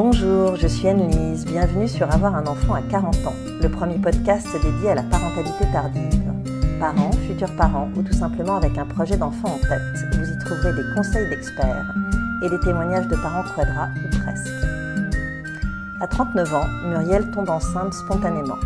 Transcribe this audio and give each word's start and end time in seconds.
Bonjour, 0.00 0.54
je 0.54 0.68
suis 0.68 0.86
Anne-Lise, 0.86 1.44
bienvenue 1.44 1.88
sur 1.88 2.08
Avoir 2.08 2.36
un 2.36 2.46
enfant 2.46 2.74
à 2.74 2.82
40 2.82 3.16
ans, 3.26 3.34
le 3.60 3.68
premier 3.68 3.98
podcast 3.98 4.46
dédié 4.62 4.90
à 4.90 4.94
la 4.94 5.02
parentalité 5.02 5.64
tardive. 5.72 6.22
Parents, 6.78 7.10
futurs 7.26 7.56
parents 7.56 7.90
ou 7.96 8.02
tout 8.04 8.12
simplement 8.12 8.54
avec 8.54 8.78
un 8.78 8.86
projet 8.86 9.16
d'enfant 9.16 9.48
en 9.48 9.58
tête, 9.58 10.16
vous 10.16 10.24
y 10.24 10.38
trouverez 10.38 10.72
des 10.72 10.94
conseils 10.94 11.28
d'experts 11.28 11.92
et 12.44 12.48
des 12.48 12.60
témoignages 12.60 13.08
de 13.08 13.16
parents 13.16 13.42
quadra 13.56 13.88
ou 13.96 14.18
presque. 14.22 14.52
À 16.00 16.06
39 16.06 16.54
ans, 16.54 16.68
Muriel 16.86 17.28
tombe 17.32 17.50
enceinte 17.50 17.92
spontanément. 17.92 18.60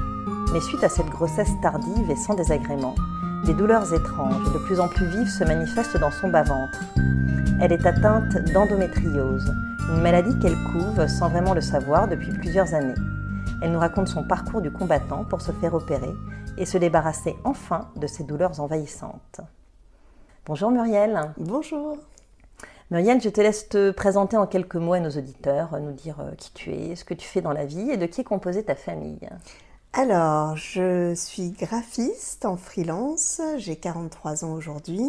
Mais 0.53 0.61
suite 0.61 0.85
à 0.85 0.91
cette 0.91 1.09
grossesse 1.09 1.53
tardive 1.63 2.11
et 2.11 2.17
sans 2.17 2.35
désagrément, 2.35 2.95
des 3.47 3.55
douleurs 3.55 3.91
étranges 3.95 4.53
de 4.53 4.59
plus 4.67 4.81
en 4.81 4.89
plus 4.89 5.07
vives 5.07 5.31
se 5.31 5.45
manifestent 5.45 5.97
dans 5.97 6.11
son 6.11 6.29
bas-ventre. 6.29 6.79
Elle 7.59 7.73
est 7.73 7.87
atteinte 7.87 8.37
d'endométriose, 8.53 9.51
une 9.89 10.01
maladie 10.01 10.39
qu'elle 10.39 10.57
couve 10.73 11.07
sans 11.07 11.29
vraiment 11.29 11.55
le 11.55 11.61
savoir 11.61 12.09
depuis 12.09 12.33
plusieurs 12.33 12.75
années. 12.75 12.95
Elle 13.63 13.73
nous 13.73 13.79
raconte 13.79 14.09
son 14.09 14.25
parcours 14.25 14.61
du 14.61 14.71
combattant 14.71 15.25
pour 15.25 15.41
se 15.41 15.53
faire 15.53 15.75
opérer 15.75 16.11
et 16.57 16.67
se 16.67 16.79
débarrasser 16.79 17.35
enfin 17.45 17.89
de 17.97 18.07
ces 18.07 18.25
douleurs 18.25 18.61
envahissantes. 18.61 19.41
Bonjour 20.47 20.71
Muriel. 20.71 21.33
Bonjour. 21.37 21.97
Muriel, 22.91 23.21
je 23.21 23.29
te 23.29 23.41
laisse 23.41 23.69
te 23.69 23.91
présenter 23.91 24.37
en 24.37 24.47
quelques 24.47 24.77
mots 24.77 24.95
à 24.95 25.01
nos 25.01 25.11
auditeurs, 25.11 25.79
nous 25.81 25.93
dire 25.93 26.21
euh, 26.21 26.33
qui 26.37 26.53
tu 26.53 26.73
es, 26.73 26.95
ce 26.95 27.05
que 27.05 27.15
tu 27.15 27.27
fais 27.27 27.41
dans 27.41 27.53
la 27.53 27.65
vie 27.65 27.91
et 27.91 27.97
de 27.97 28.07
qui 28.07 28.21
est 28.21 28.25
composée 28.25 28.65
ta 28.65 28.75
famille. 28.75 29.29
Alors, 29.95 30.57
je 30.57 31.15
suis 31.15 31.51
graphiste 31.51 32.45
en 32.45 32.57
freelance, 32.57 33.41
j'ai 33.57 33.77
43 33.77 34.45
ans 34.45 34.53
aujourd'hui 34.53 35.07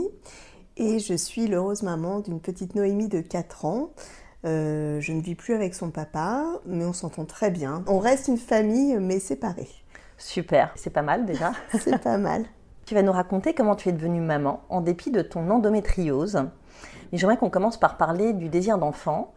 et 0.77 0.99
je 0.99 1.13
suis 1.13 1.48
l'heureuse 1.48 1.84
maman 1.84 2.20
d'une 2.20 2.40
petite 2.40 2.76
Noémie 2.76 3.08
de 3.08 3.21
4 3.21 3.66
ans 3.66 3.90
euh, 4.46 4.99
je 4.99 5.13
ne 5.13 5.22
vis 5.22 5.36
plus 5.36 5.54
avec 5.54 5.74
son 5.74 5.90
papa, 5.90 6.46
mais 6.66 6.86
on 6.86 6.94
s'entend 6.94 7.26
très 7.26 7.49
bien. 7.49 7.84
On 7.88 7.99
reste 7.99 8.27
une 8.27 8.38
famille, 8.38 8.98
mais 9.00 9.20
séparée. 9.20 9.70
Super, 10.18 10.72
c'est 10.76 10.90
pas 10.90 11.02
mal 11.02 11.26
déjà. 11.26 11.54
c'est 11.80 12.02
pas 12.02 12.18
mal. 12.18 12.46
Tu 12.85 12.94
vas 12.96 13.02
nous 13.02 13.12
raconter 13.12 13.54
comment 13.54 13.76
tu 13.76 13.90
es 13.90 13.94
devenue 13.94 14.22
maman 14.22 14.62
en 14.70 14.82
dépit 14.82 15.12
de 15.12 15.22
ton 15.22 15.50
endométriose. 15.50 16.44
Mais 17.12 17.18
j'aimerais 17.18 17.38
qu'on 17.38 17.50
commence 17.50 17.80
par 17.80 17.98
parler 17.98 18.34
du 18.34 18.50
désir 18.50 18.77
d'enfant. 18.77 19.34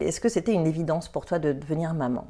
Est-ce 0.00 0.20
que 0.20 0.28
c'était 0.28 0.52
une 0.52 0.66
évidence 0.66 1.08
pour 1.08 1.24
toi 1.24 1.38
de 1.38 1.52
devenir 1.52 1.94
maman? 1.94 2.26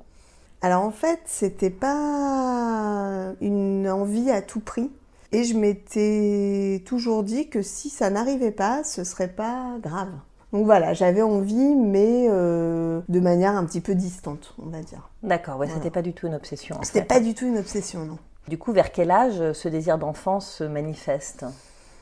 Alors 0.63 0.85
en 0.85 0.91
fait, 0.91 1.21
c'était 1.25 1.71
pas 1.71 3.33
une 3.41 3.89
envie 3.89 4.31
à 4.31 4.43
tout 4.43 4.61
prix. 4.61 4.91
Et 5.33 5.45
je 5.45 5.57
m'étais 5.57 6.83
toujours 6.85 7.23
dit 7.23 7.49
que 7.49 7.63
si 7.63 7.89
ça 7.89 8.11
n'arrivait 8.11 8.51
pas, 8.51 8.83
ce 8.83 9.05
serait 9.05 9.29
pas 9.29 9.77
grave. 9.81 10.11
Donc 10.53 10.65
voilà, 10.65 10.95
j'avais 10.95 11.23
envie, 11.23 11.75
mais 11.77 12.27
euh, 12.29 13.01
de 13.09 13.21
manière 13.21 13.57
un 13.57 13.65
petit 13.65 13.81
peu 13.81 13.95
distante, 13.95 14.55
on 14.59 14.69
va 14.69 14.81
dire. 14.81 15.11
D'accord, 15.23 15.59
ouais, 15.59 15.69
c'était 15.69 15.91
pas 15.91 16.03
du 16.03 16.13
tout 16.13 16.27
une 16.27 16.35
obsession. 16.35 16.77
C'était 16.83 17.05
pas 17.05 17.21
du 17.21 17.35
tout 17.35 17.47
une 17.47 17.59
obsession, 17.59 18.05
non. 18.05 18.19
Du 18.49 18.59
coup, 18.59 18.73
vers 18.73 18.91
quel 18.91 19.11
âge 19.11 19.53
ce 19.53 19.69
désir 19.69 19.97
d'enfance 19.99 20.51
se 20.57 20.65
manifeste? 20.65 21.45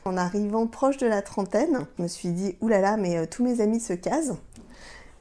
En 0.05 0.17
arrivant 0.17 0.65
proche 0.65 0.97
de 0.97 1.05
la 1.05 1.21
trentaine, 1.21 1.85
je 1.97 2.03
me 2.03 2.07
suis 2.07 2.29
dit, 2.29 2.55
oulala, 2.61 2.97
mais 2.97 3.17
euh, 3.17 3.25
tous 3.29 3.43
mes 3.43 3.61
amis 3.61 3.79
se 3.79 3.93
casent. 3.93 4.37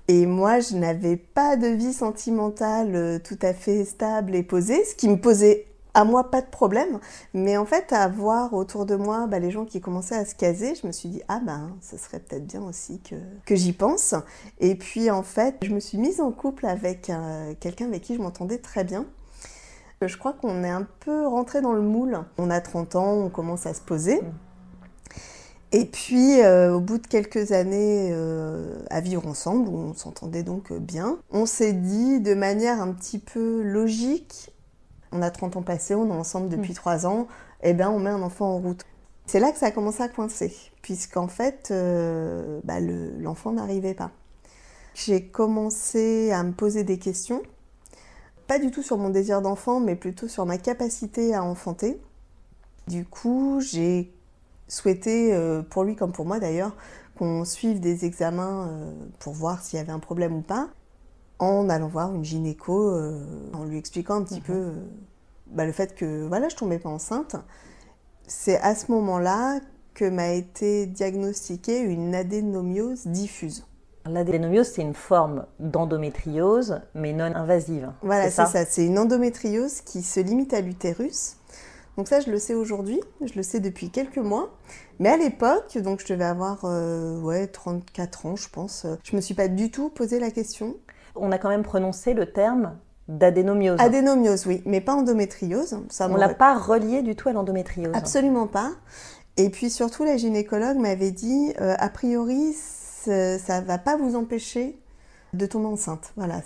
Et 0.06 0.24
moi, 0.24 0.60
je 0.60 0.76
n'avais 0.76 1.16
pas 1.16 1.56
de 1.56 1.66
vie 1.66 1.92
sentimentale 1.92 2.94
euh, 2.94 3.18
tout 3.18 3.38
à 3.42 3.52
fait 3.52 3.84
stable 3.84 4.34
et 4.34 4.42
posée, 4.42 4.82
ce 4.84 4.94
qui 4.94 5.08
me 5.08 5.20
posait 5.20 5.66
à 5.98 6.04
moi, 6.04 6.30
pas 6.30 6.42
de 6.42 6.46
problème. 6.46 7.00
Mais 7.34 7.56
en 7.56 7.66
fait, 7.66 7.92
à 7.92 8.06
voir 8.06 8.54
autour 8.54 8.86
de 8.86 8.94
moi 8.94 9.26
bah, 9.26 9.40
les 9.40 9.50
gens 9.50 9.64
qui 9.64 9.80
commençaient 9.80 10.14
à 10.14 10.24
se 10.24 10.36
caser, 10.36 10.76
je 10.80 10.86
me 10.86 10.92
suis 10.92 11.08
dit, 11.08 11.22
ah 11.26 11.40
ben, 11.44 11.76
ce 11.80 11.96
serait 11.96 12.20
peut-être 12.20 12.46
bien 12.46 12.62
aussi 12.62 13.00
que, 13.00 13.16
que 13.44 13.56
j'y 13.56 13.72
pense. 13.72 14.14
Et 14.60 14.76
puis, 14.76 15.10
en 15.10 15.24
fait, 15.24 15.56
je 15.62 15.74
me 15.74 15.80
suis 15.80 15.98
mise 15.98 16.20
en 16.20 16.30
couple 16.30 16.66
avec 16.66 17.10
euh, 17.10 17.52
quelqu'un 17.58 17.86
avec 17.86 18.02
qui 18.02 18.14
je 18.14 18.20
m'entendais 18.20 18.58
très 18.58 18.84
bien. 18.84 19.06
Je 20.00 20.16
crois 20.16 20.32
qu'on 20.32 20.62
est 20.62 20.70
un 20.70 20.86
peu 21.00 21.26
rentré 21.26 21.60
dans 21.60 21.72
le 21.72 21.82
moule. 21.82 22.20
On 22.38 22.48
a 22.48 22.60
30 22.60 22.94
ans, 22.94 23.14
on 23.14 23.28
commence 23.28 23.66
à 23.66 23.74
se 23.74 23.80
poser. 23.80 24.20
Et 25.72 25.84
puis, 25.84 26.40
euh, 26.42 26.74
au 26.74 26.80
bout 26.80 26.98
de 26.98 27.08
quelques 27.08 27.50
années 27.50 28.10
euh, 28.12 28.78
à 28.88 29.00
vivre 29.00 29.26
ensemble, 29.26 29.68
où 29.68 29.76
on 29.76 29.94
s'entendait 29.94 30.44
donc 30.44 30.72
bien, 30.72 31.18
on 31.32 31.44
s'est 31.44 31.72
dit 31.72 32.20
de 32.20 32.34
manière 32.34 32.80
un 32.80 32.92
petit 32.92 33.18
peu 33.18 33.62
logique, 33.62 34.52
on 35.12 35.22
a 35.22 35.30
30 35.30 35.56
ans 35.56 35.62
passés, 35.62 35.94
on 35.94 36.08
est 36.08 36.12
ensemble 36.12 36.48
depuis 36.48 36.74
3 36.74 36.98
mm. 36.98 37.06
ans, 37.06 37.28
et 37.62 37.70
eh 37.70 37.74
bien 37.74 37.90
on 37.90 37.98
met 37.98 38.10
un 38.10 38.22
enfant 38.22 38.54
en 38.54 38.58
route. 38.58 38.84
C'est 39.26 39.40
là 39.40 39.52
que 39.52 39.58
ça 39.58 39.66
a 39.66 39.70
commencé 39.70 40.02
à 40.02 40.08
coincer, 40.08 40.54
puisqu'en 40.80 41.28
fait, 41.28 41.68
euh, 41.70 42.60
bah, 42.64 42.80
l'enfant 42.80 43.52
n'arrivait 43.52 43.94
pas. 43.94 44.10
J'ai 44.94 45.22
commencé 45.22 46.32
à 46.32 46.42
me 46.42 46.52
poser 46.52 46.82
des 46.82 46.98
questions, 46.98 47.42
pas 48.46 48.58
du 48.58 48.70
tout 48.70 48.82
sur 48.82 48.96
mon 48.96 49.10
désir 49.10 49.42
d'enfant, 49.42 49.80
mais 49.80 49.94
plutôt 49.94 50.28
sur 50.28 50.46
ma 50.46 50.56
capacité 50.56 51.34
à 51.34 51.44
enfanter. 51.44 52.00
Du 52.86 53.04
coup, 53.04 53.60
j'ai 53.60 54.10
souhaité, 54.66 55.34
euh, 55.34 55.62
pour 55.62 55.84
lui 55.84 55.96
comme 55.96 56.12
pour 56.12 56.24
moi 56.24 56.40
d'ailleurs, 56.40 56.74
qu'on 57.18 57.44
suive 57.44 57.80
des 57.80 58.04
examens 58.04 58.68
euh, 58.68 58.92
pour 59.18 59.34
voir 59.34 59.62
s'il 59.62 59.78
y 59.78 59.80
avait 59.80 59.92
un 59.92 59.98
problème 59.98 60.34
ou 60.34 60.40
pas 60.40 60.70
en 61.38 61.68
allant 61.68 61.88
voir 61.88 62.14
une 62.14 62.24
gynéco, 62.24 62.90
euh, 62.90 63.24
en 63.52 63.64
lui 63.64 63.78
expliquant 63.78 64.16
un 64.16 64.22
petit 64.22 64.40
mhm. 64.40 64.42
peu 64.42 64.52
euh, 64.52 64.72
bah, 65.46 65.64
le 65.64 65.72
fait 65.72 65.94
que 65.94 66.26
voilà, 66.26 66.48
je 66.48 66.56
tombais 66.56 66.78
pas 66.78 66.88
enceinte. 66.88 67.36
C'est 68.26 68.58
à 68.58 68.74
ce 68.74 68.90
moment-là 68.92 69.60
que 69.94 70.08
m'a 70.08 70.32
été 70.32 70.86
diagnostiquée 70.86 71.80
une 71.80 72.14
adénomiose 72.14 73.06
diffuse. 73.06 73.64
L'adénomiose, 74.06 74.68
c'est 74.68 74.82
une 74.82 74.94
forme 74.94 75.44
d'endométriose, 75.58 76.80
mais 76.94 77.12
non 77.12 77.24
invasive. 77.24 77.90
Voilà, 78.02 78.30
c'est 78.30 78.46
ça. 78.46 78.64
C'est 78.64 78.86
une 78.86 78.98
endométriose 78.98 79.80
qui 79.82 80.02
se 80.02 80.20
limite 80.20 80.54
à 80.54 80.60
l'utérus. 80.60 81.36
Donc 81.96 82.08
ça, 82.08 82.20
je 82.20 82.30
le 82.30 82.38
sais 82.38 82.54
aujourd'hui, 82.54 83.00
je 83.20 83.34
le 83.34 83.42
sais 83.42 83.60
depuis 83.60 83.90
quelques 83.90 84.18
mois. 84.18 84.50
Mais 84.98 85.08
à 85.08 85.16
l'époque, 85.16 85.76
donc 85.78 86.00
je 86.00 86.12
devais 86.12 86.24
avoir 86.24 86.60
euh, 86.64 87.20
ouais, 87.20 87.48
34 87.48 88.26
ans, 88.26 88.36
je 88.36 88.48
pense, 88.48 88.86
je 89.02 89.16
me 89.16 89.20
suis 89.20 89.34
pas 89.34 89.48
du 89.48 89.70
tout 89.70 89.90
posé 89.90 90.20
la 90.20 90.30
question 90.30 90.76
on 91.20 91.32
a 91.32 91.38
quand 91.38 91.48
même 91.48 91.62
prononcé 91.62 92.14
le 92.14 92.26
terme 92.32 92.76
d'adénomiose. 93.08 93.80
Adénomiose, 93.80 94.46
oui, 94.46 94.62
mais 94.66 94.80
pas 94.80 94.94
endométriose. 94.94 95.78
Ça 95.88 96.08
on 96.08 96.14
ne 96.14 96.18
l'a 96.18 96.28
pas 96.28 96.56
relié 96.56 97.02
du 97.02 97.16
tout 97.16 97.28
à 97.28 97.32
l'endométriose. 97.32 97.92
Absolument 97.94 98.46
pas. 98.46 98.72
Et 99.36 99.50
puis 99.50 99.70
surtout, 99.70 100.04
la 100.04 100.16
gynécologue 100.16 100.76
m'avait 100.78 101.12
dit, 101.12 101.52
euh, 101.60 101.74
a 101.78 101.88
priori, 101.88 102.54
ça 102.54 103.60
va 103.60 103.78
pas 103.78 103.96
vous 103.96 104.16
empêcher 104.16 104.78
de 105.32 105.46
tomber 105.46 105.66
enceinte. 105.66 106.12
Voilà, 106.16 106.42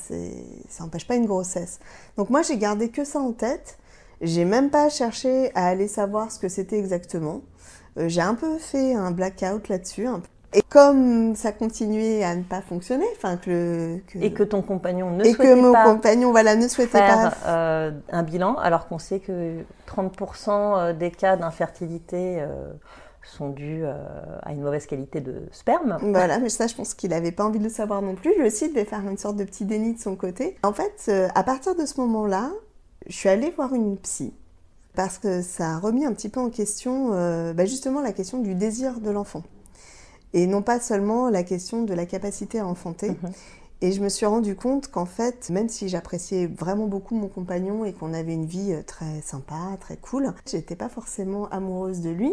ça 0.69 0.85
n'empêche 0.85 1.07
pas 1.07 1.17
une 1.17 1.27
grossesse. 1.27 1.81
Donc 2.17 2.31
moi, 2.31 2.43
j'ai 2.43 2.59
gardé 2.59 2.91
que 2.91 3.05
ça 3.05 3.19
en 3.19 3.33
tête. 3.33 3.79
J'ai 4.21 4.45
même 4.45 4.71
pas 4.71 4.89
cherché 4.89 5.51
à 5.55 5.67
aller 5.67 5.89
savoir 5.89 6.31
ce 6.31 6.39
que 6.39 6.49
c'était 6.49 6.79
exactement. 6.79 7.41
Euh, 7.99 8.09
j'ai 8.09 8.21
un 8.21 8.35
peu 8.35 8.59
fait 8.59 8.95
un 8.95 9.11
blackout 9.11 9.69
là-dessus, 9.69 10.07
et 10.55 10.63
comme 10.63 11.35
ça 11.35 11.53
continuait 11.53 12.23
à 12.25 12.35
ne 12.35 12.43
pas 12.43 12.61
fonctionner, 12.61 13.07
enfin 13.17 13.37
que, 13.37 13.99
et 14.21 14.33
que 14.33 14.43
ton 14.43 14.61
compagnon 14.61 15.11
ne 15.11 15.25
et 15.25 15.33
souhaitait 15.33 15.55
que 15.55 15.61
mon 15.61 15.73
compagnon 15.73 16.31
voilà 16.31 16.57
ne 16.57 16.69
souhaitait 16.69 16.99
faire, 16.99 17.31
pas 17.31 17.49
euh, 17.49 17.91
un 18.11 18.23
bilan, 18.23 18.57
alors 18.57 18.87
qu'on 18.87 18.99
sait 18.99 19.21
que 19.21 19.63
30% 19.89 20.51
euh, 20.51 20.93
des 20.93 21.11
cas 21.11 21.37
d'infertilité 21.37 22.37
euh, 22.41 22.71
sont 23.23 23.49
dus 23.49 23.85
à 24.43 24.53
une 24.53 24.63
mauvaise 24.63 24.87
qualité 24.87 25.21
de 25.21 25.43
sperme. 25.53 25.97
Voilà, 26.03 26.39
mais 26.39 26.49
ça 26.49 26.67
je 26.67 26.75
pense 26.75 26.93
qu'il 26.93 27.11
n'avait 27.11 27.33
pas 27.33 27.45
envie 27.45 27.61
de 27.61 27.65
le 27.65 27.71
savoir 27.71 28.03
non 28.03 28.15
plus. 28.15 28.37
Lui 28.37 28.47
aussi 28.47 28.69
devait 28.69 28.85
faire 28.85 29.01
une 29.09 29.17
sorte 29.17 29.37
de 29.37 29.45
petit 29.45 29.65
déni 29.65 29.95
de 29.95 30.01
son 30.01 30.17
côté. 30.17 30.59
En 30.65 30.73
fait, 30.73 31.11
à 31.35 31.43
partir 31.45 31.77
de 31.77 31.87
ce 31.87 32.01
moment-là, 32.01 32.51
je 33.07 33.17
suis 33.17 33.29
allée 33.29 33.51
voir 33.57 33.75
une 33.75 33.97
psy 33.99 34.35
parce 34.97 35.19
que 35.19 35.41
ça 35.41 35.71
a 35.71 35.79
remis 35.79 36.05
un 36.05 36.13
petit 36.13 36.29
peu 36.29 36.41
en 36.41 36.51
question 36.51 37.11
bah, 37.55 37.65
justement 37.65 38.03
la 38.03 38.13
question 38.13 38.39
du 38.39 38.57
désir 38.57 38.99
de 38.99 39.11
l'enfant 39.11 39.45
et 40.35 40.47
non 40.47 40.63
pas 40.63 40.81
seulement 40.81 41.29
la 41.31 41.43
question 41.43 41.83
de 41.83 41.95
la 41.95 42.07
capacité 42.07 42.59
à 42.59 42.67
enfanter. 42.67 43.11
Mhm. 43.11 43.33
Et 43.83 43.91
je 43.91 44.01
me 44.01 44.09
suis 44.09 44.27
rendu 44.27 44.55
compte 44.55 44.89
qu'en 44.89 45.07
fait, 45.07 45.51
même 45.51 45.69
si 45.69 45.89
j'appréciais 45.89 46.47
vraiment 46.47 46.87
beaucoup 46.87 47.17
mon 47.17 47.27
compagnon 47.27 47.85
et 47.85 47.93
qu'on 47.93 48.15
avait 48.15 48.33
une 48.33 48.47
vie 48.47 48.73
euh, 48.73 48.83
très 48.85 49.21
sympa, 49.23 49.77
très 49.81 49.97
cool, 49.97 50.33
j'étais 50.47 50.77
pas 50.77 50.89
forcément 50.89 51.49
amoureuse 51.49 52.01
de 52.01 52.11
lui. 52.11 52.33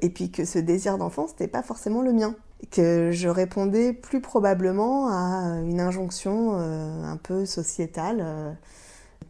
Et 0.00 0.08
puis 0.08 0.30
que 0.30 0.46
ce 0.46 0.58
désir 0.58 0.96
d'enfant, 0.96 1.26
c'était 1.26 1.46
pas 1.46 1.62
forcément 1.62 2.00
le 2.00 2.14
mien. 2.14 2.34
Que 2.70 3.10
je 3.12 3.28
répondais 3.28 3.92
plus 3.92 4.22
probablement 4.22 5.08
à 5.08 5.60
une 5.60 5.78
injonction 5.78 6.54
euh, 6.54 7.04
un 7.04 7.18
peu 7.18 7.44
sociétale. 7.44 8.18
Euh, 8.20 8.52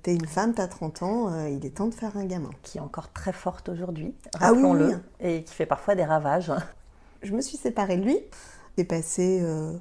T'es 0.02 0.14
une 0.14 0.26
femme, 0.26 0.54
t'as 0.54 0.68
30 0.68 1.02
ans, 1.02 1.46
il 1.46 1.66
est 1.66 1.70
temps 1.70 1.88
de 1.88 1.94
faire 1.94 2.16
un 2.16 2.24
gamin. 2.24 2.50
Qui 2.62 2.78
est 2.78 2.80
encore 2.80 3.12
très 3.12 3.32
forte 3.32 3.68
aujourd'hui, 3.68 4.14
ah 4.34 4.48
rappelons-le, 4.48 5.00
et 5.18 5.42
qui 5.42 5.52
fait 5.52 5.66
parfois 5.66 5.96
des 5.96 6.04
ravages 6.04 6.52
je 7.26 7.34
me 7.34 7.42
suis 7.42 7.56
séparée 7.56 7.96
de 7.96 8.04
lui. 8.04 8.18
J'ai 8.78 8.84
passé 8.84 9.40
euh, 9.42 9.72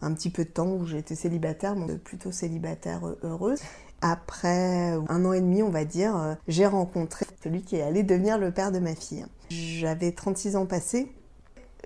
un 0.00 0.12
petit 0.14 0.30
peu 0.30 0.44
de 0.44 0.50
temps 0.50 0.68
où 0.68 0.86
j'étais 0.86 1.14
célibataire, 1.14 1.76
mais 1.76 1.96
plutôt 1.96 2.32
célibataire 2.32 3.06
euh, 3.06 3.18
heureuse. 3.22 3.60
Après 4.02 4.92
un 5.08 5.24
an 5.24 5.32
et 5.32 5.40
demi, 5.40 5.62
on 5.62 5.70
va 5.70 5.84
dire, 5.84 6.16
euh, 6.16 6.34
j'ai 6.48 6.66
rencontré 6.66 7.26
celui 7.42 7.62
qui 7.62 7.80
allé 7.80 8.02
devenir 8.02 8.38
le 8.38 8.50
père 8.50 8.72
de 8.72 8.78
ma 8.78 8.94
fille. 8.94 9.24
J'avais 9.50 10.12
36 10.12 10.56
ans 10.56 10.66
passés. 10.66 11.10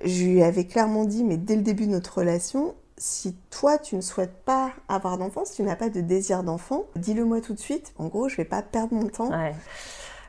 Je 0.05 0.25
lui 0.25 0.43
avais 0.43 0.65
clairement 0.65 1.05
dit, 1.05 1.25
mais 1.25 1.37
dès 1.37 1.57
le 1.57 1.63
début 1.63 1.87
de 1.87 1.93
notre 1.93 2.19
relation, 2.19 2.75
si 2.97 3.37
toi 3.51 3.79
tu 3.79 3.97
ne 3.97 4.01
souhaites 4.01 4.45
pas 4.45 4.73
avoir 4.89 5.19
d'enfant, 5.19 5.45
si 5.45 5.57
tu 5.57 5.63
n'as 5.63 5.77
pas 5.77 5.89
de 5.89 6.01
désir 6.01 6.43
d'enfant, 6.43 6.85
dis-le 6.97 7.25
moi 7.25 7.41
tout 7.41 7.55
de 7.55 7.59
suite. 7.59 7.93
En 7.97 8.09
gros, 8.09 8.29
je 8.29 8.37
vais 8.37 8.45
pas 8.45 8.63
perdre 8.63 8.95
mon 8.95 9.09
temps. 9.09 9.31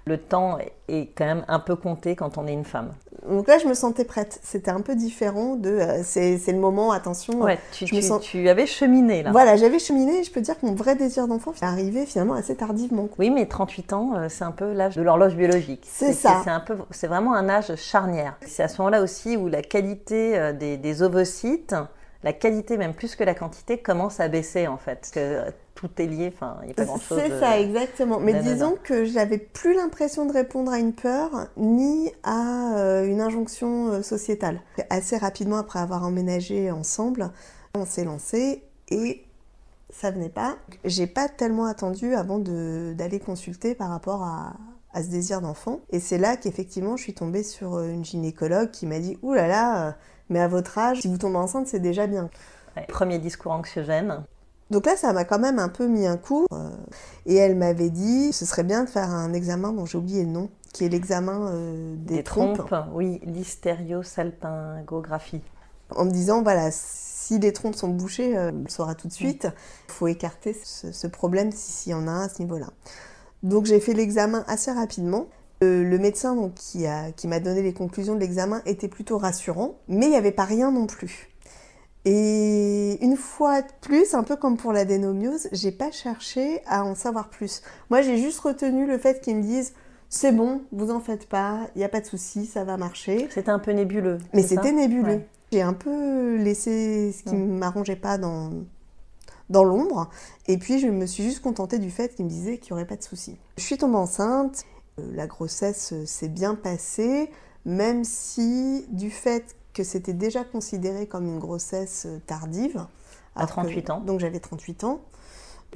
Le 0.06 0.18
temps 0.18 0.57
est 0.88 1.07
quand 1.15 1.25
même 1.25 1.45
un 1.48 1.59
peu 1.59 1.75
compté 1.75 2.15
quand 2.15 2.38
on 2.38 2.48
est 2.48 2.53
une 2.53 2.65
femme. 2.65 2.92
Donc 3.30 3.48
là, 3.48 3.59
je 3.59 3.68
me 3.68 3.75
sentais 3.75 4.03
prête. 4.03 4.39
C'était 4.42 4.71
un 4.71 4.81
peu 4.81 4.95
différent 4.95 5.56
de 5.56 5.69
euh, 5.69 6.01
c'est 6.03 6.39
le 6.48 6.57
moment, 6.57 6.92
attention. 6.92 7.39
Ouais, 7.39 7.59
tu, 7.71 7.86
je 7.86 7.95
me 7.95 8.01
sens- 8.01 8.21
tu 8.24 8.50
avais 8.50 8.65
cheminé 8.65 9.21
là. 9.21 9.31
Voilà, 9.31 9.56
j'avais 9.57 9.77
cheminé 9.77 10.21
et 10.21 10.24
je 10.24 10.31
peux 10.31 10.42
dire 10.42 10.59
que 10.59 10.65
mon 10.65 10.74
vrai 10.74 10.95
désir 10.95 11.27
d'enfant 11.27 11.53
est 11.53 11.63
arrivé 11.63 12.07
finalement 12.07 12.33
assez 12.33 12.56
tardivement. 12.56 13.09
Oui, 13.19 13.30
mais 13.30 13.45
38 13.45 13.94
ans, 13.94 14.13
euh, 14.15 14.25
c'est 14.27 14.44
un 14.44 14.51
peu 14.51 14.74
l'âge 14.74 14.95
de 14.95 15.03
l'horloge 15.03 15.36
biologique. 15.36 15.86
C'est 15.88 16.13
ça. 16.13 16.42
C'est 16.89 17.07
vraiment 17.07 17.36
un 17.36 17.48
âge 17.48 17.75
charnière. 17.75 18.38
C'est 18.48 18.63
à 18.63 18.68
ce 18.68 18.81
moment-là 18.81 19.03
aussi 19.03 19.38
où 19.38 19.48
la 19.50 19.62
qualité 19.62 20.38
euh, 20.39 20.51
des, 20.51 20.77
des 20.77 21.03
ovocytes, 21.03 21.75
la 22.24 22.33
qualité 22.33 22.77
même 22.77 22.94
plus 22.95 23.15
que 23.15 23.24
la 23.24 23.36
quantité, 23.36 23.77
commence 23.77 24.19
à 24.19 24.27
baisser 24.30 24.68
en 24.68 24.77
fait. 24.77 25.12
Que 25.13 25.44
tout 25.81 25.89
est 26.01 26.05
lié. 26.05 26.31
Enfin, 26.33 26.57
il 26.61 26.67
n'y 26.67 26.71
a 26.71 26.75
pas 26.75 26.85
grand-chose. 26.85 27.19
C'est 27.19 27.29
de- 27.29 27.39
ça, 27.39 27.59
exactement. 27.59 28.19
Mais 28.19 28.33
disons 28.41 28.77
que 28.81 29.03
j'avais 29.05 29.37
plus 29.39 29.73
l'impression 29.73 30.25
de 30.25 30.31
répondre 30.31 30.71
à 30.71 30.79
une 30.79 30.93
peur 30.93 31.47
ni 31.57 32.11
à 32.23 32.75
euh, 32.77 33.05
une 33.05 33.19
injonction 33.19 33.87
euh, 33.87 34.01
sociétale. 34.01 34.61
Assez 34.89 35.17
rapidement 35.17 35.57
après 35.57 35.79
avoir 35.79 36.05
emménagé 36.05 36.71
ensemble, 36.71 37.31
on 37.75 37.85
s'est 37.85 38.03
lancé 38.05 38.63
et 38.89 39.23
ça 39.89 40.11
venait 40.11 40.29
pas. 40.29 40.55
J'ai 40.85 41.07
pas 41.07 41.27
tellement 41.27 41.65
attendu 41.65 42.13
avant 42.15 42.39
d'aller 42.39 43.19
consulter 43.19 43.75
par 43.75 43.89
rapport 43.89 44.23
à, 44.23 44.53
à 44.93 45.03
ce 45.03 45.09
désir 45.09 45.41
d'enfant. 45.41 45.81
Et 45.89 45.99
c'est 45.99 46.17
là 46.17 46.37
qu'effectivement 46.37 46.95
je 46.95 47.03
suis 47.03 47.13
tombée 47.13 47.43
sur 47.43 47.75
euh, 47.75 47.89
une 47.89 48.05
gynécologue 48.05 48.71
qui 48.71 48.85
m'a 48.85 48.99
dit 48.99 49.17
Ouh 49.23 49.33
là 49.33 49.47
là, 49.47 49.95
mais 50.29 50.39
à 50.39 50.47
votre 50.47 50.77
âge, 50.77 51.01
si 51.01 51.07
vous 51.07 51.17
tombez 51.17 51.37
enceinte, 51.37 51.67
c'est 51.67 51.79
déjà 51.79 52.07
bien. 52.07 52.29
Ouais. 52.77 52.85
Premier 52.87 53.19
discours 53.19 53.51
anxiogène. 53.51 54.23
Donc 54.71 54.85
là, 54.88 54.95
ça 54.97 55.13
m'a 55.13 55.25
quand 55.25 55.38
même 55.39 55.59
un 55.59 55.69
peu 55.69 55.85
mis 55.88 56.06
un 56.07 56.18
coup. 56.18 56.45
euh, 56.53 56.69
et 57.27 57.35
elle 57.35 57.56
m'avait 57.56 57.89
dit, 57.91 58.33
ce 58.33 58.45
serait 58.45 58.63
bien 58.63 58.83
de 58.85 58.89
faire 58.89 59.09
un 59.12 59.33
examen 59.33 59.71
dont 59.73 59.85
j'ai 59.85 59.97
oublié 60.00 60.23
le 60.23 60.31
nom, 60.31 60.50
qui 60.73 60.85
est 60.85 60.89
l'examen 60.89 61.50
euh, 61.51 61.95
des, 61.97 62.15
Des, 62.18 62.23
trompes, 62.23 62.57
trompes, 62.65 62.85
oui, 62.94 63.19
l'hystériosalpingographie. 63.25 65.41
en 65.95 66.06
me 66.06 66.12
disant, 66.12 66.41
voilà, 66.41 66.69
si 66.71 67.39
les 67.39 67.53
trompes 67.53 67.75
sont 67.75 67.89
bouchées, 67.89 68.38
euh, 68.38 68.51
on 68.53 68.63
le 68.63 68.69
saura 68.69 68.95
tout 68.95 69.07
de 69.07 69.13
suite. 69.13 69.47
Il 69.89 69.91
faut 69.91 70.07
écarter 70.07 70.56
ce, 70.63 70.91
ce 70.91 71.07
problème 71.07 71.51
si- 71.51 71.71
s'il 71.71 71.91
y 71.91 71.95
en 71.95 72.07
a 72.07 72.12
un 72.12 72.21
à 72.25 72.29
ce 72.29 72.41
niveau-là. 72.41 72.67
Donc 73.44 73.65
j'ai 73.65 73.79
fait 73.79 73.94
l'examen 73.94 74.44
assez 74.47 74.71
rapidement. 74.71 75.27
Euh, 75.63 75.83
le 75.83 75.97
médecin 76.00 76.35
donc, 76.35 76.53
qui 76.56 76.88
a- 76.88 77.12
qui 77.12 77.27
m'a 77.27 77.39
donné 77.39 77.62
les 77.62 77.74
conclusions 77.74 78.15
de 78.15 78.19
l'examen 78.19 78.62
était 78.65 78.88
plutôt 78.88 79.17
rassurant, 79.17 79.75
mais 79.88 80.06
il 80.07 80.12
n'y 80.12 80.15
avait 80.15 80.31
pas 80.31 80.45
rien 80.45 80.71
non 80.71 80.88
plus. 80.88 81.30
Et 82.06 82.98
une 83.03 83.15
fois 83.15 83.62
de 83.62 83.68
plus, 83.81 84.13
un 84.15 84.24
peu 84.24 84.36
comme 84.36 84.57
pour 84.57 84.74
l'adénomiose, 84.74 85.48
j'ai 85.51 85.71
pas 85.71 85.92
cherché 85.92 86.62
à 86.65 86.83
en 86.83 86.95
savoir 86.95 87.30
plus. 87.30 87.62
Moi, 87.89 88.01
j'ai 88.01 88.18
juste 88.18 88.39
retenu 88.39 88.88
le 88.88 88.98
fait 88.98 89.21
qu'ils 89.21 89.38
me 89.38 89.42
disent 89.44 89.74
c'est 90.09 90.31
bon, 90.31 90.62
vous 90.71 90.92
en 90.92 91.00
faites 91.00 91.30
pas, 91.30 91.59
il 91.75 91.77
n'y 91.80 91.83
a 91.86 91.89
pas 91.89 92.01
de 92.01 92.06
souci, 92.06 92.45
ça 92.45 92.63
va 92.63 92.75
marcher. 92.75 93.27
C'était 93.31 93.51
un 93.51 93.59
peu 93.59 93.71
nébuleux. 93.71 94.18
Mais 94.33 94.42
c'était 94.42 94.71
nébuleux. 94.74 95.06
Ouais. 95.18 95.27
J'ai 95.53 95.62
un 95.62 95.74
peu 95.74 96.36
laissé 96.38 97.13
ce 97.18 97.24
qui 97.24 97.30
Ouais. 97.36 97.38
ne 97.38 97.57
m'arrangeait 97.57 97.95
pas 97.95 98.18
dans, 98.18 98.51
dans 99.50 99.63
l'ombre. 99.63 100.09
Et 100.48 100.57
puis, 100.57 100.80
je 100.80 100.88
me 100.88 101.06
suis 101.06 101.24
juste 101.24 101.42
contentée 101.42 101.77
du 101.80 101.92
fait 101.92 102.15
qu'il 102.15 102.25
me 102.25 102.30
disait 102.30 102.57
qu'il 102.57 102.74
n'y 102.74 102.80
aurait 102.81 102.88
pas 102.88 102.95
de 102.98 103.03
souci. 103.03 103.38
Je 103.57 103.63
suis 103.63 103.77
tombée 103.77 103.98
enceinte. 103.98 104.63
Euh, 105.00 105.03
La 105.15 105.27
grossesse 105.27 105.94
s'est 106.06 106.30
bien 106.30 106.56
passée, 106.56 107.30
même 107.63 108.03
si 108.03 108.86
du 108.89 109.12
fait 109.12 109.56
que 109.73 109.83
c'était 109.83 110.13
déjà 110.13 110.44
considéré 110.44 111.07
comme 111.07 111.25
une 111.25 111.39
grossesse 111.39 112.06
euh, 112.07 112.19
tardive. 112.27 112.85
À 113.35 113.39
alors 113.41 113.50
que- 113.50 113.62
38 113.62 113.89
ans. 113.91 114.01
Donc 114.01 114.19
j'avais 114.19 114.39
38 114.39 114.83
ans. 114.83 115.01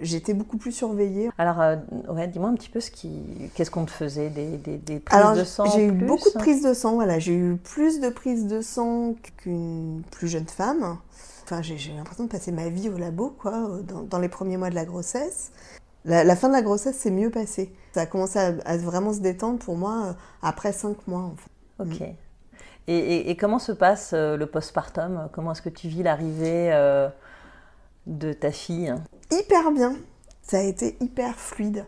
J'étais 0.01 0.33
beaucoup 0.33 0.57
plus 0.57 0.73
surveillée. 0.73 1.29
Alors, 1.37 1.61
euh, 1.61 1.77
ouais, 2.09 2.27
dis-moi 2.27 2.49
un 2.49 2.55
petit 2.55 2.67
peu 2.69 2.81
ce 2.81 2.91
qui, 2.91 3.49
qu'est-ce 3.55 3.71
qu'on 3.71 3.85
te 3.85 3.91
faisait, 3.91 4.29
des, 4.29 4.57
des, 4.57 4.77
des 4.77 4.99
prises 4.99 5.17
Alors, 5.17 5.35
de 5.35 5.45
sang 5.45 5.65
j'ai 5.67 5.85
eu 5.85 5.93
plus 5.97 6.05
beaucoup 6.05 6.29
de 6.29 6.37
prises 6.37 6.61
de 6.63 6.73
sang. 6.73 6.95
Voilà, 6.95 7.17
j'ai 7.17 7.33
eu 7.33 7.55
plus 7.55 8.01
de 8.01 8.09
prises 8.09 8.45
de 8.47 8.59
sang 8.61 9.15
qu'une 9.37 10.01
plus 10.11 10.27
jeune 10.27 10.47
femme. 10.47 10.97
Enfin, 11.45 11.61
j'ai 11.61 11.77
j'ai 11.77 11.93
l'impression 11.93 12.25
de 12.25 12.29
passer 12.29 12.51
ma 12.51 12.67
vie 12.67 12.89
au 12.89 12.97
labo, 12.97 13.29
quoi, 13.39 13.53
euh, 13.69 13.81
dans, 13.83 14.01
dans 14.01 14.19
les 14.19 14.27
premiers 14.27 14.57
mois 14.57 14.69
de 14.69 14.75
la 14.75 14.83
grossesse. 14.83 15.51
La, 16.03 16.25
la 16.25 16.35
fin 16.35 16.49
de 16.49 16.53
la 16.53 16.61
grossesse 16.61 16.97
s'est 16.97 17.09
mieux 17.11 17.29
passée. 17.29 17.73
Ça 17.93 18.01
a 18.01 18.05
commencé 18.05 18.37
à, 18.37 18.53
à 18.65 18.75
vraiment 18.77 19.13
se 19.13 19.19
détendre 19.21 19.59
pour 19.59 19.77
moi 19.77 20.07
euh, 20.07 20.13
après 20.41 20.73
cinq 20.73 21.07
mois, 21.07 21.21
en 21.21 21.35
fait. 21.37 21.83
Ok. 22.03 22.15
Et, 22.87 23.35
comment 23.39 23.57
se 23.57 23.71
passe 23.71 24.11
euh, 24.13 24.37
le 24.37 24.45
postpartum? 24.45 25.29
Comment 25.33 25.53
est-ce 25.53 25.61
que 25.61 25.69
tu 25.69 25.87
vis 25.87 26.03
l'arrivée 26.03 26.71
euh, 26.71 27.09
de 28.05 28.31
ta 28.31 28.51
fille? 28.51 28.93
Hyper 29.31 29.71
bien. 29.71 29.95
Ça 30.43 30.57
a 30.59 30.61
été 30.61 30.95
hyper 30.99 31.35
fluide, 31.35 31.85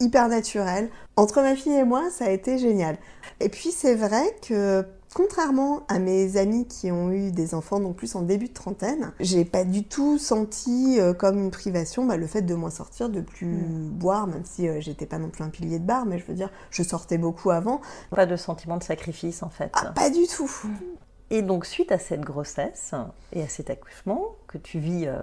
hyper 0.00 0.28
naturel. 0.28 0.90
Entre 1.16 1.40
ma 1.42 1.54
fille 1.54 1.74
et 1.74 1.84
moi, 1.84 2.10
ça 2.10 2.24
a 2.24 2.30
été 2.30 2.58
génial. 2.58 2.96
Et 3.38 3.48
puis, 3.48 3.70
c'est 3.70 3.94
vrai 3.94 4.36
que 4.46 4.84
contrairement 5.14 5.82
à 5.88 5.98
mes 5.98 6.36
amis 6.36 6.66
qui 6.66 6.90
ont 6.90 7.10
eu 7.10 7.30
des 7.30 7.54
enfants, 7.54 7.80
donc 7.80 7.96
plus 7.96 8.14
en 8.16 8.22
début 8.22 8.48
de 8.48 8.52
trentaine, 8.54 9.12
j'ai 9.20 9.44
pas 9.44 9.64
du 9.64 9.84
tout 9.84 10.18
senti 10.18 10.98
euh, 11.00 11.12
comme 11.14 11.38
une 11.38 11.50
privation 11.50 12.04
bah, 12.04 12.16
le 12.16 12.26
fait 12.26 12.42
de 12.42 12.54
moins 12.54 12.70
sortir, 12.70 13.08
de 13.08 13.20
plus 13.20 13.56
boire, 13.66 14.26
même 14.26 14.44
si 14.44 14.68
euh, 14.68 14.80
j'étais 14.80 15.06
pas 15.06 15.18
non 15.18 15.28
plus 15.28 15.44
un 15.44 15.48
pilier 15.50 15.78
de 15.78 15.84
bar, 15.84 16.06
mais 16.06 16.18
je 16.18 16.24
veux 16.26 16.34
dire, 16.34 16.50
je 16.70 16.82
sortais 16.82 17.18
beaucoup 17.18 17.50
avant. 17.50 17.80
Pas 18.10 18.26
de 18.26 18.36
sentiment 18.36 18.76
de 18.76 18.82
sacrifice 18.84 19.42
en 19.42 19.50
fait. 19.50 19.70
Ah, 19.74 19.92
pas 19.92 20.10
du 20.10 20.26
tout. 20.26 20.50
Et 21.30 21.42
donc 21.42 21.64
suite 21.64 21.92
à 21.92 21.98
cette 21.98 22.20
grossesse 22.20 22.92
et 23.32 23.42
à 23.42 23.48
cet 23.48 23.70
accouchement 23.70 24.36
que 24.46 24.58
tu 24.58 24.78
vis 24.78 25.06
euh, 25.06 25.18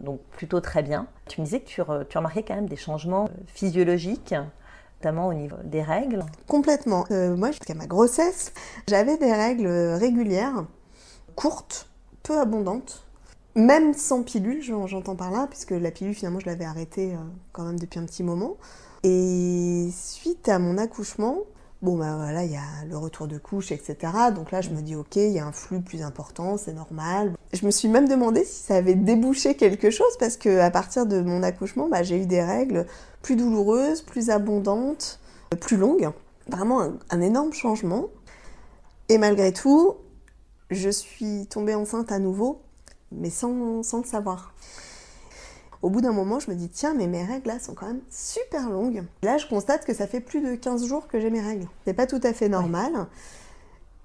donc 0.00 0.20
plutôt 0.36 0.60
très 0.60 0.82
bien, 0.84 1.08
tu 1.26 1.40
me 1.40 1.46
disais 1.46 1.58
que 1.60 1.66
tu, 1.66 1.80
re- 1.82 2.06
tu 2.06 2.16
remarquais 2.16 2.44
quand 2.44 2.54
même 2.54 2.68
des 2.68 2.76
changements 2.76 3.24
euh, 3.24 3.42
physiologiques, 3.48 4.34
notamment 5.00 5.28
au 5.28 5.34
niveau 5.34 5.56
des 5.64 5.82
règles. 5.82 6.24
Complètement. 6.46 7.04
Euh, 7.10 7.36
moi, 7.36 7.50
jusqu'à 7.50 7.74
ma 7.74 7.86
grossesse, 7.86 8.52
j'avais 8.88 9.16
des 9.16 9.32
règles 9.32 9.68
régulières, 9.68 10.64
courtes, 11.36 11.88
peu 12.22 12.38
abondantes, 12.38 13.04
même 13.54 13.94
sans 13.94 14.22
pilule, 14.22 14.62
j'en- 14.62 14.86
j'entends 14.86 15.16
par 15.16 15.30
là, 15.30 15.46
puisque 15.48 15.70
la 15.70 15.90
pilule, 15.90 16.14
finalement, 16.14 16.40
je 16.40 16.46
l'avais 16.46 16.64
arrêtée 16.64 17.14
euh, 17.14 17.18
quand 17.52 17.64
même 17.64 17.78
depuis 17.78 17.98
un 17.98 18.04
petit 18.04 18.22
moment. 18.22 18.56
Et 19.04 19.88
suite 19.92 20.48
à 20.48 20.58
mon 20.58 20.78
accouchement, 20.78 21.38
bon, 21.82 21.96
bah 21.96 22.16
voilà, 22.16 22.44
il 22.44 22.52
y 22.52 22.56
a 22.56 22.84
le 22.88 22.96
retour 22.96 23.28
de 23.28 23.38
couche, 23.38 23.72
etc. 23.72 23.96
Donc 24.34 24.50
là, 24.50 24.60
je 24.60 24.70
me 24.70 24.82
dis, 24.82 24.94
ok, 24.94 25.16
il 25.16 25.32
y 25.32 25.38
a 25.38 25.46
un 25.46 25.52
flux 25.52 25.80
plus 25.80 26.02
important, 26.02 26.56
c'est 26.56 26.72
normal. 26.72 27.34
Je 27.52 27.64
me 27.64 27.70
suis 27.70 27.88
même 27.88 28.08
demandé 28.08 28.44
si 28.44 28.62
ça 28.62 28.76
avait 28.76 28.94
débouché 28.94 29.54
quelque 29.54 29.90
chose, 29.90 30.16
parce 30.18 30.36
que 30.36 30.60
à 30.60 30.70
partir 30.70 31.06
de 31.06 31.20
mon 31.20 31.42
accouchement, 31.42 31.88
bah, 31.88 32.02
j'ai 32.02 32.20
eu 32.22 32.26
des 32.26 32.42
règles 32.42 32.86
plus 33.22 33.36
douloureuses, 33.36 34.02
plus 34.02 34.30
abondantes, 34.30 35.20
plus 35.60 35.76
longues. 35.76 36.10
Vraiment 36.48 36.82
un, 36.82 36.98
un 37.10 37.20
énorme 37.20 37.52
changement. 37.52 38.06
Et 39.08 39.18
malgré 39.18 39.52
tout, 39.52 39.94
je 40.70 40.90
suis 40.90 41.46
tombée 41.46 41.74
enceinte 41.74 42.12
à 42.12 42.18
nouveau, 42.18 42.60
mais 43.12 43.30
sans, 43.30 43.82
sans 43.82 43.98
le 43.98 44.04
savoir. 44.04 44.52
Au 45.82 45.90
bout 45.90 46.00
d'un 46.00 46.12
moment, 46.12 46.40
je 46.40 46.50
me 46.50 46.56
dis, 46.56 46.68
tiens, 46.68 46.94
mais 46.94 47.06
mes 47.06 47.24
règles 47.24 47.48
là 47.48 47.58
sont 47.60 47.74
quand 47.74 47.86
même 47.86 48.00
super 48.10 48.68
longues. 48.68 49.04
Là, 49.22 49.38
je 49.38 49.46
constate 49.46 49.84
que 49.84 49.94
ça 49.94 50.06
fait 50.08 50.20
plus 50.20 50.40
de 50.40 50.54
15 50.56 50.84
jours 50.86 51.06
que 51.06 51.20
j'ai 51.20 51.30
mes 51.30 51.40
règles. 51.40 51.68
C'est 51.84 51.94
pas 51.94 52.06
tout 52.06 52.20
à 52.24 52.32
fait 52.32 52.48
normal. 52.48 53.06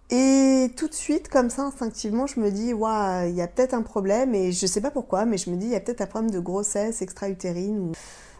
Et 0.09 0.71
tout 0.77 0.87
de 0.87 0.93
suite, 0.93 1.29
comme 1.29 1.49
ça, 1.49 1.63
instinctivement, 1.63 2.27
je 2.27 2.39
me 2.39 2.51
dis, 2.51 2.73
waouh, 2.73 3.27
il 3.29 3.35
y 3.35 3.41
a 3.41 3.47
peut-être 3.47 3.73
un 3.73 3.81
problème, 3.81 4.35
et 4.35 4.51
je 4.51 4.67
sais 4.67 4.81
pas 4.81 4.91
pourquoi, 4.91 5.25
mais 5.25 5.37
je 5.37 5.49
me 5.49 5.55
dis, 5.55 5.65
il 5.65 5.71
y 5.71 5.75
a 5.75 5.79
peut-être 5.79 6.01
un 6.01 6.05
problème 6.05 6.29
de 6.31 6.39
grossesse 6.39 7.01
extra-utérine. 7.01 7.79
ou- 7.79 7.91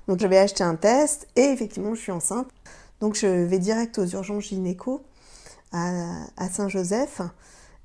Donc, 0.07 0.19
je 0.19 0.27
vais 0.27 0.37
acheter 0.37 0.63
un 0.63 0.75
test, 0.75 1.27
et 1.35 1.45
effectivement, 1.45 1.95
je 1.95 2.01
suis 2.01 2.11
enceinte. 2.11 2.47
Donc, 2.99 3.15
je 3.15 3.25
vais 3.25 3.57
direct 3.59 3.97
aux 3.97 4.05
urgences 4.05 4.43
gynéco 4.43 5.01
à, 5.71 6.25
à 6.37 6.49
Saint-Joseph. 6.49 7.21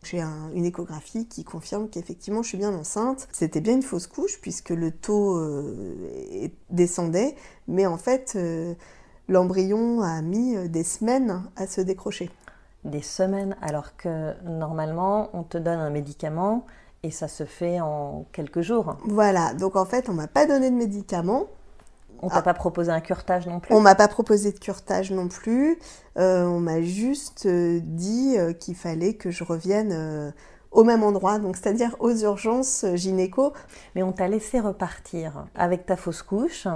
J'ai 0.05 0.21
un- 0.21 0.51
une 0.55 0.65
échographie 0.65 1.27
qui 1.27 1.45
confirme 1.45 1.89
qu'effectivement 1.89 2.43
je 2.43 2.49
suis 2.49 2.59
bien 2.59 2.73
enceinte. 2.75 3.29
C'était 3.33 3.61
bien 3.61 3.75
une 3.75 3.83
fausse 3.83 4.07
couche 4.07 4.41
puisque 4.41 4.71
le 4.71 4.91
taux 4.93 5.37
euh, 5.37 6.49
descendait, 6.71 7.35
mais 7.67 7.85
en 7.87 7.97
fait 7.99 8.35
euh, 8.37 8.75
l'embryon 9.29 10.01
a 10.03 10.23
mis 10.23 10.57
euh, 10.57 10.69
des 10.69 10.85
semaines 10.85 11.43
à 11.57 11.67
se 11.67 11.81
décrocher. 11.81 12.31
Des 12.85 13.03
semaines 13.03 13.57
alors 13.61 13.97
que 13.97 14.35
normalement 14.45 15.31
on 15.33 15.43
te 15.43 15.59
donne 15.59 15.81
un 15.81 15.91
médicament 15.91 16.65
et 17.03 17.11
ça 17.11 17.27
se 17.29 17.45
fait 17.45 17.81
en 17.81 18.25
quelques 18.33 18.61
jours. 18.61 18.97
Voilà, 19.05 19.53
donc 19.55 19.75
en 19.77 19.85
fait 19.85 20.09
on 20.09 20.15
m'a 20.15 20.29
pas 20.29 20.47
donné 20.47 20.71
de 20.71 20.77
médicaments, 20.77 21.47
On 22.23 22.29
t'a 22.29 22.37
Ah. 22.39 22.43
pas 22.43 22.55
proposé 22.55 22.91
un 22.91 23.01
curetage 23.01 23.47
non 23.47 23.61
plus 23.61 23.75
on 23.75 23.81
m'a 23.81 23.95
pas 23.95 24.09
proposé 24.09 24.53
de 24.53 24.59
curetage 24.59 25.11
non 25.13 25.29
plus, 25.29 25.79
euh, 26.19 26.45
on 26.45 26.61
m'a 26.61 26.81
juste 26.83 27.47
euh, 27.47 27.81
dit 27.83 28.35
euh, 28.39 28.53
qu'il 28.53 28.75
fallait 28.75 29.15
que 29.15 29.31
je 29.31 29.45
revienne 29.45 30.33
au 30.73 30.85
même 30.85 31.03
endroit, 31.03 31.39
donc 31.39 31.57
c'est-à-dire 31.57 31.97
aux 32.01 32.15
urgences 32.15 32.85
gynéco. 32.95 33.53
Mais 33.95 34.03
on 34.03 34.13
t'a 34.13 34.29
laissé 34.29 34.61
repartir 34.61 35.47
avec 35.55 35.87
ta 35.87 35.97
fausse 35.97 36.23
couche 36.23 36.67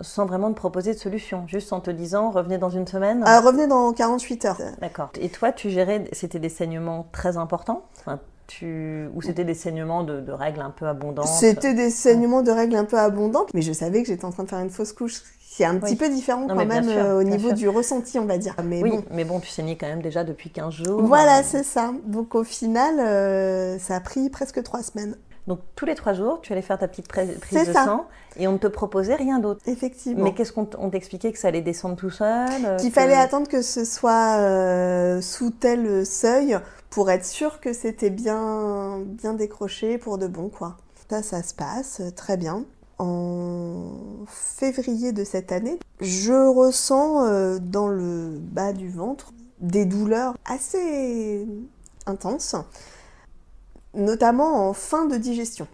sans 0.00 0.26
vraiment 0.26 0.50
te 0.50 0.54
proposer 0.56 0.94
de 0.94 0.98
solution, 0.98 1.44
juste 1.48 1.72
en 1.72 1.80
te 1.80 1.90
disant 1.90 2.30
revenez 2.30 2.56
dans 2.56 2.70
une 2.70 2.86
semaine. 2.86 3.24
Euh, 3.26 3.40
revenez 3.40 3.66
dans 3.66 3.92
48 3.92 4.44
heures. 4.44 4.58
D'accord. 4.80 5.10
Et 5.20 5.28
toi, 5.28 5.50
tu 5.50 5.70
gérais, 5.70 6.04
c'était 6.12 6.38
des 6.38 6.48
saignements 6.48 7.08
très 7.10 7.36
importants 7.36 7.82
Enfin, 7.98 8.20
tu... 8.48 9.08
ou 9.14 9.22
c'était 9.22 9.44
des 9.44 9.54
saignements 9.54 10.02
de, 10.02 10.20
de 10.20 10.32
règles 10.32 10.60
un 10.60 10.70
peu 10.70 10.86
abondantes? 10.88 11.28
C'était 11.28 11.74
des 11.74 11.90
saignements 11.90 12.42
de 12.42 12.50
règles 12.50 12.74
un 12.74 12.84
peu 12.84 12.98
abondantes, 12.98 13.54
mais 13.54 13.62
je 13.62 13.72
savais 13.72 14.02
que 14.02 14.08
j'étais 14.08 14.24
en 14.24 14.30
train 14.32 14.42
de 14.42 14.48
faire 14.48 14.58
une 14.58 14.70
fausse 14.70 14.92
couche. 14.92 15.22
C'est 15.50 15.64
un 15.64 15.76
petit 15.78 15.96
peu 15.96 16.08
différent 16.08 16.46
Non, 16.46 16.54
quand 16.56 16.66
même 16.66 16.84
sûr, 16.84 16.92
euh, 16.96 17.18
au 17.20 17.22
niveau 17.24 17.48
sûr. 17.48 17.56
du 17.56 17.68
ressenti, 17.68 18.18
on 18.18 18.24
va 18.26 18.38
dire. 18.38 18.54
Mais 18.64 18.80
Oui, 18.82 18.90
bon. 18.90 19.04
mais 19.10 19.24
bon, 19.24 19.40
tu 19.40 19.48
saignais 19.48 19.76
quand 19.76 19.88
même 19.88 20.02
déjà 20.02 20.22
depuis 20.24 20.50
15 20.50 20.72
jours. 20.72 21.02
Voilà, 21.02 21.38
Euh, 21.40 21.42
c'est 21.44 21.64
ça. 21.64 21.92
Donc 22.06 22.34
au 22.36 22.44
final, 22.44 23.00
euh, 23.00 23.76
ça 23.78 23.96
a 23.96 24.00
pris 24.00 24.30
presque 24.30 24.62
trois 24.62 24.82
semaines. 24.82 25.16
Donc 25.48 25.60
tous 25.74 25.86
les 25.86 25.94
trois 25.94 26.12
jours, 26.12 26.40
tu 26.42 26.52
allais 26.52 26.62
faire 26.62 26.78
ta 26.78 26.86
petite 26.86 27.08
prise 27.08 27.28
de 27.50 27.72
ça. 27.72 27.84
sang 27.86 28.04
et 28.36 28.46
on 28.46 28.52
ne 28.52 28.58
te 28.58 28.66
proposait 28.66 29.14
rien 29.16 29.38
d'autre. 29.38 29.60
Effectivement. 29.66 30.22
Mais 30.22 30.34
qu'est-ce 30.34 30.52
qu'on 30.52 30.66
t'expliquait 30.66 31.32
que 31.32 31.38
ça 31.38 31.48
allait 31.48 31.62
descendre 31.62 31.96
tout 31.96 32.10
seul 32.10 32.46
euh, 32.66 32.76
Qu'il 32.76 32.90
que- 32.90 32.94
fallait 33.00 33.14
attendre 33.14 33.48
que 33.48 33.62
ce 33.62 33.84
soit 33.86 34.36
euh, 34.38 35.20
sous 35.22 35.50
tel 35.50 36.04
seuil 36.06 36.58
pour 36.90 37.10
être 37.10 37.24
sûr 37.24 37.60
que 37.60 37.72
c'était 37.72 38.10
bien, 38.10 39.00
bien 39.04 39.34
décroché 39.34 39.98
pour 39.98 40.18
de 40.18 40.26
bon, 40.26 40.48
quoi. 40.48 40.76
Ça, 41.10 41.22
ça 41.22 41.42
se 41.42 41.54
passe 41.54 42.00
euh, 42.00 42.10
très 42.10 42.36
bien. 42.36 42.64
En 42.98 43.92
février 44.26 45.12
de 45.12 45.22
cette 45.22 45.52
année, 45.52 45.78
je 46.00 46.32
ressens 46.32 47.24
euh, 47.24 47.58
dans 47.60 47.88
le 47.88 48.38
bas 48.40 48.72
du 48.72 48.90
ventre 48.90 49.32
des 49.60 49.84
douleurs 49.84 50.36
assez 50.44 51.46
intenses, 52.06 52.56
notamment 53.94 54.68
en 54.68 54.72
fin 54.72 55.06
de 55.06 55.16
digestion. 55.16 55.68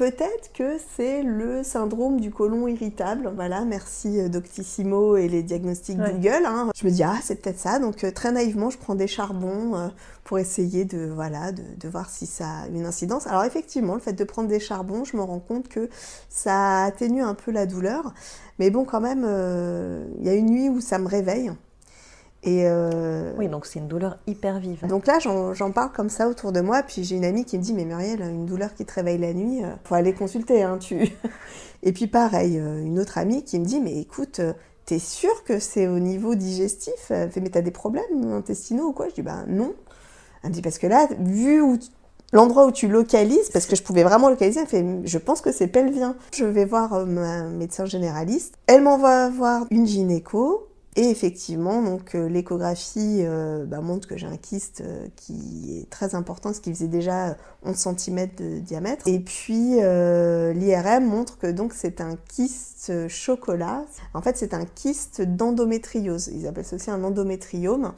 Peut-être 0.00 0.50
que 0.54 0.78
c'est 0.96 1.22
le 1.22 1.62
syndrome 1.62 2.20
du 2.20 2.30
côlon 2.30 2.66
irritable. 2.66 3.30
Voilà, 3.34 3.66
merci 3.66 4.18
euh, 4.18 4.30
Doctissimo 4.30 5.18
et 5.18 5.28
les 5.28 5.42
diagnostics 5.42 5.98
Ouais. 5.98 6.12
Google. 6.14 6.46
hein. 6.46 6.70
Je 6.74 6.86
me 6.86 6.90
dis, 6.90 7.02
ah, 7.02 7.16
c'est 7.22 7.34
peut-être 7.42 7.58
ça. 7.58 7.78
Donc, 7.78 8.02
euh, 8.02 8.10
très 8.10 8.32
naïvement, 8.32 8.70
je 8.70 8.78
prends 8.78 8.94
des 8.94 9.06
charbons 9.06 9.76
euh, 9.76 9.88
pour 10.24 10.38
essayer 10.38 10.86
de, 10.86 11.04
voilà, 11.14 11.52
de, 11.52 11.60
de 11.78 11.88
voir 11.90 12.08
si 12.08 12.24
ça 12.24 12.46
a 12.64 12.68
une 12.68 12.86
incidence. 12.86 13.26
Alors, 13.26 13.44
effectivement, 13.44 13.92
le 13.92 14.00
fait 14.00 14.14
de 14.14 14.24
prendre 14.24 14.48
des 14.48 14.58
charbons, 14.58 15.04
je 15.04 15.18
me 15.18 15.22
rends 15.22 15.38
compte 15.38 15.68
que 15.68 15.90
ça 16.30 16.84
atténue 16.84 17.22
un 17.22 17.34
peu 17.34 17.50
la 17.50 17.66
douleur. 17.66 18.14
Mais 18.58 18.70
bon, 18.70 18.86
quand 18.86 19.02
même, 19.02 19.26
euh, 19.28 20.06
il 20.18 20.24
y 20.24 20.30
a 20.30 20.34
une 20.34 20.46
nuit 20.46 20.70
où 20.70 20.80
ça 20.80 20.98
me 20.98 21.08
réveille. 21.08 21.52
Et 22.42 22.62
euh, 22.66 23.34
Oui, 23.38 23.48
donc 23.48 23.66
c'est 23.66 23.78
une 23.80 23.88
douleur 23.88 24.18
hyper 24.26 24.58
vive. 24.60 24.86
donc 24.86 25.06
là, 25.06 25.18
j'en 25.18 25.70
parle 25.72 25.92
comme 25.92 26.08
ça 26.08 26.26
autour 26.28 26.52
de 26.52 26.60
moi, 26.62 26.82
puis 26.82 27.04
j'ai 27.04 27.16
une 27.16 27.24
amie 27.26 27.44
qui 27.44 27.58
me 27.58 27.62
dit 27.62 27.74
Mais 27.74 27.84
Muriel, 27.84 28.22
une 28.22 28.46
douleur 28.46 28.72
qui 28.74 28.86
te 28.86 28.94
réveille 28.94 29.18
la 29.18 29.34
nuit, 29.34 29.62
euh, 29.62 29.68
faut 29.84 29.94
aller 29.94 30.14
consulter. 30.14 30.62
Hein, 30.62 30.78
tu... 30.78 31.08
Et 31.82 31.92
puis 31.92 32.06
pareil, 32.06 32.58
euh, 32.58 32.82
une 32.82 32.98
autre 32.98 33.18
amie 33.18 33.44
qui 33.44 33.58
me 33.58 33.64
dit 33.66 33.80
Mais 33.80 33.98
écoute, 33.98 34.40
t'es 34.86 34.98
sûre 34.98 35.44
que 35.44 35.58
c'est 35.58 35.86
au 35.86 35.98
niveau 35.98 36.34
digestif? 36.34 37.10
Elle 37.10 37.30
fait 37.30 37.40
Mais 37.40 37.50
t'as 37.50 37.60
des 37.60 37.70
problèmes 37.70 38.32
intestinaux 38.32 38.86
ou 38.88 38.92
quoi? 38.92 39.08
Je 39.10 39.14
dis 39.16 39.22
Bah 39.22 39.44
non. 39.46 39.74
Elle 40.42 40.48
me 40.50 40.54
dit 40.54 40.62
Parce 40.62 40.78
que 40.78 40.86
là, 40.86 41.08
vu 41.18 41.60
où 41.60 41.76
tu- 41.76 41.88
l'endroit 42.32 42.64
où 42.66 42.70
tu 42.72 42.88
localises, 42.88 43.50
parce 43.52 43.66
que 43.66 43.76
je 43.76 43.82
pouvais 43.82 44.02
vraiment 44.04 44.30
localiser, 44.30 44.60
elle 44.60 44.66
fait 44.66 44.86
Je 45.04 45.18
pense 45.18 45.42
que 45.42 45.52
c'est 45.52 45.66
pelvien. 45.66 46.16
Je 46.34 46.44
vais 46.46 46.64
voir 46.64 47.04
ma 47.06 47.42
médecin 47.44 47.84
généraliste. 47.84 48.54
Elle 48.66 48.82
m'envoie 48.82 49.28
voir 49.28 49.66
une 49.70 49.86
gynéco. 49.86 50.66
Et 50.96 51.08
effectivement, 51.08 51.82
donc 51.82 52.16
euh, 52.16 52.28
l'échographie 52.28 53.20
euh, 53.20 53.64
bah, 53.64 53.80
montre 53.80 54.08
que 54.08 54.16
j'ai 54.16 54.26
un 54.26 54.36
kyste 54.36 54.82
euh, 54.84 55.06
qui 55.14 55.78
est 55.78 55.88
très 55.88 56.16
important, 56.16 56.52
ce 56.52 56.60
qui 56.60 56.74
faisait 56.74 56.88
déjà 56.88 57.36
11 57.64 57.76
cm 57.76 58.28
de 58.36 58.58
diamètre. 58.58 59.06
Et 59.06 59.20
puis 59.20 59.76
euh, 59.80 60.52
l'IRM 60.52 61.04
montre 61.04 61.38
que 61.38 61.46
donc 61.46 61.74
c'est 61.74 62.00
un 62.00 62.16
kyste 62.28 63.06
chocolat. 63.08 63.84
En 64.14 64.22
fait, 64.22 64.36
c'est 64.36 64.52
un 64.52 64.64
kyste 64.64 65.22
d'endométriose. 65.22 66.28
Ils 66.34 66.48
appellent 66.48 66.64
ça 66.64 66.74
aussi 66.74 66.90
un 66.90 67.04
endométriome. 67.04 67.92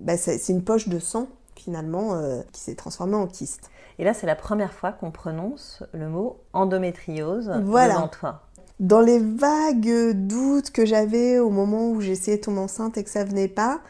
Bah, 0.00 0.16
c'est 0.16 0.48
une 0.48 0.64
poche 0.64 0.88
de 0.88 0.98
sang 0.98 1.28
finalement 1.54 2.20
qui 2.52 2.60
s'est 2.60 2.74
transformée 2.74 3.14
en 3.14 3.28
kyste. 3.28 3.70
Et 3.98 4.04
là, 4.04 4.12
c'est 4.12 4.26
la 4.26 4.34
première 4.34 4.72
fois 4.72 4.90
qu'on 4.92 5.12
prononce 5.12 5.82
le 5.92 6.08
mot 6.08 6.40
endométriose 6.52 7.52
Voilà. 7.64 7.94
devant 7.94 8.08
toi. 8.08 8.42
Dans 8.80 9.00
les 9.00 9.20
vagues 9.20 10.12
doutes 10.14 10.70
que 10.70 10.84
j'avais 10.84 11.38
au 11.38 11.50
moment 11.50 11.90
où 11.90 12.00
j'essayais 12.00 12.38
de 12.38 12.42
tomber 12.42 12.60
enceinte 12.60 12.98
et 12.98 13.04
que 13.04 13.10
ça 13.10 13.24
venait 13.24 13.48
pas, 13.48 13.80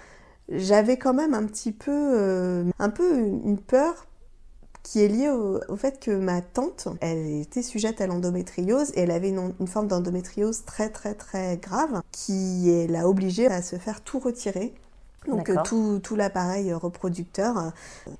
j'avais 0.51 0.99
quand 0.99 1.15
même 1.15 1.35
un 1.35 1.45
petit 1.47 1.73
peu, 1.73 1.91
euh, 1.91 2.65
un 2.79 2.91
peu 2.91 3.19
une 3.19 3.59
peur 3.59 4.07
qui 4.83 5.03
est 5.03 5.09
liée 5.09 5.31
au, 5.31 5.77
fait 5.77 5.99
que 5.99 6.11
ma 6.11 6.43
tante, 6.43 6.89
elle 7.01 7.41
était 7.41 7.63
sujette 7.63 8.03
à 8.03 8.07
l'endométriose 8.07 8.91
et 8.95 9.01
elle 9.01 9.11
avait 9.11 9.31
une 9.31 9.67
forme 9.67 9.89
d'endométriose 9.89 10.65
très 10.67 10.91
très 10.91 11.15
très 11.15 11.57
grave 11.57 12.03
qui 12.13 12.87
l'a 12.89 13.09
obligée 13.09 13.47
à 13.47 13.63
se 13.63 13.77
faire 13.77 14.03
tout 14.03 14.19
retirer. 14.19 14.75
Donc 15.31 15.51
euh, 15.51 15.59
tout, 15.59 16.01
tout 16.03 16.17
l'appareil 16.17 16.73
reproducteur. 16.73 17.73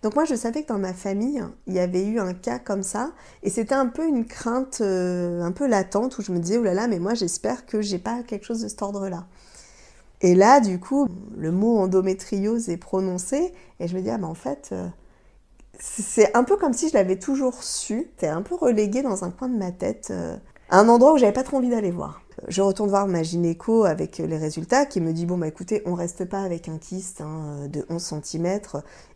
Donc 0.03 0.15
moi 0.15 0.25
je 0.25 0.35
savais 0.35 0.63
que 0.63 0.69
dans 0.69 0.79
ma 0.79 0.95
famille, 0.95 1.43
il 1.67 1.75
y 1.75 1.79
avait 1.79 2.05
eu 2.05 2.19
un 2.19 2.35
cas 2.35 2.59
comme 2.59 2.83
ça 2.83 3.13
et 3.43 3.51
c'était 3.51 3.75
un 3.75 3.87
peu 3.87 4.07
une 4.07 4.25
crainte 4.27 4.79
euh, 4.81 5.43
un 5.43 5.53
peu 5.53 5.67
latente 5.67 6.19
où 6.19 6.23
je 6.23 6.33
me 6.33 6.39
disais, 6.39 6.59
oh 6.59 6.63
là 6.63 6.75
là, 6.75 6.89
mais 6.89 6.99
moi 6.99 7.15
j'espère 7.15 7.67
que 7.67 7.83
j'ai 7.83 7.99
pas 7.99 8.23
quelque 8.23 8.45
chose 8.47 8.63
de 8.63 8.69
cet 8.69 8.83
ordre-là. 8.83 9.27
Et 10.21 10.35
là, 10.35 10.61
du 10.61 10.81
coup, 10.81 11.09
le 11.37 11.53
mot 11.53 11.79
endométriose 11.79 12.69
est 12.71 12.77
prononcé 12.79 13.53
et 13.81 13.89
je 13.89 13.97
me 13.97 14.03
dis, 14.03 14.11
ah 14.11 14.19
ben 14.19 14.29
en 14.29 14.35
fait, 14.35 14.71
euh, 14.73 14.89
c'est- 15.79 16.37
un 16.37 16.45
peu 16.45 16.57
comme 16.57 16.73
si 16.75 16.89
je 16.91 16.95
l'avais 16.95 17.19
toujours 17.19 17.63
su. 17.65 18.09
C'était 18.17 18.29
un 18.29 18.43
peu 18.43 18.55
relégué 18.57 19.03
dans 19.03 19.25
un 19.25 19.31
coin 19.31 19.49
de 19.49 19.57
ma 19.59 19.73
tête, 19.73 20.09
euh, 20.13 20.37
un 20.71 20.89
endroit 20.89 21.15
où 21.15 21.19
j'avais 21.19 21.33
pas 21.33 21.45
trop 21.45 21.59
envie 21.59 21.71
d'aller 21.71 21.93
voir. 21.93 22.23
Je 22.49 22.63
retourne 22.63 22.89
voir 22.91 23.07
ma 23.07 23.23
gynéco 23.23 23.85
avec 23.85 24.19
les 24.19 24.37
résultats 24.39 24.87
qui 24.87 25.01
me 25.01 25.13
dit, 25.13 25.27
bon 25.27 25.39
bah 25.39 25.47
écoutez, 25.49 25.83
on 25.87 25.95
reste 25.95 26.25
pas 26.27 26.43
avec 26.43 26.69
un 26.69 26.79
kyste 26.79 27.21
hein, 27.21 27.69
de 27.69 27.85
11 27.89 28.03
cm 28.23 28.61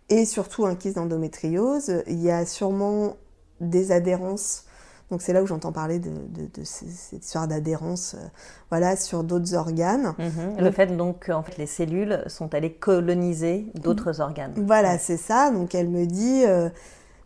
et 0.08 0.24
surtout 0.24 0.64
un 0.66 0.74
kyste 0.74 0.96
d'endométriose. 0.96 2.02
Il 2.06 2.20
y 2.22 2.30
a 2.30 2.46
sûrement 2.46 3.16
des 3.60 3.92
adhérences. 3.92 4.64
Donc 5.10 5.22
c'est 5.22 5.32
là 5.32 5.42
où 5.42 5.46
j'entends 5.46 5.72
parler 5.72 5.98
de, 5.98 6.10
de- 6.10 6.50
de 6.54 6.64
ces- 6.64 6.86
cette 6.90 7.24
histoire 7.24 7.48
d'adhérence 7.48 8.14
euh, 8.14 8.26
voilà, 8.70 8.94
sur 8.94 9.24
d'autres 9.24 9.54
organes. 9.54 10.14
Mhm. 10.18 10.58
Le 10.62 10.70
fait 10.70 10.86
donc 10.96 11.20
que 11.20 11.32
en 11.32 11.42
fait, 11.42 11.56
les 11.56 11.66
cellules 11.66 12.22
sont 12.26 12.54
allées 12.54 12.74
coloniser 12.74 13.72
d'autres 13.74 14.20
organes. 14.20 14.52
Voilà, 14.66 14.92
Ouais. 14.92 14.98
c'est 15.00 15.16
ça. 15.16 15.50
Donc 15.50 15.74
elle 15.74 15.88
me 15.88 16.04
dit, 16.04 16.44
euh, 16.46 16.68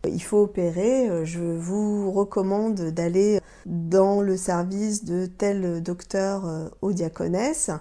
il 0.07 0.21
faut 0.21 0.43
opérer, 0.43 1.09
euh, 1.09 1.25
je 1.25 1.41
vous 1.41 2.11
recommande 2.11 2.75
d'aller 2.75 3.39
dans 3.65 4.21
le 4.21 4.37
service 4.37 5.05
de 5.05 5.25
tel 5.25 5.81
docteur 5.81 6.45
euh, 6.45 6.67
au 6.81 6.91
diaconesse. 6.91 7.71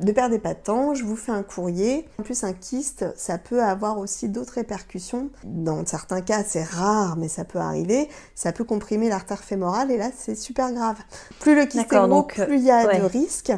Ne 0.00 0.12
perdez 0.12 0.38
pas 0.38 0.54
de 0.54 0.58
temps, 0.58 0.94
je 0.94 1.04
vous 1.04 1.16
fais 1.16 1.32
un 1.32 1.42
courrier. 1.42 2.08
En 2.18 2.22
plus, 2.22 2.44
un 2.44 2.54
kyste, 2.54 3.04
ça 3.14 3.36
peut 3.36 3.62
avoir 3.62 3.98
aussi 3.98 4.30
d'autres 4.30 4.54
répercussions. 4.54 5.28
Dans 5.44 5.84
certains 5.84 6.22
cas, 6.22 6.42
c'est 6.44 6.62
rare, 6.62 7.16
mais 7.18 7.28
ça 7.28 7.44
peut 7.44 7.58
arriver. 7.58 8.08
Ça 8.34 8.52
peut 8.52 8.64
comprimer 8.64 9.10
l'artère 9.10 9.44
fémorale 9.44 9.90
et 9.90 9.98
là, 9.98 10.10
c'est 10.16 10.34
super 10.34 10.72
grave. 10.72 10.96
Plus 11.40 11.54
le 11.54 11.66
kyste 11.66 11.92
est 11.92 11.96
gros, 11.96 12.06
donc, 12.06 12.38
euh, 12.38 12.46
plus 12.46 12.56
il 12.56 12.64
y 12.64 12.70
a 12.70 12.86
ouais. 12.86 13.00
de 13.00 13.04
risques. 13.04 13.52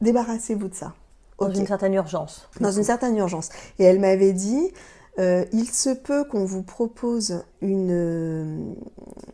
Débarrassez-vous 0.00 0.68
de 0.68 0.74
ça. 0.74 0.94
Dans 1.40 1.52
une 1.52 1.66
certaine 1.66 1.94
urgence. 1.94 2.48
dans 2.60 2.72
une 2.72 2.82
certaine 2.82 3.16
urgence. 3.16 3.50
Et 3.78 3.84
elle 3.84 4.00
m'avait 4.00 4.32
dit, 4.32 4.72
euh, 5.18 5.44
il 5.52 5.68
se 5.70 5.90
peut 5.90 6.24
qu'on 6.24 6.44
vous 6.44 6.62
propose 6.62 7.42
une 7.60 7.90
euh, 7.90 8.74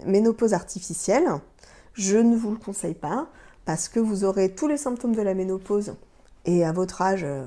ménopause 0.07 0.55
artificielle. 0.55 1.29
Je 1.93 2.19
ne 2.19 2.37
vous 2.37 2.51
le 2.51 2.57
conseille 2.57 2.95
pas 2.95 3.29
parce 3.65 3.89
que 3.89 4.01
vous 4.01 4.25
aurez 4.25 4.55
tous 4.55 4.67
les 4.67 4.77
symptômes 4.77 5.15
de 5.15 5.23
la 5.23 5.35
ménopause 5.35 5.95
et 6.45 6.65
à 6.65 6.73
votre 6.73 7.01
âge, 7.01 7.25
euh, 7.25 7.45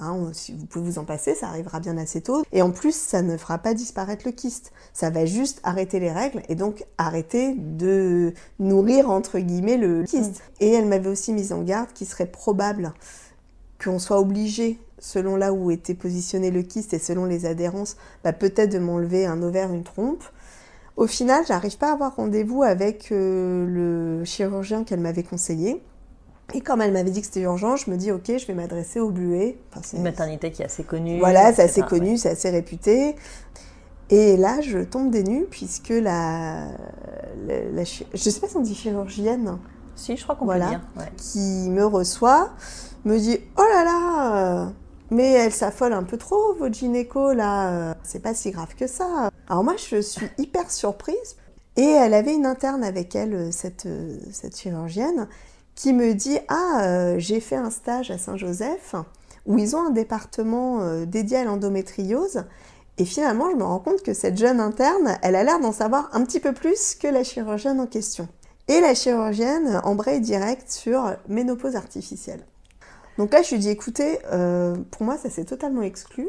hein, 0.00 0.30
vous 0.50 0.66
pouvez 0.66 0.84
vous 0.84 0.98
en 0.98 1.04
passer, 1.04 1.34
ça 1.34 1.48
arrivera 1.48 1.80
bien 1.80 1.96
assez 1.98 2.20
tôt. 2.20 2.42
Et 2.52 2.62
en 2.62 2.70
plus, 2.70 2.94
ça 2.94 3.22
ne 3.22 3.36
fera 3.36 3.58
pas 3.58 3.74
disparaître 3.74 4.22
le 4.26 4.32
kyste. 4.32 4.72
Ça 4.92 5.10
va 5.10 5.24
juste 5.24 5.60
arrêter 5.62 6.00
les 6.00 6.12
règles 6.12 6.42
et 6.48 6.54
donc 6.54 6.84
arrêter 6.98 7.54
de 7.54 8.34
nourrir 8.58 9.10
entre 9.10 9.38
guillemets 9.38 9.76
le 9.76 10.04
kyste. 10.04 10.42
Et 10.60 10.72
elle 10.72 10.86
m'avait 10.86 11.10
aussi 11.10 11.32
mise 11.32 11.52
en 11.52 11.62
garde 11.62 11.92
qu'il 11.92 12.06
serait 12.06 12.26
probable 12.26 12.92
qu'on 13.82 13.98
soit 13.98 14.20
obligé, 14.20 14.78
selon 15.00 15.34
là 15.34 15.52
où 15.52 15.70
était 15.72 15.94
positionné 15.94 16.52
le 16.52 16.62
kyste 16.62 16.94
et 16.94 16.98
selon 17.00 17.24
les 17.24 17.46
adhérences, 17.46 17.96
bah, 18.22 18.32
peut-être 18.32 18.70
de 18.70 18.78
m'enlever 18.78 19.26
un 19.26 19.42
ovaire, 19.42 19.72
une 19.72 19.82
trompe. 19.82 20.22
Au 20.96 21.06
final, 21.08 21.44
j'arrive 21.48 21.76
pas 21.78 21.90
à 21.90 21.94
avoir 21.94 22.14
rendez-vous 22.16 22.62
avec 22.62 23.10
euh, 23.10 23.66
le 23.66 24.24
chirurgien 24.24 24.84
qu'elle 24.84 25.00
m'avait 25.00 25.22
conseillé. 25.24 25.82
Et 26.52 26.60
comme 26.60 26.80
elle 26.82 26.92
m'avait 26.92 27.10
dit 27.10 27.20
que 27.20 27.26
c'était 27.26 27.40
urgent, 27.42 27.76
je 27.76 27.90
me 27.90 27.96
dis 27.96 28.10
ok, 28.12 28.24
je 28.36 28.46
vais 28.46 28.54
m'adresser 28.54 29.00
au 29.00 29.10
Buet. 29.10 29.56
Enfin, 29.74 29.96
Une 29.96 30.02
maternité 30.02 30.50
qui 30.50 30.62
est 30.62 30.66
assez 30.66 30.82
connue. 30.84 31.18
voilà, 31.18 31.52
c'est 31.52 31.62
assez 31.62 31.80
etc. 31.80 31.86
connu, 31.88 32.16
c'est 32.18 32.30
assez 32.30 32.50
réputé. 32.50 33.14
Et 34.10 34.36
là, 34.36 34.60
je 34.60 34.78
tombe 34.80 35.10
des 35.10 35.22
nues 35.22 35.46
puisque 35.48 35.90
la, 35.90 36.66
la, 37.46 37.64
la 37.72 37.84
je 37.84 38.18
sais 38.30 38.40
pas 38.40 38.48
si 38.48 38.56
on 38.56 38.60
dit 38.60 38.74
chirurgienne, 38.74 39.58
Si, 39.94 40.16
je 40.16 40.22
crois 40.24 40.34
qu'on 40.34 40.44
Voilà. 40.44 40.64
peut 40.66 40.70
dire. 40.72 40.80
ouais. 40.98 41.12
qui 41.16 41.70
me 41.70 41.84
reçoit 41.86 42.50
me 43.04 43.16
dit 43.16 43.38
Oh 43.56 43.62
là 43.62 43.84
là, 43.84 44.72
mais 45.10 45.32
elle 45.32 45.52
s'affole 45.52 45.92
un 45.92 46.04
peu 46.04 46.16
trop, 46.16 46.54
votre 46.54 46.74
gynéco 46.74 47.32
là, 47.32 47.70
euh, 47.70 47.94
c'est 48.02 48.22
pas 48.22 48.34
si 48.34 48.50
grave 48.50 48.74
que 48.76 48.86
ça. 48.86 49.30
Alors 49.48 49.64
moi, 49.64 49.74
je 49.76 50.00
suis 50.00 50.26
hyper 50.38 50.70
surprise. 50.70 51.36
Et 51.76 51.84
elle 51.84 52.14
avait 52.14 52.34
une 52.34 52.46
interne 52.46 52.82
avec 52.82 53.14
elle, 53.14 53.34
euh, 53.34 53.50
cette, 53.50 53.86
euh, 53.86 54.18
cette 54.32 54.56
chirurgienne, 54.56 55.28
qui 55.74 55.92
me 55.92 56.12
dit 56.14 56.38
Ah, 56.48 56.82
euh, 56.82 57.14
j'ai 57.18 57.40
fait 57.40 57.56
un 57.56 57.70
stage 57.70 58.10
à 58.10 58.18
Saint-Joseph 58.18 58.94
où 59.46 59.58
ils 59.58 59.74
ont 59.74 59.86
un 59.86 59.90
département 59.90 60.82
euh, 60.82 61.06
dédié 61.06 61.38
à 61.38 61.44
l'endométriose. 61.44 62.44
Et 62.98 63.04
finalement, 63.06 63.50
je 63.50 63.56
me 63.56 63.64
rends 63.64 63.78
compte 63.78 64.02
que 64.02 64.12
cette 64.12 64.36
jeune 64.36 64.60
interne, 64.60 65.16
elle 65.22 65.36
a 65.36 65.42
l'air 65.42 65.58
d'en 65.58 65.72
savoir 65.72 66.10
un 66.12 66.22
petit 66.24 66.40
peu 66.40 66.52
plus 66.52 66.94
que 66.96 67.08
la 67.08 67.24
chirurgienne 67.24 67.80
en 67.80 67.86
question. 67.86 68.28
Et 68.68 68.80
la 68.80 68.94
chirurgienne 68.94 69.80
embraye 69.84 70.20
direct 70.20 70.70
sur 70.70 71.16
ménopause 71.28 71.76
artificielle. 71.76 72.44
Donc 73.18 73.32
là, 73.32 73.42
je 73.42 73.50
lui 73.54 73.58
dis, 73.58 73.70
écoutez, 73.70 74.18
euh, 74.32 74.76
pour 74.90 75.02
moi, 75.02 75.16
ça 75.16 75.30
s'est 75.30 75.44
totalement 75.44 75.82
exclu. 75.82 76.28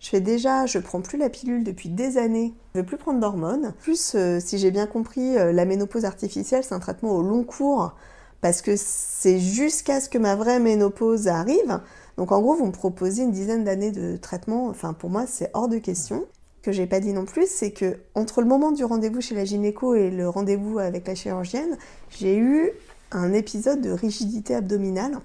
Je 0.00 0.08
fais 0.08 0.20
déjà, 0.20 0.66
je 0.66 0.78
prends 0.80 1.00
plus 1.00 1.16
la 1.16 1.28
pilule 1.28 1.62
depuis 1.62 1.88
des 1.88 2.18
années. 2.18 2.54
Je 2.74 2.80
veux 2.80 2.86
plus 2.86 2.96
prendre 2.96 3.20
d'hormones. 3.20 3.72
Plus, 3.80 4.14
euh, 4.16 4.40
si 4.40 4.58
j'ai 4.58 4.72
bien 4.72 4.86
compris, 4.86 5.38
euh, 5.38 5.52
la 5.52 5.64
ménopause 5.64 6.04
artificielle, 6.04 6.64
c'est 6.64 6.74
un 6.74 6.80
traitement 6.80 7.12
au 7.12 7.22
long 7.22 7.44
cours 7.44 7.94
parce 8.40 8.60
que 8.60 8.72
c'est 8.76 9.38
jusqu'à 9.38 10.00
ce 10.00 10.08
que 10.08 10.18
ma 10.18 10.34
vraie 10.34 10.58
ménopause 10.58 11.28
arrive. 11.28 11.80
Donc 12.16 12.32
en 12.32 12.42
gros, 12.42 12.56
vous 12.56 12.66
me 12.66 12.72
proposez 12.72 13.22
une 13.22 13.30
dizaine 13.30 13.62
d'années 13.62 13.92
de 13.92 14.16
traitement. 14.16 14.66
Enfin, 14.66 14.92
pour 14.92 15.08
moi, 15.08 15.26
c'est 15.28 15.50
hors 15.54 15.68
de 15.68 15.78
question. 15.78 16.24
Ce 16.58 16.66
que 16.66 16.72
j'ai 16.72 16.86
pas 16.86 16.98
dit 16.98 17.12
non 17.12 17.24
plus, 17.24 17.48
c'est 17.48 17.70
que 17.70 17.98
entre 18.16 18.40
le 18.40 18.48
moment 18.48 18.72
du 18.72 18.84
rendez-vous 18.84 19.20
chez 19.20 19.36
la 19.36 19.44
gynéco 19.44 19.94
et 19.94 20.10
le 20.10 20.28
rendez-vous 20.28 20.80
avec 20.80 21.06
la 21.06 21.14
chirurgienne, 21.14 21.78
j'ai 22.10 22.36
eu 22.36 22.72
un 23.12 23.32
épisode 23.32 23.80
de 23.80 23.90
rigidité 23.90 24.56
abdominale. 24.56 25.20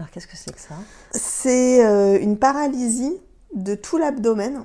Alors 0.00 0.10
qu'est-ce 0.10 0.26
que 0.26 0.36
c'est 0.36 0.54
que 0.54 0.60
ça? 0.60 0.76
C'est 1.10 1.84
euh, 1.84 2.18
une 2.18 2.38
paralysie 2.38 3.18
de 3.54 3.74
tout 3.74 3.98
l'abdomen. 3.98 4.64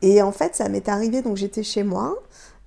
Et 0.00 0.22
en 0.22 0.30
fait, 0.30 0.54
ça 0.54 0.68
m'est 0.68 0.88
arrivé, 0.88 1.22
donc 1.22 1.36
j'étais 1.36 1.64
chez 1.64 1.82
moi 1.82 2.14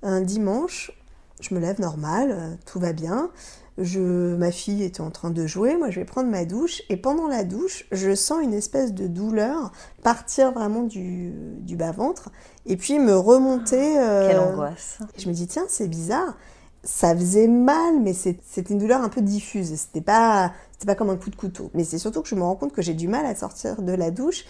un 0.04 0.20
dimanche, 0.20 0.92
je 1.40 1.56
me 1.56 1.62
lève 1.62 1.80
normal, 1.80 2.32
euh, 2.32 2.56
tout 2.66 2.82
va 2.82 2.92
bien. 2.92 3.30
Je, 3.78 4.36
ma 4.36 4.52
fille 4.52 4.84
était 4.84 5.00
en 5.00 5.12
train 5.12 5.30
de 5.30 5.48
jouer, 5.48 5.78
moi 5.78 5.90
je 5.92 6.02
vais 6.02 6.06
prendre 6.06 6.30
ma 6.30 6.44
douche 6.44 6.82
et 6.90 6.98
pendant 6.98 7.30
la 7.30 7.46
douche, 7.46 7.86
je 7.94 8.14
sens 8.16 8.44
une 8.44 8.54
espèce 8.54 8.94
de 8.94 9.08
douleur 9.08 9.72
partir 10.04 10.52
vraiment 10.52 10.84
du, 10.84 11.32
du 11.62 11.78
bas-ventre 11.78 12.32
et 12.66 12.76
puis 12.76 13.00
me 13.00 13.16
remonter. 13.16 13.98
euh... 13.98 14.28
Quelle 14.28 14.40
angoisse. 14.40 15.00
Je 15.18 15.30
me 15.30 15.34
dis, 15.34 15.48
tiens, 15.48 15.66
c'est 15.70 15.88
bizarre. 15.88 16.36
Ça 16.84 17.16
faisait 17.16 17.48
mal, 17.48 18.00
mais 18.02 18.14
c'était 18.14 18.74
une 18.74 18.78
douleur 18.78 19.02
un 19.02 19.10
peu 19.10 19.22
diffuse. 19.22 19.74
C'était 19.76 20.02
pas, 20.02 20.54
c'était 20.76 20.88
pas 20.88 20.96
comme 20.96 21.10
un 21.10 21.16
coup 21.16 21.30
de 21.30 21.38
couteau. 21.38 21.72
Mais 21.74 21.86
c'est 21.86 21.98
surtout 21.98 22.22
que 22.22 22.28
je 22.28 22.36
me 22.36 22.44
rends 22.44 22.56
compte 22.56 22.74
que 22.74 22.82
j'ai 22.82 22.94
du 22.94 23.08
mal 23.08 23.26
à 23.26 23.34
sortir 23.34 23.82
de 23.82 23.94
la 23.94 24.12
douche 24.12 24.44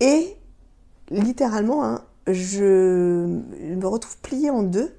et 0.00 0.36
littéralement, 1.08 1.84
hein, 1.84 2.02
je 2.26 2.64
me 2.64 3.86
retrouve 3.86 4.16
pliée 4.18 4.50
en 4.50 4.64
deux. 4.64 4.92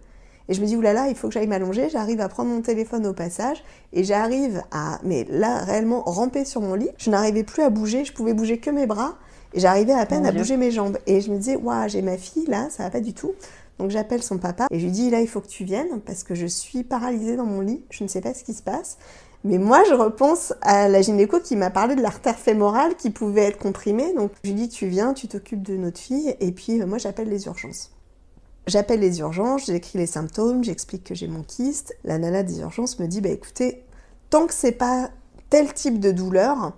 Et 0.47 0.53
je 0.53 0.61
me 0.61 0.65
dis, 0.65 0.75
oulala, 0.75 1.09
il 1.09 1.15
faut 1.15 1.27
que 1.27 1.33
j'aille 1.33 1.47
m'allonger. 1.47 1.89
J'arrive 1.89 2.21
à 2.21 2.29
prendre 2.29 2.49
mon 2.49 2.61
téléphone 2.61 3.05
au 3.05 3.13
passage 3.13 3.63
et 3.93 4.03
j'arrive 4.03 4.63
à, 4.71 4.99
mais 5.03 5.27
là, 5.29 5.63
réellement 5.63 6.01
ramper 6.01 6.43
sur 6.43 6.61
mon 6.61 6.73
lit. 6.73 6.89
Je 6.97 7.11
n'arrivais 7.11 7.43
plus 7.43 7.61
à 7.61 7.69
bouger. 7.69 8.03
Je 8.03 8.13
pouvais 8.13 8.33
bouger 8.33 8.57
que 8.57 8.71
mes 8.71 8.87
bras 8.87 9.15
et 9.53 9.59
j'arrivais 9.59 9.93
à 9.93 10.05
peine 10.07 10.21
Mon 10.21 10.29
à 10.29 10.31
Dieu. 10.31 10.39
bouger 10.39 10.57
mes 10.57 10.71
jambes. 10.71 10.97
Et 11.05 11.21
je 11.21 11.29
me 11.29 11.37
disais, 11.37 11.55
waouh, 11.55 11.87
j'ai 11.87 12.01
ma 12.01 12.17
fille 12.17 12.45
là, 12.47 12.67
ça 12.71 12.83
va 12.83 12.89
pas 12.89 13.01
du 13.01 13.13
tout. 13.13 13.33
Donc 13.77 13.91
j'appelle 13.91 14.23
son 14.23 14.39
papa 14.39 14.65
et 14.71 14.79
je 14.79 14.85
lui 14.85 14.91
dis, 14.91 15.09
là, 15.11 15.21
il 15.21 15.27
faut 15.27 15.39
que 15.39 15.47
tu 15.47 15.65
viennes 15.65 16.01
parce 16.01 16.23
que 16.23 16.33
je 16.33 16.47
suis 16.47 16.83
paralysée 16.83 17.35
dans 17.35 17.45
mon 17.45 17.61
lit. 17.61 17.83
Je 17.91 18.03
ne 18.03 18.09
sais 18.09 18.21
pas 18.21 18.33
ce 18.33 18.43
qui 18.43 18.53
se 18.53 18.63
passe. 18.63 18.97
Mais 19.43 19.57
moi, 19.57 19.83
je 19.87 19.93
repense 19.93 20.53
à 20.61 20.89
la 20.89 21.01
gynéco 21.01 21.39
qui 21.39 21.55
m'a 21.55 21.69
parlé 21.69 21.95
de 21.95 22.01
l'artère 22.01 22.37
fémorale 22.37 22.95
qui 22.95 23.09
pouvait 23.09 23.45
être 23.45 23.57
comprimée. 23.57 24.13
Donc, 24.13 24.31
je 24.43 24.49
lui 24.49 24.55
dis, 24.55 24.69
tu 24.69 24.87
viens, 24.87 25.13
tu 25.13 25.27
t'occupes 25.27 25.63
de 25.63 25.77
notre 25.77 25.99
fille, 25.99 26.35
et 26.39 26.51
puis 26.51 26.81
euh, 26.81 26.85
moi, 26.85 26.97
j'appelle 26.97 27.29
les 27.29 27.45
urgences. 27.45 27.91
J'appelle 28.67 28.99
les 28.99 29.19
urgences, 29.19 29.65
j'écris 29.67 29.97
les 29.97 30.05
symptômes, 30.05 30.63
j'explique 30.63 31.03
que 31.03 31.15
j'ai 31.15 31.27
mon 31.27 31.43
kyste. 31.43 31.95
La 32.03 32.17
nana 32.17 32.43
des 32.43 32.59
urgences 32.59 32.99
me 32.99 33.07
dit, 33.07 33.21
bah 33.21 33.29
écoutez, 33.29 33.83
tant 34.29 34.45
que 34.45 34.53
c'est 34.53 34.73
pas 34.73 35.09
tel 35.49 35.73
type 35.73 35.99
de 35.99 36.11
douleur, 36.11 36.73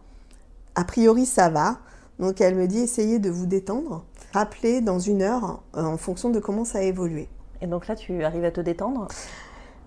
a 0.76 0.84
priori 0.86 1.26
ça 1.26 1.50
va. 1.50 1.80
Donc 2.20 2.40
elle 2.40 2.56
me 2.56 2.68
dit, 2.68 2.80
essayez 2.80 3.20
de 3.20 3.30
vous 3.30 3.46
détendre. 3.46 4.06
Rappelez 4.32 4.80
dans 4.80 5.00
une 5.00 5.22
heure 5.22 5.64
euh, 5.76 5.84
en 5.84 5.98
fonction 5.98 6.30
de 6.30 6.40
comment 6.40 6.64
ça 6.64 6.78
a 6.78 6.84
évolué. 6.84 7.28
Et 7.62 7.68
donc 7.68 7.88
là, 7.88 7.96
tu 7.96 8.24
arrives 8.24 8.46
à 8.46 8.52
te 8.52 8.62
détendre? 8.62 9.08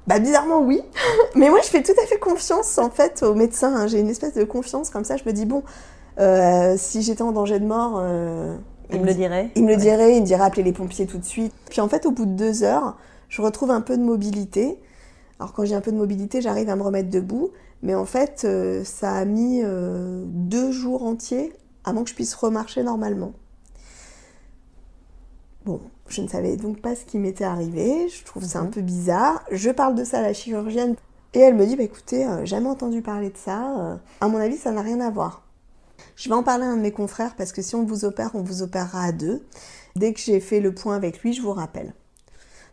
Bah 0.06 0.18
bizarrement 0.18 0.61
oui, 0.61 0.83
mais 1.35 1.48
moi 1.48 1.61
je 1.62 1.68
fais 1.68 1.83
tout 1.83 1.98
à 2.02 2.07
fait 2.07 2.18
confiance 2.18 2.76
en 2.79 2.90
fait 2.90 3.22
au 3.22 3.35
médecin. 3.35 3.74
hein. 3.74 3.87
J'ai 3.87 4.00
une 4.00 4.11
espèce 4.11 4.35
de 4.35 4.44
confiance 4.44 4.90
comme 4.90 5.05
ça. 5.05 5.16
Je 5.16 5.24
me 5.24 5.33
dis 5.33 5.46
bon, 5.46 5.62
euh, 6.20 6.74
si 6.76 7.00
j'étais 7.02 7.22
en 7.22 7.33
danger 7.33 7.59
de 7.59 7.64
mort, 7.66 7.98
euh, 8.02 8.55
Il 8.92 9.00
me 9.00 9.07
le 9.07 9.14
dirait 9.14 9.50
il 9.55 9.64
me 9.64 9.70
le 9.70 9.76
dirait, 9.76 10.16
il 10.16 10.20
me 10.20 10.26
dirait 10.26 10.44
appeler 10.44 10.62
les 10.62 10.72
pompiers 10.74 11.07
tout 11.07 11.18
de 11.18 11.24
suite. 11.24 11.52
Puis 11.70 11.81
en 11.81 11.88
fait 11.88 12.05
au 12.05 12.11
bout 12.11 12.26
de 12.26 12.33
deux 12.33 12.64
heures, 12.64 12.96
je 13.31 13.40
retrouve 13.40 13.70
un 13.70 13.81
peu 13.81 13.96
de 13.96 14.02
mobilité. 14.02 14.79
Alors 15.40 15.55
quand 15.55 15.64
j'ai 15.64 15.74
un 15.74 15.81
peu 15.81 15.90
de 15.90 15.96
mobilité, 15.96 16.42
j'arrive 16.42 16.68
à 16.68 16.76
me 16.76 16.83
remettre 16.83 17.09
debout, 17.09 17.50
mais 17.83 17.94
en 17.94 18.05
fait 18.05 18.42
euh, 18.44 18.85
ça 18.85 19.12
a 19.12 19.24
mis 19.24 19.62
deux 20.26 20.70
jours 20.70 21.05
entiers 21.05 21.52
avant 21.85 22.05
que 22.05 22.11
je 22.11 22.14
puisse 22.14 22.35
remarcher 22.35 22.83
normalement. 22.83 23.33
Bon, 25.64 25.81
je 26.09 26.20
ne 26.20 26.29
savais 26.29 26.57
donc 26.57 26.81
pas 26.81 26.94
ce 26.94 27.05
qui 27.05 27.18
m'était 27.18 27.44
arrivé, 27.44 28.09
je 28.09 28.24
trouve 28.24 28.44
ça 28.44 28.61
un 28.61 28.64
Mhm. 28.64 28.70
peu 28.70 28.81
bizarre. 28.83 29.42
Je 29.50 29.70
parle 29.70 29.94
de 29.94 30.05
ça 30.05 30.18
à 30.18 30.22
la 30.22 30.35
chirurgienne 30.35 30.94
et 31.33 31.40
elle 31.40 31.55
me 31.55 31.64
dit, 31.66 31.74
bah 31.77 31.83
écoutez, 31.85 32.27
euh, 32.27 32.44
jamais 32.44 32.68
entendu 32.68 33.00
parler 33.00 33.31
de 33.31 33.37
ça, 33.38 33.79
euh, 33.81 33.96
à 34.20 34.29
mon 34.29 34.38
avis 34.38 34.57
ça 34.59 34.72
n'a 34.72 34.83
rien 34.83 35.00
à 35.00 35.11
voir. 35.11 35.42
Je 36.16 36.29
vais 36.29 36.35
en 36.35 36.42
parler 36.42 36.64
à 36.64 36.68
un 36.68 36.77
de 36.77 36.83
mes 36.83 36.92
confrères 36.92 37.35
parce 37.35 37.53
que 37.53 37.62
si 37.62 37.74
on 37.74 37.85
vous 37.85 38.05
opère, 38.05 38.31
on 38.35 38.42
vous 38.42 38.62
opérera 38.62 39.05
à 39.05 39.12
deux. 39.12 39.42
Dès 39.96 40.12
que 40.12 40.20
j'ai 40.20 40.38
fait 40.40 40.61
le 40.61 40.74
point 40.74 40.96
avec 40.96 41.20
lui, 41.22 41.33
je 41.33 41.40
vous 41.40 41.53
rappelle. 41.53 41.94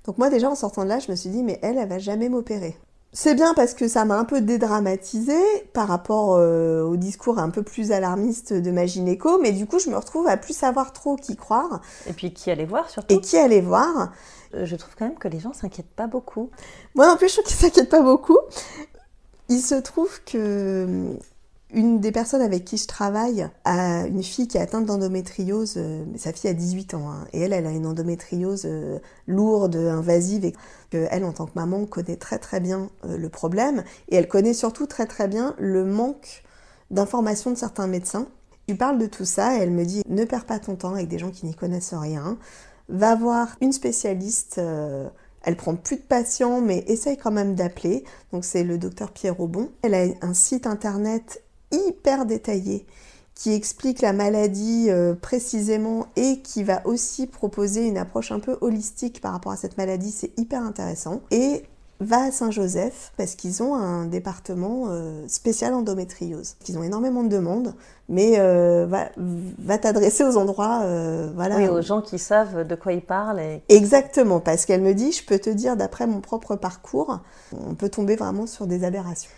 Donc 0.06 0.18
moi 0.18 0.30
déjà 0.30 0.50
en 0.50 0.56
sortant 0.56 0.84
de 0.84 0.90
là, 0.90 1.00
je 1.00 1.10
me 1.12 1.16
suis 1.16 1.30
dit, 1.30 1.44
mais 1.44 1.60
elle, 1.62 1.78
elle 1.78 1.88
va 1.88 1.98
jamais 2.00 2.28
m'opérer. 2.30 2.76
C'est 3.14 3.36
bien 3.36 3.54
parce 3.54 3.74
que 3.74 3.90
ça 3.90 4.06
m'a 4.06 4.18
un 4.18 4.24
peu 4.24 4.40
dédramatisé 4.40 5.38
par 5.74 5.90
rapport 5.90 6.36
euh, 6.36 6.82
au 6.84 6.96
discours 6.96 7.40
un 7.40 7.50
peu 7.50 7.62
plus 7.62 7.92
alarmiste 7.92 8.54
de 8.54 8.72
ma 8.72 8.86
gynéco, 8.86 9.38
mais 9.42 9.52
du 9.52 9.66
coup 9.66 9.80
je 9.80 9.90
me 9.90 9.98
retrouve 9.98 10.28
à 10.28 10.38
plus 10.38 10.56
savoir 10.56 10.94
trop 10.94 11.18
qui 11.18 11.36
croire 11.36 11.82
Et 12.08 12.14
puis 12.14 12.34
qui 12.34 12.50
allait 12.50 12.66
voir 12.66 12.90
surtout 12.90 13.14
et 13.14 13.20
qui 13.20 13.38
aller 13.38 13.60
voir. 13.60 14.14
Euh, 14.56 14.66
Je 14.66 14.76
trouve 14.78 14.96
quand 14.98 15.06
même 15.06 15.18
que 15.18 15.28
les 15.28 15.42
gens 15.42 15.52
s'inquiètent 15.52 15.94
pas 15.94 16.08
beaucoup. 16.08 16.50
Moi 16.96 17.06
non 17.06 17.18
plus, 17.18 17.28
je 17.28 17.34
trouve 17.34 17.46
qu'ils 17.46 17.58
s'inquiètent 17.58 17.90
pas 17.90 18.02
beaucoup. 18.02 18.38
Il 19.50 19.60
se 19.60 19.76
trouve 19.76 20.22
que 20.24 21.14
une 21.74 22.00
des 22.00 22.12
personnes 22.12 22.42
avec 22.42 22.66
qui 22.66 22.78
je 22.78 22.88
travaille 22.88 23.48
a 23.64 24.06
une 24.08 24.24
fille 24.24 24.48
qui 24.48 24.58
est 24.58 24.62
atteinte 24.62 24.86
d'endométriose. 24.86 25.76
euh, 25.78 26.06
Sa 26.18 26.34
fille 26.34 26.50
a 26.50 26.54
18 26.54 26.94
ans 26.94 27.10
hein, 27.10 27.28
et 27.34 27.42
elle, 27.42 27.54
elle 27.54 27.66
a 27.66 27.72
une 27.72 27.86
endométriose 27.86 28.64
euh, 28.66 29.00
lourde, 29.28 29.76
invasive 29.76 30.46
et 30.46 30.54
elle, 30.94 31.24
en 31.24 31.32
tant 31.32 31.46
que 31.46 31.54
maman, 31.56 31.86
connaît 31.86 32.18
très 32.18 32.38
très 32.40 32.60
bien 32.60 32.90
euh, 33.06 33.18
le 33.18 33.30
problème 33.30 33.84
et 34.10 34.16
elle 34.16 34.28
connaît 34.28 34.54
surtout 34.54 34.88
très 34.88 35.06
très 35.06 35.28
bien 35.28 35.56
le 35.58 35.86
manque 35.86 36.44
d'informations 36.90 37.52
de 37.52 37.58
certains 37.58 37.88
médecins. 37.88 38.28
Je 38.68 38.76
parle 38.76 38.98
de 38.98 39.06
tout 39.06 39.26
ça 39.26 39.58
et 39.58 39.62
elle 39.62 39.72
me 39.72 39.86
dit 39.86 40.04
ne 40.08 40.26
perds 40.26 40.46
pas 40.46 40.60
ton 40.60 40.76
temps 40.76 40.94
avec 40.94 41.08
des 41.08 41.20
gens 41.20 41.32
qui 41.32 41.46
n'y 41.46 41.56
connaissent 41.56 41.94
rien. 41.94 42.38
Va 42.90 43.16
voir 43.16 43.56
une 43.62 43.72
spécialiste. 43.72 44.60
elle 45.44 45.58
prend 45.58 45.76
plus 45.76 45.98
de 45.98 46.02
patients, 46.02 46.62
mais 46.62 46.80
essaye 46.88 47.18
quand 47.18 47.32
même 47.32 47.56
d'appeler. 47.56 48.04
Donc 48.34 48.44
c'est 48.46 48.64
le 48.64 48.78
docteur 48.78 49.12
Pierre 49.12 49.40
Aubon. 49.40 49.70
Elle 49.82 49.94
a 49.94 50.06
un 50.22 50.34
site 50.34 50.68
internet 50.68 51.42
hyper 51.72 52.26
détaillé 52.26 52.86
qui 53.36 53.54
explique 53.54 54.02
la 54.02 54.14
maladie 54.14 54.88
euh, 54.90 55.16
précisément 55.16 56.06
et 56.16 56.42
qui 56.42 56.64
va 56.64 56.86
aussi 56.86 57.26
proposer 57.26 57.88
une 57.88 57.98
approche 57.98 58.32
un 58.32 58.40
peu 58.40 58.58
holistique 58.62 59.20
par 59.20 59.32
rapport 59.32 59.52
à 59.52 59.56
cette 59.56 59.78
maladie. 59.78 60.12
C'est 60.12 60.38
hyper 60.38 60.62
intéressant. 60.62 61.22
Et 61.32 61.64
va 62.02 62.24
à 62.24 62.32
Saint-Joseph 62.32 63.14
parce 63.16 63.36
qu'ils 63.36 63.64
ont 63.64 63.76
un 63.76 64.06
département 64.06 64.88
euh, 64.90 65.24
spécial 65.28 65.74
endométriose. 65.74 66.56
Ils 66.68 66.78
ont 66.78 66.84
énormément 66.84 67.24
de 67.24 67.30
demandes, 67.30 67.74
mais 68.10 68.40
euh, 68.40 68.86
va, 68.88 69.10
va 69.18 69.78
t'adresser 69.78 70.24
aux 70.24 70.36
endroits, 70.36 70.82
euh, 70.84 71.30
voilà. 71.36 71.58
Oui, 71.58 71.68
aux 71.68 71.82
gens 71.82 72.02
qui 72.02 72.18
savent 72.20 72.66
de 72.68 72.76
quoi 72.76 72.94
ils 72.94 73.04
parlent. 73.04 73.40
Et... 73.40 73.62
Exactement, 73.70 74.40
parce 74.40 74.66
qu'elle 74.66 74.82
me 74.82 74.94
dit, 74.94 75.12
je 75.12 75.24
peux 75.24 75.40
te 75.40 75.50
dire, 75.50 75.78
d'après 75.78 76.08
mon 76.08 76.22
propre 76.22 76.56
parcours, 76.56 77.20
on 77.54 77.76
peut 77.76 77.90
tomber 77.90 78.16
vraiment 78.16 78.48
sur 78.48 78.68
des 78.68 78.84
aberrations. 78.84 79.32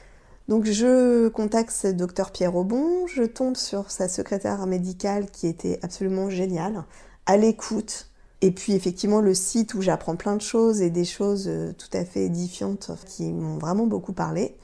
Donc 0.47 0.65
je 0.65 1.29
contacte 1.29 1.71
ce 1.71 1.87
docteur 1.87 2.31
Pierre 2.31 2.55
Aubon, 2.55 3.07
je 3.07 3.23
tombe 3.23 3.55
sur 3.55 3.91
sa 3.91 4.07
secrétaire 4.09 4.65
médicale 4.67 5.27
qui 5.31 5.47
était 5.47 5.79
absolument 5.81 6.29
géniale, 6.29 6.83
à 7.25 7.37
l'écoute. 7.37 8.09
Et 8.41 8.51
puis 8.51 8.73
effectivement 8.73 9.21
le 9.21 9.33
site 9.33 9.73
où 9.73 9.81
j'apprends 9.81 10.17
plein 10.17 10.35
de 10.35 10.41
choses 10.41 10.81
et 10.81 10.89
des 10.89 11.05
choses 11.05 11.45
euh, 11.47 11.71
tout 11.71 11.87
à 11.97 12.03
fait 12.03 12.25
édifiantes 12.25 12.91
qui 13.05 13.31
m'ont 13.31 13.57
vraiment 13.57 13.87
beaucoup 13.87 14.11
parlé. 14.11 14.57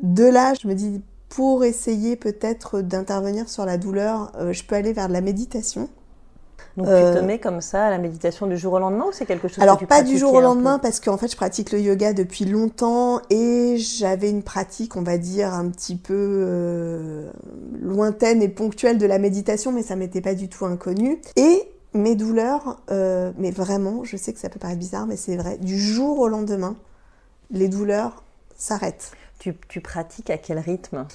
De 0.00 0.24
là, 0.24 0.54
je 0.54 0.68
me 0.68 0.74
dis, 0.74 1.02
pour 1.28 1.64
essayer 1.64 2.16
peut-être 2.16 2.80
d'intervenir 2.82 3.48
sur 3.48 3.66
la 3.66 3.78
douleur, 3.78 4.32
euh, 4.36 4.52
je 4.52 4.64
peux 4.64 4.76
aller 4.76 4.92
vers 4.92 5.08
de 5.08 5.12
la 5.12 5.20
méditation. 5.20 5.88
Donc 6.76 6.86
Euh, 6.88 7.14
tu 7.14 7.20
te 7.20 7.24
mets 7.24 7.38
comme 7.38 7.60
ça 7.60 7.86
à 7.86 7.90
la 7.90 7.98
méditation 7.98 8.46
du 8.46 8.56
jour 8.56 8.74
au 8.74 8.78
lendemain 8.78 9.06
ou 9.08 9.12
c'est 9.12 9.26
quelque 9.26 9.48
chose 9.48 9.58
Alors 9.60 9.76
que 9.76 9.80
tu 9.80 9.86
pas 9.86 10.02
du 10.02 10.18
jour 10.18 10.32
au 10.34 10.40
lendemain 10.40 10.78
parce 10.78 11.00
qu'en 11.00 11.16
fait 11.16 11.30
je 11.30 11.36
pratique 11.36 11.72
le 11.72 11.80
yoga 11.80 12.12
depuis 12.12 12.44
longtemps 12.44 13.20
et 13.30 13.76
j'avais 13.78 14.30
une 14.30 14.42
pratique 14.42 14.96
on 14.96 15.02
va 15.02 15.18
dire 15.18 15.52
un 15.52 15.68
petit 15.68 15.96
peu 15.96 16.14
euh, 16.16 17.30
lointaine 17.80 18.42
et 18.42 18.48
ponctuelle 18.48 18.98
de 18.98 19.06
la 19.06 19.18
méditation 19.18 19.72
mais 19.72 19.82
ça 19.82 19.96
m'était 19.96 20.20
pas 20.20 20.34
du 20.34 20.48
tout 20.48 20.64
inconnu. 20.64 21.20
Et 21.36 21.62
mes 21.92 22.14
douleurs 22.14 22.78
euh, 22.90 23.32
mais 23.38 23.50
vraiment 23.50 24.04
je 24.04 24.16
sais 24.16 24.32
que 24.32 24.38
ça 24.38 24.48
peut 24.48 24.60
paraître 24.60 24.78
bizarre 24.78 25.06
mais 25.06 25.16
c'est 25.16 25.36
vrai 25.36 25.58
du 25.58 25.78
jour 25.78 26.18
au 26.20 26.28
lendemain 26.28 26.76
les 27.50 27.68
douleurs 27.68 28.22
s'arrêtent. 28.56 29.12
Tu, 29.38 29.56
tu 29.68 29.80
pratiques 29.80 30.30
à 30.30 30.38
quel 30.38 30.58
rythme? 30.58 31.06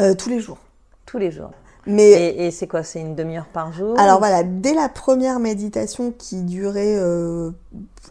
Euh, 0.00 0.14
tous 0.14 0.28
les 0.30 0.40
jours. 0.40 0.58
Tous 1.04 1.18
les 1.18 1.30
jours. 1.30 1.50
Mais 1.86 2.36
et, 2.36 2.50
c'est 2.50 2.66
quoi 2.66 2.82
C'est 2.82 3.00
une 3.00 3.14
demi-heure 3.14 3.46
par 3.46 3.72
jour 3.72 3.98
Alors 3.98 4.18
voilà, 4.18 4.42
dès 4.44 4.74
la 4.74 4.88
première 4.88 5.40
méditation 5.40 6.12
qui 6.12 6.42
durait 6.42 6.96
euh, 6.96 7.50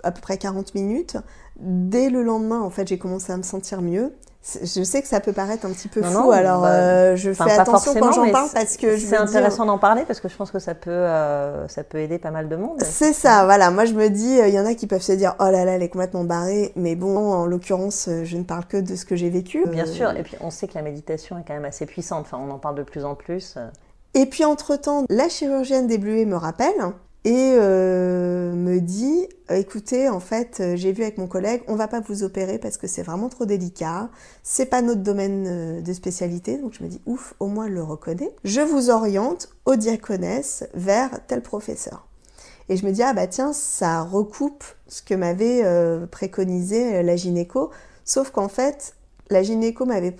à 0.04 0.12
peu 0.12 0.22
près 0.22 0.38
40 0.38 0.76
minutes, 0.76 1.18
dès 1.58 2.10
le 2.10 2.24
lendemain, 2.24 2.60
en 2.60 2.70
fait, 2.70 2.88
j'ai 2.88 2.98
commencé 2.98 3.32
à 3.32 3.38
me 3.38 3.44
sentir 3.44 3.82
mieux. 3.82 4.14
Je 4.44 4.84
sais 4.84 5.04
que 5.04 5.08
ça 5.08 5.20
peut 5.20 5.34
paraître 5.34 5.68
un 5.68 5.70
petit 5.70 5.88
peu 5.88 6.02
fou, 6.02 6.32
alors 6.32 6.62
bah, 6.62 6.72
euh, 6.72 7.16
je 7.16 7.32
fais 7.32 7.52
attention 7.52 7.94
quand 7.94 8.12
j'en 8.12 8.32
parle 8.32 8.50
parce 8.52 8.76
que 8.76 8.98
c'est 8.98 9.16
intéressant 9.16 9.66
d'en 9.66 9.78
parler 9.78 10.04
parce 10.06 10.20
que 10.20 10.30
je 10.30 10.36
pense 10.36 10.50
que 10.50 10.58
ça 10.58 10.74
peut 10.74 10.90
euh, 10.90 11.68
ça 11.68 11.84
peut 11.84 12.00
aider 12.00 12.18
pas 12.18 12.32
mal 12.32 12.50
de 12.50 12.56
monde. 12.56 12.82
C'est 12.82 13.14
ça, 13.14 13.46
voilà. 13.46 13.70
Moi 13.70 13.86
je 13.86 13.94
me 13.94 14.10
dis, 14.10 14.40
il 14.40 14.54
y 14.54 14.60
en 14.60 14.66
a 14.66 14.74
qui 14.74 14.88
peuvent 14.88 15.02
se 15.02 15.12
dire 15.12 15.36
oh 15.40 15.46
là 15.46 15.64
là, 15.64 15.74
elle 15.74 15.84
est 15.84 15.90
complètement 15.90 16.24
barrée, 16.24 16.72
mais 16.76 16.96
bon, 16.96 17.32
en 17.32 17.46
l'occurrence, 17.46 18.10
je 18.24 18.38
ne 18.38 18.44
parle 18.44 18.66
que 18.66 18.78
de 18.78 18.96
ce 18.96 19.06
que 19.06 19.16
j'ai 19.16 19.30
vécu. 19.30 19.64
Bien 19.68 19.86
sûr, 19.86 20.10
et 20.18 20.24
puis 20.24 20.36
on 20.42 20.50
sait 20.50 20.68
que 20.68 20.74
la 20.76 20.82
méditation 20.82 21.38
est 21.38 21.44
quand 21.48 21.54
même 21.54 21.66
assez 21.66 21.86
puissante. 21.86 22.22
Enfin, 22.22 22.40
on 22.44 22.50
en 22.50 22.60
parle 22.60 22.76
de 22.76 22.84
plus 22.84 23.06
en 23.06 23.14
plus. 23.14 23.58
Et 24.16 24.26
puis 24.26 24.44
entre-temps, 24.44 25.06
la 25.10 25.30
chirurgienne 25.30 25.86
des 25.86 26.00
me 26.00 26.36
rappelle 26.36 26.76
et 27.24 27.54
euh, 27.56 28.54
me 28.54 28.80
dit 28.80 29.28
écoutez 29.50 30.10
en 30.10 30.20
fait 30.20 30.58
euh, 30.60 30.76
j'ai 30.76 30.92
vu 30.92 31.04
avec 31.04 31.20
mon 31.20 31.28
collègue 31.28 31.62
on 31.68 31.76
va 31.76 31.88
pas 31.88 32.00
vous 32.00 32.24
opérer 32.24 32.58
parce 32.58 32.78
que 32.78 32.88
c'est 32.88 33.04
vraiment 33.04 33.30
trop 33.30 33.46
délicat. 33.46 34.10
C'est 34.42 34.66
pas 34.66 34.82
notre 34.82 35.02
domaine 35.02 35.46
euh, 35.48 35.82
de 35.82 35.94
spécialité. 35.94 36.58
Donc 36.58 36.74
je 36.74 36.84
me 36.84 36.90
dis 36.90 37.00
ouf 37.06 37.36
au 37.40 37.46
moins 37.46 37.68
le 37.68 37.84
reconnaît 37.84 38.34
je 38.44 38.62
vous 38.62 38.90
oriente 38.90 39.50
au 39.66 39.76
diaconesse 39.76 40.68
vers 40.74 41.12
tel 41.28 41.44
professeur. 41.44 42.08
Et 42.70 42.78
je 42.78 42.86
me 42.86 42.92
dis 42.92 43.04
ah 43.04 43.14
bah 43.14 43.28
tiens 43.28 43.54
ça 43.54 44.02
recoupe 44.02 44.64
ce 44.88 45.04
que 45.04 45.14
m'avait 45.14 45.64
préconisé 46.08 47.04
la 47.04 47.16
gynéco. 47.16 47.70
Sauf 48.04 48.32
qu'en 48.32 48.48
fait 48.48 48.96
la 49.30 49.44
gynéco 49.44 49.86
m'avait 49.86 50.16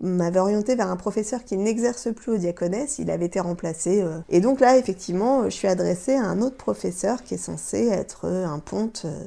m'avait 0.00 0.40
orienté 0.40 0.74
vers 0.74 0.90
un 0.90 0.96
professeur 0.96 1.44
qui 1.44 1.56
n'exerce 1.56 2.12
plus 2.12 2.32
au 2.32 2.36
diaconesse, 2.36 2.98
il 2.98 3.10
avait 3.10 3.26
été 3.26 3.40
remplacé. 3.40 4.02
Euh. 4.02 4.18
Et 4.28 4.40
donc 4.40 4.60
là, 4.60 4.76
effectivement, 4.76 5.44
je 5.44 5.50
suis 5.50 5.68
adressée 5.68 6.14
à 6.14 6.24
un 6.24 6.40
autre 6.40 6.56
professeur 6.56 7.22
qui 7.22 7.34
est 7.34 7.38
censé 7.38 7.88
être 7.88 8.26
un 8.26 8.58
ponte 8.58 9.02
euh, 9.04 9.24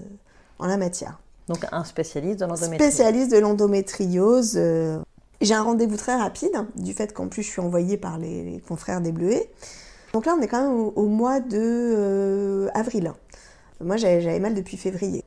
en 0.60 0.68
la 0.68 0.78
matière. 0.78 1.20
Donc 1.48 1.66
un 1.72 1.84
spécialiste 1.84 2.40
de 2.40 2.46
l'endométriose. 2.46 2.92
Spécialiste 2.92 3.32
de 3.32 3.38
l'endométriose. 3.38 4.54
Euh. 4.58 5.00
J'ai 5.42 5.56
un 5.56 5.64
rendez-vous 5.64 5.98
très 5.98 6.16
rapide, 6.16 6.54
du 6.76 6.94
fait 6.94 7.14
qu'en 7.14 7.28
plus 7.28 7.44
je 7.44 7.50
suis 7.50 7.62
envoyée 7.62 7.98
par 7.98 8.18
les, 8.18 8.62
confrères 8.68 9.02
des 9.02 9.12
Bleuets. 9.12 9.50
Donc 10.14 10.26
là, 10.26 10.36
on 10.38 10.42
est 10.42 10.48
quand 10.48 10.62
même 10.62 10.92
au, 10.96 11.08
mois 11.08 11.40
de 11.40 12.70
avril. 12.76 13.12
Moi, 13.82 13.98
j'avais 13.98 14.40
mal 14.40 14.54
depuis 14.54 14.78
février. 14.78 15.26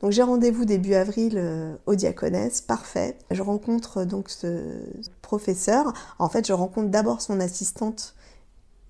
Donc 0.00 0.12
j'ai 0.12 0.22
rendez-vous 0.22 0.64
début 0.64 0.94
avril 0.94 1.34
euh, 1.36 1.74
au 1.86 1.94
Diaconesse, 1.94 2.60
parfait. 2.60 3.16
Je 3.30 3.42
rencontre 3.42 3.98
euh, 3.98 4.04
donc 4.04 4.30
ce 4.30 4.78
professeur. 5.22 5.92
En 6.18 6.28
fait, 6.28 6.46
je 6.46 6.52
rencontre 6.52 6.88
d'abord 6.88 7.20
son 7.20 7.40
assistante 7.40 8.14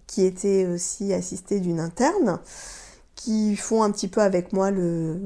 qui 0.06 0.24
était 0.24 0.66
aussi 0.66 1.12
assistée 1.12 1.60
d'une 1.60 1.80
interne 1.80 2.38
qui 3.14 3.56
font 3.56 3.82
un 3.82 3.90
petit 3.90 4.06
peu 4.06 4.20
avec 4.20 4.52
moi 4.52 4.70
le 4.70 5.20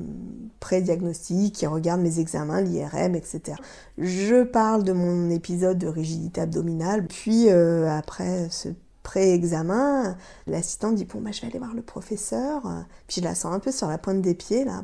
pré-diagnostic, 0.61 1.55
qui 1.55 1.67
regardent 1.67 2.01
mes 2.01 2.21
examens, 2.21 2.63
l'IRM, 2.63 3.15
etc. 3.15 3.59
Je 3.99 4.45
parle 4.45 4.83
de 4.83 4.93
mon 4.93 5.29
épisode 5.29 5.77
de 5.77 5.89
rigidité 5.89 6.41
abdominale, 6.41 7.07
puis 7.07 7.51
euh, 7.51 7.91
après 7.91 8.49
ce 8.51 8.71
pré-examen, 9.03 10.17
l'assistante 10.47 10.95
dit 10.95 11.05
bon 11.05 11.21
bah 11.21 11.33
je 11.33 11.43
vais 11.43 11.49
aller 11.49 11.59
voir 11.59 11.75
le 11.75 11.83
professeur, 11.83 12.63
puis 13.09 13.21
je 13.21 13.27
la 13.27 13.35
sens 13.35 13.53
un 13.53 13.59
peu 13.59 13.73
sur 13.73 13.89
la 13.89 13.99
pointe 13.99 14.23
des 14.23 14.35
pieds 14.35 14.65
là 14.65 14.83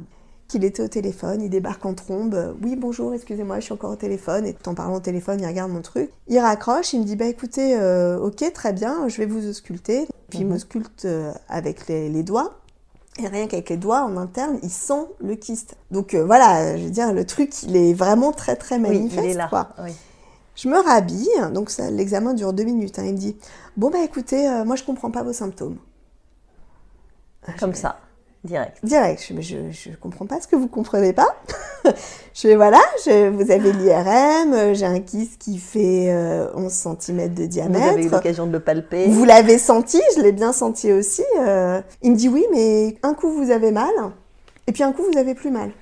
qu'il 0.49 0.65
était 0.65 0.83
au 0.83 0.89
téléphone, 0.89 1.43
il 1.43 1.51
débarque 1.51 1.85
en 1.85 1.95
trombe. 1.95 2.57
Oui, 2.63 2.75
bonjour, 2.75 3.13
excusez-moi, 3.13 3.61
je 3.61 3.65
suis 3.65 3.73
encore 3.75 3.93
au 3.93 3.97
téléphone. 3.97 4.47
Et 4.47 4.57
en 4.67 4.75
parlant 4.75 4.97
au 4.97 5.01
téléphone, 5.01 5.41
il 5.41 5.47
regarde 5.47 5.71
mon 5.71 5.83
truc. 5.83 6.11
Il 6.27 6.39
raccroche, 6.39 6.95
il 6.95 7.01
me 7.01 7.05
dit 7.05 7.17
Bah 7.17 7.27
écoutez, 7.27 7.77
euh, 7.77 8.19
ok, 8.19 8.53
très 8.53 8.73
bien, 8.73 9.07
je 9.09 9.19
vais 9.19 9.27
vous 9.27 9.47
ausculter. 9.47 10.09
Puis 10.31 10.41
il 10.41 10.47
me 10.47 10.59
sculpte 10.59 11.05
euh, 11.05 11.33
avec 11.49 11.87
les, 11.87 12.23
doigts. 12.23 12.55
Et 13.19 13.29
rien 13.29 13.47
qu'avec 13.47 13.69
les 13.69 13.77
doigts 13.77 14.03
en 14.03 14.17
interne, 14.17 14.59
il 14.63 14.71
sent 14.71 15.07
le 15.21 15.35
kyste. 15.35 15.77
Donc 15.91 16.15
euh, 16.15 16.25
voilà, 16.25 16.77
je 16.79 16.85
veux 16.85 16.91
dire, 16.91 17.13
le 17.13 17.27
truc, 17.27 17.63
il 17.63 17.77
est 17.77 17.93
vraiment 17.93 18.33
très 18.33 18.57
très 18.57 18.79
manifeste. 18.79 19.23
il 19.23 19.31
est 19.31 19.35
là. 19.35 19.49
Quoi. 19.49 19.69
Je 20.57 20.69
me 20.69 20.83
rhabille, 20.83 21.29
donc 21.53 21.71
l'examen 21.91 22.33
dure 22.33 22.53
deux 22.53 22.65
minutes. 22.65 22.99
Hein. 22.99 23.05
il 23.05 23.13
me 23.13 23.19
dit 23.19 23.37
Bon, 23.77 23.91
bah 23.91 24.03
écoutez, 24.03 24.49
moi 24.65 24.77
je 24.77 24.85
comprends 24.85 25.11
pas 25.11 25.23
vos 25.23 25.35
symptômes. 25.35 25.77
Comme 27.59 27.75
ça. 27.75 27.99
Direct. 28.45 28.79
Direct. 28.85 29.21
Je, 29.21 29.41
je, 29.41 29.57
je 29.71 29.97
comprends 29.97 30.27
pas 30.27 30.41
ce 30.41 30.47
que 30.47 30.55
vous 30.55 30.69
comprenez 30.69 31.13
pas. 31.13 31.37
je 32.35 32.49
vais 32.49 32.55
voilà, 32.55 32.81
je, 33.05 33.29
vous 33.31 33.51
avez 33.51 33.73
l'IRM, 33.73 34.75
j'ai 34.75 34.87
un 34.87 35.01
kyste 35.01 35.39
qui 35.39 35.59
fait 35.59 36.09
11 36.55 36.87
euh, 36.87 36.95
cm 37.01 37.35
de 37.35 37.47
diamètre. 37.47 37.85
Vous 37.85 37.91
avez 37.91 38.05
eu 38.05 38.09
l'occasion 38.09 38.47
de 38.47 38.53
le 38.53 38.61
palper. 38.61 39.09
Vous 39.09 39.25
l'avez 39.25 39.59
senti, 39.59 40.01
je 40.17 40.23
l'ai 40.23 40.33
bien 40.33 40.53
senti 40.53 40.93
aussi. 40.93 41.25
Euh. 41.41 41.81
il 42.03 42.13
me 42.13 42.17
dit 42.17 42.29
oui, 42.29 42.45
mais 42.53 42.97
un 43.03 43.15
coup 43.15 43.31
vous 43.31 43.51
avez 43.51 43.73
mal, 43.73 43.93
et 44.67 44.73
puis 44.73 44.85
un 44.85 44.93
coup 44.93 45.03
vous 45.11 45.19
avez 45.19 45.35
plus 45.35 45.51
mal. 45.51 45.73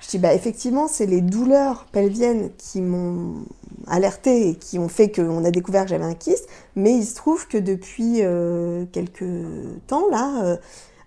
Je 0.00 0.08
dis 0.08 0.18
bah 0.18 0.34
effectivement, 0.34 0.88
c'est 0.88 1.06
les 1.06 1.20
douleurs 1.20 1.86
pelviennes 1.92 2.50
qui 2.58 2.80
m'ont 2.80 3.44
alerté 3.86 4.48
et 4.48 4.54
qui 4.56 4.78
ont 4.80 4.88
fait 4.88 5.10
qu'on 5.10 5.44
a 5.44 5.50
découvert 5.52 5.84
que 5.84 5.90
j'avais 5.90 6.04
un 6.04 6.14
kyste, 6.14 6.48
mais 6.74 6.92
il 6.92 7.04
se 7.04 7.14
trouve 7.14 7.46
que 7.46 7.58
depuis 7.58 8.18
euh, 8.22 8.84
quelques 8.92 9.24
temps 9.86 10.08
là 10.10 10.58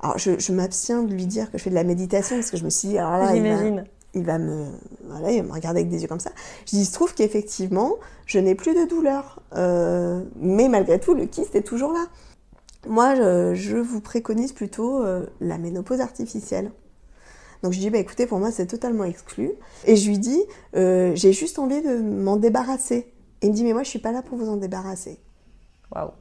alors, 0.01 0.17
je, 0.17 0.51
m'abstiens 0.53 1.03
de 1.03 1.13
lui 1.13 1.25
dire 1.25 1.51
que 1.51 1.57
je 1.57 1.63
fais 1.63 1.69
de 1.69 1.75
la 1.75 1.83
méditation 1.83 2.37
parce 2.37 2.51
que 2.51 2.57
je 2.57 2.63
me 2.63 2.69
suis 2.69 2.89
dit, 2.89 2.97
alors 2.97 3.11
là, 3.11 3.35
il 3.35 3.43
va, 3.43 3.83
il 4.13 4.23
va, 4.23 4.37
me, 4.37 4.65
voilà, 5.03 5.31
il 5.31 5.41
va 5.41 5.47
me 5.47 5.53
regarder 5.53 5.81
avec 5.81 5.91
des 5.91 6.01
yeux 6.01 6.07
comme 6.07 6.21
ça. 6.21 6.31
Je 6.65 6.71
dis, 6.71 6.81
il 6.81 6.85
se 6.85 6.93
trouve 6.93 7.13
qu'effectivement, 7.13 7.95
je 8.25 8.39
n'ai 8.39 8.55
plus 8.55 8.73
de 8.73 8.87
douleur. 8.87 9.41
Euh, 9.55 10.23
mais 10.37 10.69
malgré 10.69 10.99
tout, 10.99 11.13
le 11.13 11.25
kyste 11.25 11.55
est 11.55 11.63
toujours 11.63 11.91
là. 11.91 12.05
Moi, 12.87 13.15
je, 13.15 13.75
vous 13.75 13.99
préconise 13.99 14.53
plutôt 14.53 15.03
euh, 15.03 15.25
la 15.41 15.57
ménopause 15.57 15.99
artificielle. 15.99 16.71
Donc 17.61 17.73
je 17.73 17.79
dis, 17.79 17.89
bah, 17.89 17.97
écoutez, 17.97 18.25
pour 18.25 18.39
moi, 18.39 18.51
c'est 18.51 18.67
totalement 18.67 19.03
exclu. 19.03 19.51
Et 19.85 19.97
je 19.97 20.07
lui 20.07 20.17
dis, 20.17 20.41
euh, 20.77 21.11
j'ai 21.15 21.33
juste 21.33 21.59
envie 21.59 21.81
de 21.81 21.97
m'en 21.97 22.37
débarrasser. 22.37 23.11
Et 23.41 23.47
il 23.47 23.49
me 23.49 23.55
dit, 23.55 23.65
mais 23.65 23.73
moi, 23.73 23.83
je 23.83 23.89
suis 23.89 23.99
pas 23.99 24.13
là 24.13 24.21
pour 24.21 24.37
vous 24.37 24.47
en 24.47 24.55
débarrasser. 24.55 25.19
Waouh. 25.93 26.11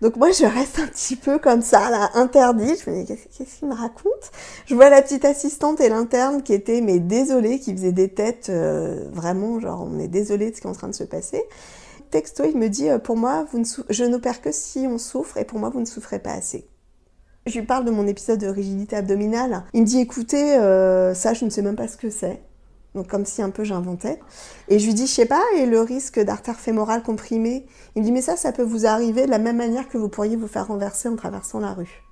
Donc 0.00 0.16
moi, 0.16 0.30
je 0.30 0.44
reste 0.46 0.78
un 0.78 0.86
petit 0.86 1.16
peu 1.16 1.38
comme 1.38 1.60
ça, 1.60 1.90
là, 1.90 2.10
interdite. 2.14 2.82
Je 2.84 2.90
me 2.90 3.04
dis, 3.04 3.06
qu'est-ce 3.06 3.58
qu'il 3.58 3.68
me 3.68 3.74
raconte? 3.74 4.30
Je 4.66 4.74
vois 4.74 4.88
la 4.88 5.02
petite 5.02 5.24
assistante 5.26 5.80
et 5.80 5.90
l'interne 5.90 6.42
qui 6.42 6.54
étaient, 6.54 6.80
mais 6.80 7.00
désolée, 7.00 7.60
qui 7.60 7.72
faisaient 7.72 7.92
des 7.92 8.08
têtes 8.08 8.48
euh, 8.48 9.04
vraiment, 9.12 9.60
genre, 9.60 9.86
on 9.86 9.98
est 9.98 10.08
désolé 10.08 10.50
de 10.50 10.56
ce 10.56 10.62
qui 10.62 10.66
est 10.66 10.70
en 10.70 10.74
train 10.74 10.88
de 10.88 10.94
se 10.94 11.04
passer. 11.04 11.42
Texto, 12.10 12.44
il 12.44 12.56
me 12.56 12.68
dit, 12.68 12.88
euh, 12.88 12.98
pour 12.98 13.16
moi, 13.16 13.46
vous 13.52 13.58
ne 13.58 13.64
je 13.90 14.04
n'opère 14.04 14.40
que 14.40 14.52
si 14.52 14.86
on 14.88 14.96
souffre, 14.96 15.36
et 15.36 15.44
pour 15.44 15.58
moi, 15.58 15.68
vous 15.68 15.80
ne 15.80 15.86
souffrez 15.86 16.18
pas 16.18 16.32
assez. 16.32 16.66
Je 17.46 17.58
lui 17.58 17.66
parle 17.66 17.84
de 17.84 17.90
mon 17.90 18.06
épisode 18.06 18.38
de 18.38 18.48
rigidité 18.48 18.96
abdominale. 18.96 19.64
Il 19.74 19.82
me 19.82 19.86
dit, 19.86 20.00
écoutez, 20.00 20.56
euh, 20.56 21.14
ça, 21.14 21.34
je 21.34 21.44
ne 21.44 21.50
sais 21.50 21.62
même 21.62 21.76
pas 21.76 21.88
ce 21.88 21.96
que 21.96 22.10
c'est 22.10 22.40
donc 22.94 23.06
comme 23.06 23.24
si 23.24 23.42
un 23.42 23.50
peu 23.50 23.64
j'inventais. 23.64 24.20
Et 24.68 24.78
je 24.78 24.86
lui 24.86 24.94
dis, 24.94 25.06
je 25.06 25.12
sais 25.12 25.26
pas, 25.26 25.42
et 25.56 25.66
le 25.66 25.80
risque 25.80 26.18
d'artère 26.20 26.58
fémorale 26.58 27.02
comprimée 27.02 27.66
Il 27.94 28.02
me 28.02 28.06
dit, 28.06 28.12
mais 28.12 28.22
ça, 28.22 28.36
ça 28.36 28.52
peut 28.52 28.62
vous 28.62 28.86
arriver 28.86 29.26
de 29.26 29.30
la 29.30 29.38
même 29.38 29.56
manière 29.56 29.88
que 29.88 29.98
vous 29.98 30.08
pourriez 30.08 30.36
vous 30.36 30.48
faire 30.48 30.66
renverser 30.66 31.08
en 31.08 31.16
traversant 31.16 31.60
la 31.60 31.72
rue. 31.72 32.02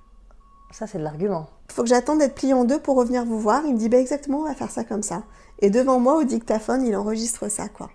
Ça, 0.71 0.87
c'est 0.87 0.99
de 0.99 1.03
l'argument. 1.03 1.49
Il 1.69 1.73
faut 1.73 1.83
que 1.83 1.89
j'attende 1.89 2.19
d'être 2.19 2.35
plié 2.35 2.53
en 2.53 2.63
deux 2.63 2.79
pour 2.79 2.95
revenir 2.95 3.25
vous 3.25 3.39
voir. 3.39 3.63
Il 3.65 3.73
me 3.73 3.77
dit, 3.77 3.89
bah 3.89 3.97
exactement, 3.97 4.39
on 4.39 4.45
va 4.45 4.55
faire 4.55 4.71
ça 4.71 4.83
comme 4.83 5.03
ça. 5.03 5.23
Et 5.59 5.69
devant 5.69 5.99
moi, 5.99 6.15
au 6.15 6.23
dictaphone, 6.23 6.85
il 6.85 6.95
enregistre 6.95 7.49
ça, 7.49 7.67
quoi. 7.67 7.89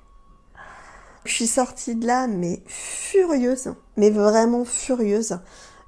Je 1.24 1.32
suis 1.32 1.46
sortie 1.46 1.94
de 1.94 2.06
là, 2.06 2.26
mais 2.26 2.62
furieuse, 2.66 3.72
mais 3.96 4.10
vraiment 4.10 4.64
furieuse. 4.66 5.38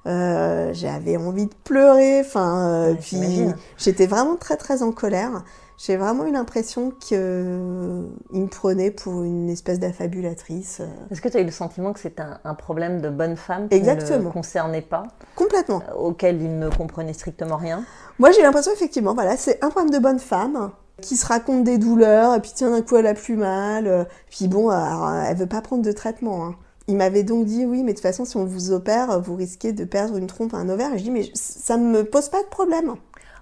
Euh, 0.07 0.73
j'avais 0.73 1.17
envie 1.17 1.45
de 1.45 1.53
pleurer, 1.63 2.21
enfin, 2.21 2.69
euh, 2.69 2.95
puis 2.95 3.45
j'étais 3.77 4.07
vraiment 4.07 4.37
très 4.37 4.55
très 4.55 4.81
en 4.81 4.91
colère 4.91 5.43
j'ai 5.77 5.95
vraiment 5.95 6.25
eu 6.25 6.31
l'impression 6.31 6.89
qu'il 6.89 7.17
me 7.19 8.47
prenait 8.47 8.89
pour 8.89 9.23
une 9.23 9.47
espèce 9.47 9.79
d'affabulatrice. 9.79 10.81
Est-ce 11.11 11.21
que 11.21 11.29
tu 11.29 11.37
as 11.37 11.41
eu 11.41 11.45
le 11.45 11.51
sentiment 11.51 11.93
que 11.93 11.99
c'était 11.99 12.23
un, 12.43 12.55
problème 12.55 12.99
de 12.99 13.09
bonne 13.09 13.35
femme 13.35 13.69
qui 13.69 13.75
Exactement. 13.75 14.17
ne 14.17 14.23
le 14.23 14.29
concernait 14.31 14.81
pas? 14.81 15.03
Complètement. 15.35 15.83
Euh, 15.89 15.93
auquel 15.93 16.41
il 16.41 16.57
ne 16.57 16.69
comprenait 16.69 17.13
strictement 17.13 17.57
rien? 17.57 17.83
Moi, 18.17 18.31
j'ai 18.31 18.41
l'impression, 18.41 18.71
effectivement, 18.73 19.13
voilà, 19.13 19.37
c'est 19.37 19.63
un 19.63 19.69
problème 19.69 19.91
de 19.91 19.99
bonne 19.99 20.19
femme 20.19 20.71
qui 20.99 21.15
se 21.15 21.27
raconte 21.27 21.63
des 21.63 21.77
douleurs, 21.77 22.33
et 22.33 22.39
puis 22.39 22.51
tiens, 22.55 22.71
d'un 22.71 22.81
coup, 22.81 22.95
elle 22.95 23.05
a 23.05 23.13
plus 23.13 23.37
mal. 23.37 23.85
Euh, 23.85 24.03
puis 24.31 24.47
bon, 24.47 24.69
alors, 24.69 25.11
elle 25.11 25.37
veut 25.37 25.45
pas 25.45 25.61
prendre 25.61 25.83
de 25.83 25.91
traitement. 25.91 26.43
Hein. 26.43 26.55
Il 26.87 26.95
m'avait 26.95 27.21
donc 27.21 27.45
dit, 27.45 27.65
oui, 27.65 27.83
mais 27.83 27.91
de 27.91 27.97
toute 27.97 28.01
façon, 28.01 28.25
si 28.25 28.35
on 28.35 28.45
vous 28.45 28.71
opère, 28.71 29.21
vous 29.21 29.35
risquez 29.35 29.73
de 29.73 29.85
perdre 29.85 30.17
une 30.17 30.25
trompe, 30.25 30.55
un 30.55 30.69
ovaire. 30.69 30.91
Et 30.93 30.97
je 30.97 31.03
dis, 31.03 31.11
mais 31.11 31.29
ça 31.35 31.77
ne 31.77 31.85
me 31.85 32.03
pose 32.03 32.29
pas 32.29 32.41
de 32.41 32.47
problème. 32.47 32.95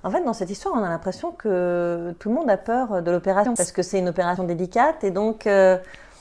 En 0.05 0.11
fait, 0.11 0.23
dans 0.23 0.33
cette 0.33 0.51
histoire, 0.51 0.75
on 0.75 0.83
a 0.83 0.89
l'impression 0.89 1.31
que 1.31 2.13
tout 2.19 2.29
le 2.29 2.35
monde 2.35 2.47
a 2.47 2.57
peur 2.57 3.01
de 3.01 3.09
l'opération 3.09 3.55
parce 3.55 3.71
que 3.71 3.81
c'est 3.81 3.97
une 3.97 4.07
opération 4.07 4.43
délicate 4.43 5.03
et 5.03 5.09
donc 5.09 5.47
euh, 5.47 5.79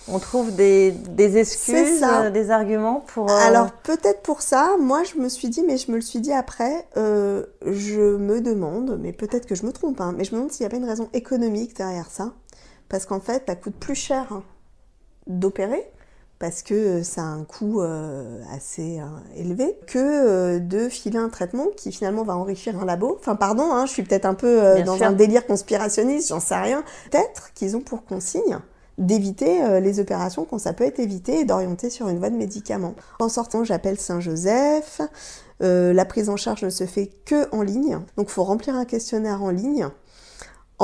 on 0.09 0.19
trouve 0.19 0.57
des, 0.57 0.95
excuses, 1.19 2.03
des 2.33 2.51
arguments 2.51 3.05
pour. 3.07 3.31
Euh, 3.31 3.37
Alors 3.47 3.73
peut-être 3.73 4.23
pour 4.23 4.41
ça, 4.41 4.77
moi 4.81 5.03
je 5.05 5.21
me 5.21 5.29
suis 5.29 5.51
dit, 5.51 5.63
mais 5.63 5.77
je 5.77 5.91
me 5.91 5.97
le 5.97 6.03
suis 6.03 6.21
dit 6.21 6.33
après, 6.33 6.87
euh, 6.97 7.45
je 7.67 8.17
me 8.17 8.41
demande, 8.41 8.99
mais 9.03 9.13
peut-être 9.13 9.45
que 9.45 9.55
je 9.55 9.67
me 9.67 9.73
trompe, 9.73 10.01
hein, 10.01 10.15
mais 10.17 10.25
je 10.25 10.31
me 10.31 10.37
demande 10.37 10.51
s'il 10.51 10.65
n'y 10.65 10.69
a 10.69 10.71
pas 10.71 10.79
une 10.79 10.89
raison 10.89 11.11
économique 11.13 11.77
derrière 11.77 12.09
ça, 12.09 12.33
parce 12.89 13.05
qu'en 13.05 13.21
fait, 13.21 13.45
ça 13.47 13.55
coûte 13.55 13.77
plus 13.77 13.95
cher 13.95 14.41
d'opérer 15.27 15.93
parce 16.39 16.63
que 16.63 17.03
ça 17.03 17.23
a 17.23 17.25
un 17.25 17.45
coût 17.45 17.81
euh, 17.81 18.41
assez 18.53 18.99
euh, 19.01 19.05
élevé, 19.37 19.79
que 19.87 19.99
euh, 19.99 20.59
de 20.59 20.89
filer 20.89 21.19
un 21.19 21.29
traitement 21.29 21.67
qui 21.77 21.93
finalement 21.93 22.23
va 22.25 22.37
enrichir 22.37 22.79
un 22.79 22.85
labo. 22.85 23.17
Enfin, 23.21 23.37
pardon, 23.37 23.73
hein, 23.73 23.87
je 23.87 23.93
suis 23.93 24.03
peut-être 24.03 24.27
un 24.27 24.35
peu 24.35 24.75
Bien 24.75 24.85
dans 24.85 24.97
sûr. 24.97 25.07
un 25.07 25.13
délire 25.13 25.47
conspirationniste, 25.47 26.29
j'en 26.29 26.41
sais 26.41 26.57
rien. 26.57 26.83
Peut-être 27.11 27.53
qu'ils 27.55 27.77
ont 27.77 27.81
pour 27.81 28.05
consigne 28.05 28.59
d'éviter 28.97 29.81
les 29.81 29.99
opérations 29.99 30.45
quand 30.45 30.59
ça 30.59 30.73
peut 30.73 30.85
être 30.85 31.01
évité 31.01 31.41
et 31.41 31.45
d'orienter 31.45 31.91
sur 31.91 32.09
une 32.09 32.19
voie 32.19 32.31
de 32.31 32.37
médicaments. 32.37 32.95
En 33.19 33.29
sortant, 33.29 33.65
j'appelle 33.65 33.99
Saint-Joseph. 33.99 35.01
la 35.61 36.05
prise 36.05 36.29
en 36.29 36.37
charge 36.37 36.63
ne 36.63 36.71
se 36.71 36.85
fait 36.85 37.11
que 37.25 37.49
en 37.53 37.63
ligne, 37.63 37.99
donc 38.17 38.29
il 38.29 38.33
faut 38.33 38.45
remplir 38.45 38.77
un 38.77 38.85
questionnaire 38.85 39.43
en 39.43 39.51
ligne. 39.51 39.89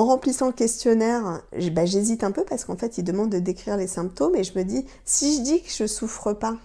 En 0.00 0.06
remplissant 0.06 0.46
le 0.46 0.54
questionnaire, 0.54 1.42
bah, 1.72 1.84
j'hésite 1.84 2.24
un 2.24 2.30
peu 2.30 2.42
parce 2.42 2.64
qu'en 2.64 2.74
fait, 2.74 2.96
il 2.96 3.04
demande 3.04 3.28
de 3.28 3.38
décrire 3.38 3.76
les 3.76 3.86
symptômes 3.86 4.34
et 4.34 4.44
je 4.44 4.58
me 4.58 4.64
dis, 4.64 4.86
si 5.04 5.36
je 5.36 5.42
dis 5.42 5.62
que 5.62 5.68
je 5.70 5.86
souffre 5.86 6.32
pas, 6.32 6.56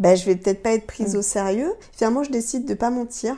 bah, 0.00 0.16
je 0.16 0.24
vais 0.24 0.34
peut-être 0.34 0.60
pas 0.60 0.72
être 0.72 0.84
prise 0.84 1.14
Mm. 1.14 1.18
au 1.18 1.22
sérieux. 1.22 1.72
Finalement, 1.92 2.24
je 2.24 2.32
décide 2.32 2.66
de 2.66 2.74
pas 2.74 2.90
mentir, 2.90 3.36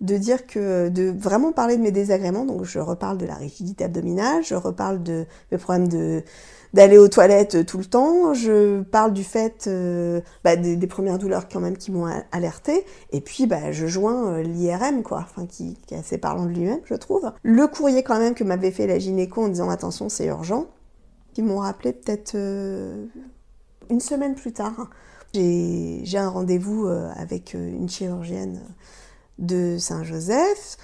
de 0.00 0.16
dire 0.16 0.46
que, 0.46 0.88
de 0.88 1.14
vraiment 1.16 1.52
parler 1.52 1.76
de 1.76 1.82
mes 1.82 1.92
désagréments. 1.92 2.44
Donc, 2.44 2.64
je 2.64 2.78
reparle 2.78 3.18
de 3.18 3.26
la 3.26 3.34
rigidité 3.34 3.84
abdominale, 3.84 4.42
je 4.44 4.54
reparle 4.54 5.02
de 5.02 5.26
mes 5.52 5.58
problèmes 5.58 5.88
de 5.88 6.22
d'aller 6.72 6.98
aux 6.98 7.06
toilettes 7.06 7.64
tout 7.66 7.78
le 7.78 7.84
temps, 7.84 8.34
je 8.34 8.82
parle 8.82 9.12
du 9.12 9.22
fait 9.22 9.66
euh, 9.68 10.20
bah, 10.42 10.56
des, 10.56 10.86
premières 10.88 11.18
douleurs 11.18 11.46
quand 11.48 11.60
même 11.60 11.76
qui 11.76 11.92
m'ont 11.92 12.08
alerté, 12.32 12.84
et 13.12 13.20
puis 13.20 13.46
bah, 13.46 13.70
je 13.70 13.86
joins 13.86 14.32
euh, 14.32 14.42
l'IRM 14.42 15.04
quoi, 15.04 15.18
enfin 15.18 15.46
qui, 15.46 15.78
qui 15.86 15.94
est 15.94 15.98
assez 15.98 16.18
parlant 16.18 16.46
de 16.46 16.50
lui-même 16.50 16.80
je 16.84 16.94
trouve. 16.94 17.30
Le 17.44 17.68
courrier 17.68 18.02
quand 18.02 18.18
même 18.18 18.34
que 18.34 18.42
m'avait 18.42 18.72
fait 18.72 18.88
la 18.88 18.98
gynéco 18.98 19.44
en 19.44 19.48
disant 19.50 19.70
attention 19.70 20.08
c'est 20.08 20.26
urgent, 20.26 20.66
qui 21.34 21.42
m'ont 21.42 21.58
rappelé 21.58 21.92
peut-être 21.92 22.34
euh, 22.36 23.06
une 23.90 24.00
semaine 24.00 24.34
plus 24.34 24.52
tard. 24.52 24.88
J'ai 25.34 26.18
un 26.18 26.28
rendez-vous 26.28 26.86
euh, 26.86 27.10
avec 27.16 27.54
euh, 27.54 27.68
une 27.68 27.88
chirurgienne 27.88 28.60
de 29.38 29.78
Saint-Joseph. 29.78 30.76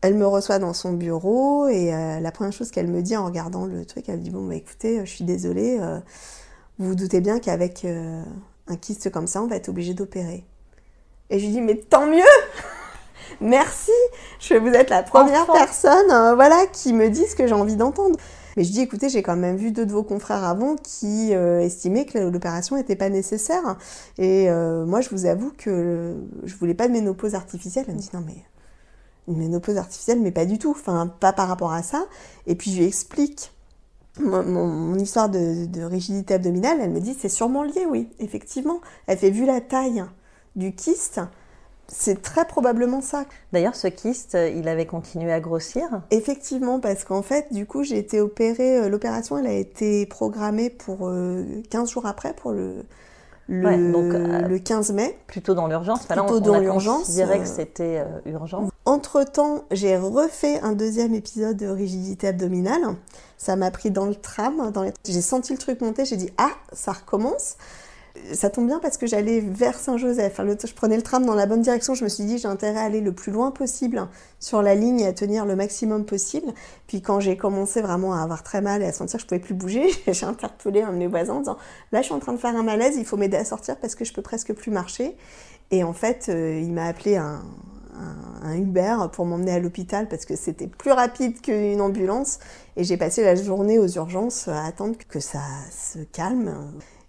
Elle 0.00 0.14
me 0.14 0.26
reçoit 0.26 0.58
dans 0.58 0.74
son 0.74 0.92
bureau 0.92 1.66
et 1.68 1.94
euh, 1.94 2.20
la 2.20 2.30
première 2.30 2.52
chose 2.52 2.70
qu'elle 2.70 2.88
me 2.88 3.00
dit 3.00 3.16
en 3.16 3.24
regardant 3.24 3.64
le 3.64 3.84
truc, 3.86 4.08
elle 4.08 4.18
me 4.18 4.22
dit 4.22 4.30
Bon, 4.30 4.46
bah 4.46 4.54
écoutez, 4.54 5.00
je 5.04 5.10
suis 5.10 5.24
désolée, 5.24 5.78
euh, 5.80 5.98
vous 6.78 6.88
vous 6.88 6.94
doutez 6.94 7.20
bien 7.20 7.38
qu'avec 7.38 7.84
euh, 7.84 8.22
un 8.66 8.76
kyste 8.76 9.10
comme 9.10 9.26
ça, 9.26 9.42
on 9.42 9.46
va 9.46 9.56
être 9.56 9.68
obligé 9.68 9.94
d'opérer. 9.94 10.44
Et 11.30 11.38
je 11.38 11.46
lui 11.46 11.52
dis 11.52 11.60
Mais 11.60 11.76
tant 11.76 12.06
mieux 12.06 12.22
Merci 13.40 13.92
je, 14.40 14.54
Vous 14.54 14.68
êtes 14.68 14.90
la 14.90 15.02
première 15.02 15.46
personne 15.46 16.10
euh, 16.10 16.34
voilà, 16.34 16.66
qui 16.72 16.92
me 16.92 17.08
dit 17.08 17.26
ce 17.26 17.34
que 17.34 17.46
j'ai 17.46 17.54
envie 17.54 17.76
d'entendre. 17.76 18.18
Mais 18.56 18.64
je 18.64 18.72
dis, 18.72 18.80
écoutez, 18.80 19.08
j'ai 19.08 19.22
quand 19.22 19.36
même 19.36 19.56
vu 19.56 19.72
deux 19.72 19.86
de 19.86 19.92
vos 19.92 20.02
confrères 20.02 20.44
avant 20.44 20.76
qui 20.76 21.34
euh, 21.34 21.60
estimaient 21.60 22.04
que 22.04 22.18
l'opération 22.18 22.76
n'était 22.76 22.96
pas 22.96 23.08
nécessaire. 23.08 23.76
Et 24.18 24.48
euh, 24.48 24.84
moi, 24.84 25.00
je 25.00 25.10
vous 25.10 25.26
avoue 25.26 25.52
que 25.56 26.14
je 26.44 26.54
voulais 26.56 26.74
pas 26.74 26.86
de 26.86 26.92
ménopause 26.92 27.34
artificielle. 27.34 27.86
Elle 27.88 27.94
me 27.94 28.00
dit, 28.00 28.10
non, 28.14 28.22
mais 28.24 28.36
une 29.26 29.38
ménopause 29.38 29.76
artificielle, 29.76 30.20
mais 30.20 30.30
pas 30.30 30.46
du 30.46 30.58
tout. 30.58 30.70
Enfin, 30.70 31.06
pas 31.06 31.32
par 31.32 31.48
rapport 31.48 31.72
à 31.72 31.82
ça. 31.82 32.04
Et 32.46 32.54
puis, 32.54 32.70
je 32.70 32.78
lui 32.78 32.86
explique 32.86 33.52
mon, 34.20 34.94
histoire 34.98 35.28
de 35.28 35.82
rigidité 35.82 36.34
abdominale. 36.34 36.78
Elle 36.80 36.90
me 36.90 37.00
dit, 37.00 37.16
c'est 37.18 37.28
sûrement 37.28 37.64
lié, 37.64 37.86
oui, 37.88 38.08
effectivement. 38.20 38.80
Elle 39.06 39.18
fait, 39.18 39.30
vu 39.30 39.46
la 39.46 39.60
taille 39.60 40.04
du 40.54 40.72
kyste, 40.72 41.20
c'est 41.88 42.22
très 42.22 42.44
probablement 42.46 43.00
ça. 43.00 43.24
D'ailleurs, 43.52 43.74
ce 43.74 43.88
kyste, 43.88 44.34
euh, 44.34 44.48
il 44.48 44.68
avait 44.68 44.86
continué 44.86 45.32
à 45.32 45.40
grossir. 45.40 45.84
Effectivement, 46.10 46.80
parce 46.80 47.04
qu'en 47.04 47.22
fait, 47.22 47.52
du 47.52 47.66
coup, 47.66 47.82
j'ai 47.84 47.98
été 47.98 48.20
opérée. 48.20 48.78
euh, 48.78 48.88
L'opération, 48.88 49.38
elle 49.38 49.46
a 49.46 49.52
été 49.52 50.06
programmée 50.06 50.70
pour 50.70 51.08
euh, 51.08 51.44
15 51.70 51.90
jours 51.90 52.06
après, 52.06 52.32
pour 52.34 52.52
le, 52.52 52.84
le, 53.48 53.66
Ouais, 53.66 53.76
donc, 53.92 54.14
euh, 54.14 54.48
le 54.48 54.58
15 54.58 54.92
mai. 54.92 55.18
Plutôt 55.26 55.54
dans 55.54 55.66
l'urgence. 55.68 56.00
On, 56.10 56.14
Plutôt 56.14 56.36
on 56.36 56.40
dans 56.40 56.58
l'urgence, 56.58 57.00
considéré 57.06 57.36
euh, 57.38 57.42
que 57.42 57.48
c'était 57.48 58.02
euh, 58.04 58.30
urgent. 58.32 58.68
Entre-temps, 58.86 59.64
j'ai 59.70 59.96
refait 59.96 60.60
un 60.60 60.72
deuxième 60.72 61.14
épisode 61.14 61.56
de 61.56 61.66
rigidité 61.66 62.28
abdominale. 62.28 62.82
Ça 63.38 63.56
m'a 63.56 63.70
pris 63.70 63.90
dans 63.90 64.06
le 64.06 64.14
tram. 64.14 64.70
Dans 64.72 64.82
les... 64.82 64.92
J'ai 65.06 65.20
senti 65.22 65.52
le 65.52 65.58
truc 65.58 65.80
monter, 65.80 66.04
j'ai 66.04 66.16
dit 66.16 66.30
Ah, 66.38 66.52
ça 66.72 66.92
recommence. 66.92 67.56
Ça 68.32 68.48
tombe 68.48 68.68
bien 68.68 68.78
parce 68.78 68.96
que 68.96 69.06
j'allais 69.08 69.40
vers 69.40 69.74
Saint-Joseph. 69.76 70.40
Je 70.64 70.74
prenais 70.74 70.96
le 70.96 71.02
tram 71.02 71.26
dans 71.26 71.34
la 71.34 71.46
bonne 71.46 71.62
direction. 71.62 71.94
Je 71.94 72.04
me 72.04 72.08
suis 72.08 72.24
dit 72.24 72.38
J'ai 72.38 72.46
intérêt 72.46 72.78
à 72.78 72.84
aller 72.84 73.00
le 73.00 73.12
plus 73.12 73.32
loin 73.32 73.50
possible 73.50 74.08
sur 74.38 74.62
la 74.62 74.76
ligne 74.76 75.00
et 75.00 75.06
à 75.08 75.12
tenir 75.12 75.46
le 75.46 75.56
maximum 75.56 76.04
possible. 76.04 76.52
Puis 76.86 77.02
quand 77.02 77.18
j'ai 77.18 77.36
commencé 77.36 77.82
vraiment 77.82 78.14
à 78.14 78.22
avoir 78.22 78.44
très 78.44 78.60
mal 78.60 78.82
et 78.82 78.86
à 78.86 78.92
sentir 78.92 79.18
que 79.18 79.22
je 79.22 79.26
pouvais 79.26 79.40
plus 79.40 79.54
bouger, 79.54 79.88
j'ai 80.06 80.26
interpellé 80.26 80.82
un 80.82 80.92
de 80.92 80.98
mes 80.98 81.08
voisins 81.08 81.34
en 81.34 81.40
disant 81.40 81.58
Là, 81.90 82.02
je 82.02 82.06
suis 82.06 82.14
en 82.14 82.20
train 82.20 82.32
de 82.32 82.38
faire 82.38 82.54
un 82.54 82.62
malaise, 82.62 82.94
il 82.96 83.04
faut 83.04 83.16
m'aider 83.16 83.36
à 83.36 83.44
sortir 83.44 83.76
parce 83.78 83.96
que 83.96 84.04
je 84.04 84.12
peux 84.12 84.22
presque 84.22 84.52
plus 84.52 84.70
marcher. 84.70 85.16
Et 85.70 85.82
en 85.82 85.92
fait, 85.92 86.26
euh, 86.28 86.60
il 86.62 86.72
m'a 86.72 86.86
appelé 86.86 87.16
un, 87.16 87.42
un, 87.98 88.48
un 88.48 88.56
Uber 88.56 88.96
pour 89.12 89.24
m'emmener 89.26 89.52
à 89.52 89.58
l'hôpital 89.58 90.08
parce 90.08 90.24
que 90.24 90.36
c'était 90.36 90.66
plus 90.66 90.92
rapide 90.92 91.40
qu'une 91.40 91.80
ambulance. 91.80 92.38
Et 92.76 92.84
j'ai 92.84 92.96
passé 92.96 93.22
la 93.24 93.34
journée 93.34 93.78
aux 93.78 93.88
urgences 93.88 94.48
à 94.48 94.64
attendre 94.64 94.96
que 95.08 95.20
ça 95.20 95.40
se 95.70 95.98
calme. 96.12 96.54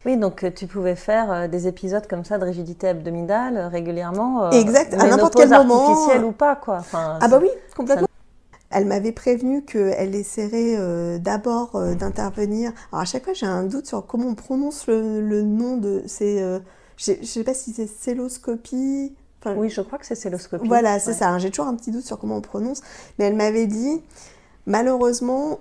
Oui, 0.06 0.18
donc 0.18 0.44
euh, 0.44 0.52
tu 0.56 0.68
pouvais 0.68 0.96
faire 0.96 1.32
euh, 1.32 1.48
des 1.48 1.68
épisodes 1.68 2.06
comme 2.08 2.24
ça 2.24 2.38
de 2.38 2.46
rigidité 2.46 2.88
abdominale 2.88 3.58
euh, 3.58 3.68
régulièrement. 3.68 4.52
Exact, 4.52 4.94
à 4.94 5.08
n'importe 5.08 5.36
quel 5.36 5.50
moment. 5.50 5.90
artificielle 5.90 6.24
ou 6.24 6.32
pas, 6.32 6.56
quoi. 6.56 6.78
Enfin, 6.78 7.18
Ah 7.22 7.28
bah 7.28 7.40
oui, 7.42 7.50
complètement. 7.76 8.08
Elle 8.72 8.86
m'avait 8.86 9.14
prévenu 9.14 9.64
qu'elle 9.64 10.16
essaierait 10.16 10.76
euh, 10.78 11.18
d'abord 11.18 11.76
euh, 11.76 11.96
d'intervenir. 11.96 12.72
Alors 12.92 13.04
à 13.04 13.06
chaque 13.06 13.24
fois, 13.24 13.34
j'ai 13.34 13.46
un 13.46 13.64
doute 13.64 13.88
sur 13.88 14.06
comment 14.06 14.28
on 14.28 14.36
prononce 14.36 14.88
le, 14.88 15.22
le 15.22 15.44
nom 15.44 15.78
de. 15.78 16.04
Euh, 16.22 16.60
je 16.98 17.14
je 17.22 17.26
sais 17.26 17.44
pas 17.44 17.54
si 17.54 17.72
c'est 17.74 17.88
celloscopie. 17.88 19.16
Enfin, 19.46 19.56
Oui, 19.60 19.70
je 19.70 19.82
crois 19.82 19.98
que 20.00 20.06
c'est 20.06 20.16
celloscopie. 20.16 20.68
Voilà, 20.68 21.00
c'est 21.00 21.12
Ouais. 21.12 21.16
ça. 21.18 21.30
hein, 21.30 21.40
J'ai 21.40 21.50
toujours 21.52 21.68
un 21.68 21.76
petit 21.76 21.92
doute 21.92 22.06
sur 22.06 22.18
comment 22.20 22.38
on 22.38 22.42
prononce. 22.42 22.82
Mais 23.20 23.26
elle 23.26 23.36
m'avait 23.36 23.68
dit, 23.68 24.02
malheureusement, 24.66 25.60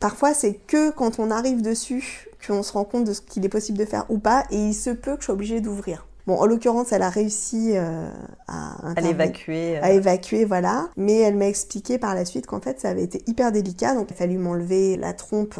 parfois 0.00 0.34
c'est 0.34 0.54
que 0.54 0.90
quand 0.90 1.18
on 1.18 1.30
arrive 1.30 1.62
dessus 1.62 2.28
qu'on 2.46 2.62
se 2.62 2.72
rend 2.72 2.84
compte 2.84 3.04
de 3.04 3.12
ce 3.12 3.20
qu'il 3.20 3.44
est 3.44 3.48
possible 3.50 3.78
de 3.78 3.84
faire 3.84 4.04
ou 4.08 4.18
pas, 4.18 4.44
et 4.50 4.56
il 4.56 4.74
se 4.74 4.90
peut 4.90 5.14
que 5.16 5.20
je 5.22 5.26
sois 5.26 5.34
obligée 5.34 5.60
d'ouvrir. 5.60 6.06
Bon, 6.26 6.34
en 6.40 6.46
l'occurrence, 6.46 6.90
elle 6.92 7.02
a 7.02 7.08
réussi 7.08 7.72
euh, 7.76 8.08
à, 8.48 9.00
l'évacuer. 9.00 9.78
euh, 9.78 9.82
à 9.82 9.92
évacuer, 9.92 10.44
voilà. 10.44 10.88
Mais 10.96 11.18
elle 11.20 11.36
m'a 11.36 11.46
expliqué 11.46 11.98
par 11.98 12.16
la 12.16 12.24
suite 12.24 12.46
qu'en 12.46 12.60
fait, 12.60 12.80
ça 12.80 12.88
avait 12.88 13.04
été 13.04 13.22
hyper 13.28 13.52
délicat. 13.52 13.94
Donc, 13.94 14.08
il 14.10 14.14
a 14.14 14.16
fallu 14.16 14.36
m'enlever 14.36 14.96
la 14.96 15.12
trompe 15.12 15.54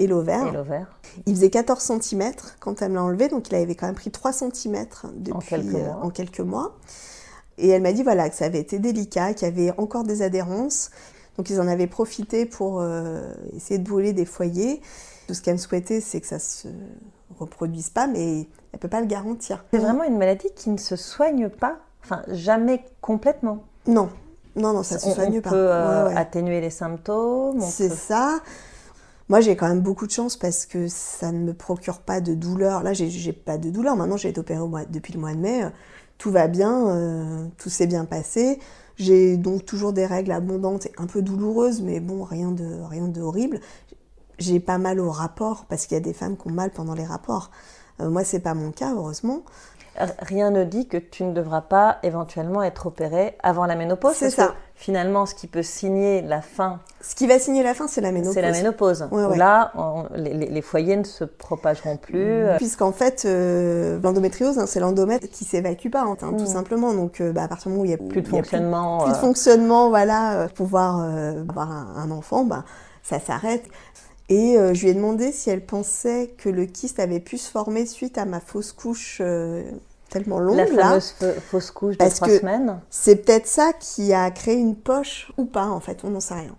et 0.00 0.06
l'ovaire. 0.06 0.52
Il 1.26 1.34
faisait 1.36 1.50
14 1.50 1.80
cm 2.00 2.32
quand 2.60 2.82
elle 2.82 2.90
me 2.90 2.94
l'a 2.96 3.02
enlevé, 3.04 3.28
donc 3.28 3.48
il 3.48 3.54
avait 3.54 3.74
quand 3.74 3.86
même 3.86 3.94
pris 3.94 4.10
3 4.10 4.32
cm 4.32 4.86
depuis 5.14 5.48
quelques 5.48 5.74
euh, 5.74 5.84
mois. 5.92 6.00
en 6.04 6.10
quelques 6.10 6.40
mois. 6.40 6.76
Et 7.58 7.68
elle 7.68 7.82
m'a 7.82 7.92
dit 7.92 8.02
voilà 8.02 8.30
que 8.30 8.36
ça 8.36 8.46
avait 8.46 8.60
été 8.60 8.78
délicat, 8.78 9.34
qu'il 9.34 9.46
y 9.46 9.50
avait 9.50 9.72
encore 9.78 10.04
des 10.04 10.22
adhérences. 10.22 10.90
Donc 11.36 11.50
ils 11.50 11.60
en 11.60 11.68
avaient 11.68 11.86
profité 11.86 12.46
pour 12.46 12.80
euh, 12.80 13.32
essayer 13.54 13.78
de 13.78 13.88
brûler 13.88 14.12
des 14.12 14.24
foyers. 14.24 14.80
Tout 15.28 15.34
ce 15.34 15.42
qu'elle 15.42 15.54
me 15.54 15.58
souhaitait, 15.58 16.00
c'est 16.00 16.20
que 16.20 16.26
ça 16.26 16.38
se 16.38 16.68
reproduise 17.38 17.90
pas, 17.90 18.06
mais 18.06 18.46
elle 18.72 18.78
peut 18.80 18.88
pas 18.88 19.00
le 19.00 19.06
garantir. 19.06 19.64
C'est 19.72 19.78
vraiment 19.78 20.04
une 20.04 20.18
maladie 20.18 20.48
qui 20.56 20.70
ne 20.70 20.76
se 20.78 20.96
soigne 20.96 21.48
pas, 21.48 21.76
enfin 22.04 22.22
jamais 22.28 22.84
complètement. 23.00 23.62
Non, 23.86 24.08
non, 24.56 24.72
non, 24.72 24.82
ça 24.82 24.98
se 24.98 25.06
on, 25.08 25.14
soigne 25.14 25.38
on 25.38 25.40
pas. 25.40 25.50
peut 25.50 25.56
euh, 25.56 26.06
Ouais, 26.08 26.12
ouais. 26.14 26.18
atténuer 26.20 26.60
les 26.60 26.70
symptômes. 26.70 27.62
on 27.62 27.66
C'est 27.70 27.88
peut- 27.90 27.94
ça. 27.94 28.40
Moi, 29.30 29.40
j'ai 29.40 29.54
quand 29.54 29.68
même 29.68 29.80
beaucoup 29.80 30.08
de 30.08 30.10
chance 30.10 30.36
parce 30.36 30.66
que 30.66 30.88
ça 30.88 31.30
ne 31.30 31.38
me 31.38 31.54
procure 31.54 32.00
pas 32.00 32.20
de 32.20 32.34
douleur. 32.34 32.82
Là, 32.82 32.92
j'ai 32.94 33.32
pas 33.32 33.58
de 33.58 33.70
douleur. 33.70 33.94
Maintenant, 33.94 34.16
j'ai 34.16 34.30
été 34.30 34.40
opérée 34.40 34.60
depuis 34.90 35.12
le 35.12 35.20
mois 35.20 35.32
de 35.32 35.38
mai. 35.38 35.62
Euh, 35.64 35.70
Tout 36.18 36.32
va 36.32 36.48
bien, 36.48 36.88
euh, 36.88 37.46
tout 37.56 37.70
s'est 37.70 37.86
bien 37.86 38.04
passé. 38.06 38.58
J'ai 38.96 39.36
donc 39.36 39.64
toujours 39.64 39.92
des 39.92 40.04
règles 40.04 40.32
abondantes 40.32 40.86
et 40.86 40.92
un 40.98 41.06
peu 41.06 41.22
douloureuses, 41.22 41.80
mais 41.80 42.00
bon, 42.00 42.24
rien 42.24 42.50
de, 42.50 42.82
rien 42.82 43.08
horrible. 43.20 43.60
J'ai 44.40 44.58
pas 44.58 44.78
mal 44.78 44.98
au 44.98 45.12
rapport 45.12 45.66
parce 45.66 45.86
qu'il 45.86 45.94
y 45.96 46.00
a 46.00 46.02
des 46.02 46.12
femmes 46.12 46.36
qui 46.36 46.48
ont 46.48 46.52
mal 46.52 46.72
pendant 46.72 46.94
les 46.94 47.06
rapports. 47.06 47.52
Euh, 48.00 48.10
moi, 48.10 48.24
c'est 48.24 48.40
pas 48.40 48.54
mon 48.54 48.72
cas, 48.72 48.94
heureusement. 48.94 49.44
Rien 50.20 50.50
ne 50.50 50.64
dit 50.64 50.86
que 50.88 50.96
tu 50.96 51.24
ne 51.24 51.32
devras 51.32 51.60
pas 51.62 51.98
éventuellement 52.02 52.62
être 52.62 52.86
opérée 52.86 53.36
avant 53.42 53.66
la 53.66 53.74
ménopause. 53.74 54.14
C'est 54.14 54.30
ça. 54.30 54.48
que 54.48 54.52
finalement, 54.74 55.26
ce 55.26 55.34
qui 55.34 55.46
peut 55.46 55.62
signer 55.62 56.22
la 56.22 56.40
fin, 56.40 56.78
Ce 57.02 57.14
qui 57.14 57.26
va 57.26 57.38
signer 57.38 57.62
la 57.62 57.74
fin, 57.74 57.86
c'est 57.86 58.00
la 58.00 58.12
ménopause. 58.12 58.32
c'est 58.34 58.40
la 58.40 58.52
ménopause. 58.52 59.08
Ouais, 59.10 59.24
Où 59.24 59.28
ouais. 59.30 59.36
Là, 59.36 59.72
on- 59.74 60.04
les, 60.14 60.32
les- 60.32 60.62
foyers 60.62 60.96
ne 60.96 61.04
se 61.04 61.24
propageront 61.24 61.96
plus. 61.98 62.18
euh, 62.44 62.56
Puisqu'en 62.56 62.92
fait, 62.92 63.24
euh, 63.26 63.98
l'endométriose, 64.02 64.58
hein, 64.58 64.66
c'est 64.66 64.80
l'endomètre 64.80 65.28
qui 65.28 65.44
s'évacue 65.44 65.90
pas, 65.90 66.02
hein, 66.02 66.16
tout 66.18 66.26
Mm. 66.34 66.46
simplement. 66.46 66.94
Donc, 66.94 67.20
euh, 67.20 67.32
bah, 67.32 67.42
à 67.44 67.48
partir 67.48 67.66
du 67.66 67.70
moment 67.72 67.82
où 67.82 67.84
il 67.86 67.90
y 67.90 67.94
a 67.94 67.98
plus 67.98 68.22
de 68.22 68.28
a 68.28 68.30
fonctionnement. 68.30 68.98
plus 68.98 69.10
de 69.12 69.16
euh, 69.16 69.20
fonctionnement, 69.20 69.88
voilà, 69.90 70.40
euh, 70.42 70.48
pouvoir 70.48 71.00
avoir 71.00 71.70
un, 71.70 71.94
un 71.96 72.10
enfant, 72.10 72.44
bah, 72.44 72.64
ça 73.02 73.18
s'arrête. 73.18 73.64
Et 74.30 74.56
euh, 74.56 74.72
je 74.74 74.82
lui 74.84 74.88
ai 74.90 74.94
demandé 74.94 75.32
si 75.32 75.50
elle 75.50 75.64
pensait 75.66 76.32
que 76.38 76.48
le 76.48 76.64
kyste 76.64 76.98
avait 77.00 77.20
pu 77.20 77.36
se 77.36 77.50
former 77.50 77.84
suite 77.84 78.16
à 78.16 78.24
ma 78.24 78.40
fausse 78.40 78.72
couche 78.72 79.18
euh, 79.20 79.62
tellement 80.08 80.38
longue. 80.38 80.56
la 80.56 80.66
fameuse 80.66 81.10
fa- 81.18 81.32
fausse 81.34 81.70
couche 81.72 81.94
de 81.94 81.98
Parce 81.98 82.14
trois 82.14 82.28
que- 82.28 82.38
semaines. 82.38 82.80
C'est 82.90 83.16
peut-être 83.16 83.46
ça 83.48 83.72
qui 83.78 84.12
a 84.14 84.30
créé 84.30 84.54
une 84.54 84.76
poche 84.76 85.32
ou 85.36 85.44
pas, 85.44 85.66
en 85.66 85.80
fait, 85.80 85.98
on 86.04 86.10
n'en 86.10 86.20
sait 86.20 86.34
rien. 86.34 86.56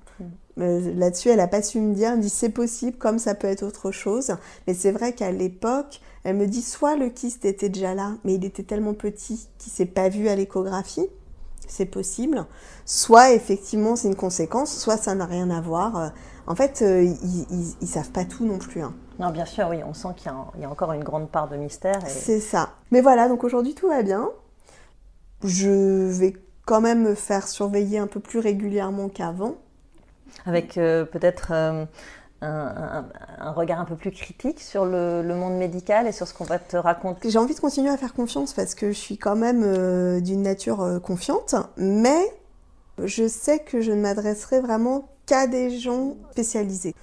Mm. 0.58 1.00
Là-dessus, 1.00 1.30
elle 1.30 1.38
n'a 1.38 1.48
pas 1.48 1.62
su 1.64 1.80
me 1.80 1.96
dire, 1.96 2.10
elle 2.12 2.18
me 2.18 2.22
dit 2.22 2.30
c'est 2.30 2.50
possible, 2.50 2.98
comme 2.98 3.18
ça 3.20 3.36
peut 3.36 3.48
être 3.48 3.64
autre 3.64 3.92
chose. 3.92 4.36
Mais 4.68 4.74
c'est 4.74 4.92
vrai 4.92 5.14
qu'à 5.14 5.32
l'époque, 5.32 6.02
elle 6.26 6.36
me 6.36 6.46
dit 6.46 6.62
soit 6.62 6.98
le 6.98 7.08
kyste 7.10 7.46
était 7.46 7.70
déjà 7.70 7.96
là, 7.96 8.12
mais 8.26 8.36
il 8.36 8.44
était 8.46 8.64
tellement 8.64 8.94
petit 8.94 9.48
qu'il 9.58 9.72
s'est 9.72 9.86
pas 9.86 10.10
vu 10.10 10.28
à 10.28 10.36
l'échographie, 10.36 11.08
c'est 11.72 11.86
possible. 11.86 12.46
Soit 12.86 13.32
effectivement 13.32 13.96
c'est 13.96 14.10
une 14.10 14.16
conséquence, 14.16 14.76
soit 14.78 14.98
ça 14.98 15.16
n'a 15.16 15.26
rien 15.26 15.50
à 15.50 15.62
voir. 15.62 16.12
En 16.48 16.56
fait, 16.56 16.82
euh, 16.82 17.04
ils, 17.04 17.76
ils, 17.80 17.88
savent 17.88 18.12
pas 18.12 18.26
tout 18.26 18.46
non 18.46 18.58
plus. 18.58 18.82
Hein. 18.82 18.94
Non, 19.20 19.30
bien 19.30 19.46
sûr, 19.46 19.68
oui, 19.70 19.78
on 19.86 19.94
sent 19.94 20.10
qu'il 20.18 20.32
y, 20.60 20.66
a 20.66 20.70
encore 20.70 20.92
une 20.94 21.04
grande 21.04 21.30
part 21.30 21.48
de 21.48 21.56
mystère. 21.56 22.00
C'est 22.08 22.40
ça. 22.40 22.72
Mais 22.92 23.02
voilà, 23.02 23.30
donc 23.30 23.44
aujourd'hui 23.44 23.76
tout 23.76 23.88
va 23.88 24.02
bien. 24.02 24.30
Je 25.44 26.10
vais 26.10 26.34
quand 26.66 26.82
même 26.82 27.04
me 27.04 27.16
faire 27.16 27.48
surveiller 27.48 28.00
un 28.00 28.08
peu 28.08 28.20
plus 28.20 28.40
régulièrement 28.40 29.10
qu'avant. 29.10 29.56
Avec 30.46 30.78
euh, 30.78 31.06
peut-être 31.06 31.50
euh, 31.52 31.86
un, 32.42 33.52
regard 33.52 33.80
un 33.80 33.86
peu 33.86 33.96
plus 33.96 34.12
critique 34.12 34.60
sur 34.60 34.86
le, 34.86 35.24
monde 35.36 35.58
médical 35.58 36.08
et 36.08 36.12
sur 36.12 36.28
ce 36.28 36.34
qu'on 36.34 36.44
va 36.44 36.60
te 36.60 36.78
raconter 36.78 37.30
J'ai 37.30 37.40
envie 37.40 37.56
de 37.56 37.60
continuer 37.60 37.90
à 37.90 37.98
faire 37.98 38.14
confiance 38.14 38.54
parce 38.54 38.76
que 38.76 38.92
je 38.92 38.98
suis 38.98 39.18
quand 39.18 39.36
même 39.36 39.64
euh, 39.64 40.20
d'une 40.22 40.42
nature 40.42 41.00
confiante, 41.04 41.56
mais 41.78 42.22
je 43.04 43.28
sais 43.28 43.60
que 43.60 43.82
je 43.82 43.92
ne 43.92 44.02
m'adresserai 44.02 44.60
vraiment 44.60 45.10
qu'à 45.26 45.48
des 45.48 45.78
gens 45.78 46.16
spécialisés. 46.32 46.96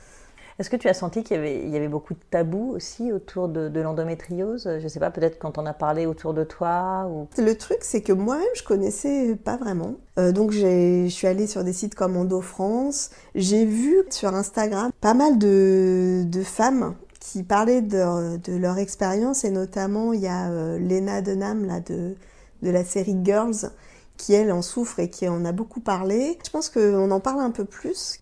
Est-ce 0.58 0.70
que 0.70 0.76
tu 0.76 0.88
as 0.88 0.94
senti 0.94 1.22
qu'il 1.22 1.36
y 1.36 1.76
avait, 1.76 1.86
beaucoup 1.86 2.14
de 2.14 2.18
tabous 2.30 2.72
aussi 2.74 3.12
autour 3.12 3.48
de, 3.48 3.80
l'endométriose? 3.80 4.64
Je 4.64 4.82
ne 4.82 4.88
sais 4.88 4.98
pas, 4.98 5.12
peut-être 5.12 5.38
quand 5.38 5.56
on 5.56 5.66
a 5.66 5.72
parlé 5.72 6.04
autour 6.04 6.34
de 6.34 6.42
toi. 6.42 7.08
Le 7.38 7.54
truc, 7.56 7.78
c'est 7.82 8.02
que 8.02 8.12
moi-même, 8.12 8.44
je 8.56 8.64
connaissais 8.64 9.36
pas 9.36 9.56
vraiment. 9.56 9.94
Euh, 10.18 10.32
donc, 10.32 10.50
je 10.50 11.06
suis 11.08 11.28
allée 11.28 11.46
sur 11.46 11.62
des 11.62 11.72
sites 11.72 11.94
comme 11.94 12.16
Endo 12.16 12.40
France. 12.40 13.10
J'ai 13.36 13.64
vu 13.64 14.02
sur 14.10 14.34
Instagram 14.34 14.90
pas 15.00 15.14
mal 15.14 15.38
de, 15.38 16.26
femmes 16.42 16.96
qui 17.20 17.44
parlaient 17.44 17.82
de, 17.82 18.58
leur 18.58 18.78
expérience 18.78 19.44
et 19.44 19.50
notamment 19.50 20.12
il 20.12 20.20
y 20.20 20.28
a 20.28 20.50
euh, 20.50 20.78
Lena 20.78 21.22
Denham 21.22 21.66
là, 21.66 21.78
de, 21.80 22.16
de 22.62 22.70
la 22.70 22.84
série 22.84 23.16
Girls 23.22 23.70
qui 24.16 24.34
elle 24.34 24.50
en 24.50 24.62
souffre 24.62 24.98
et 24.98 25.08
qui 25.08 25.28
en 25.28 25.44
a 25.44 25.52
beaucoup 25.52 25.80
parlé. 25.80 26.36
Je 26.44 26.50
pense 26.50 26.68
qu'on 26.68 27.10
en 27.12 27.20
parle 27.20 27.40
un 27.40 27.52
peu 27.52 27.64
plus 27.64 28.20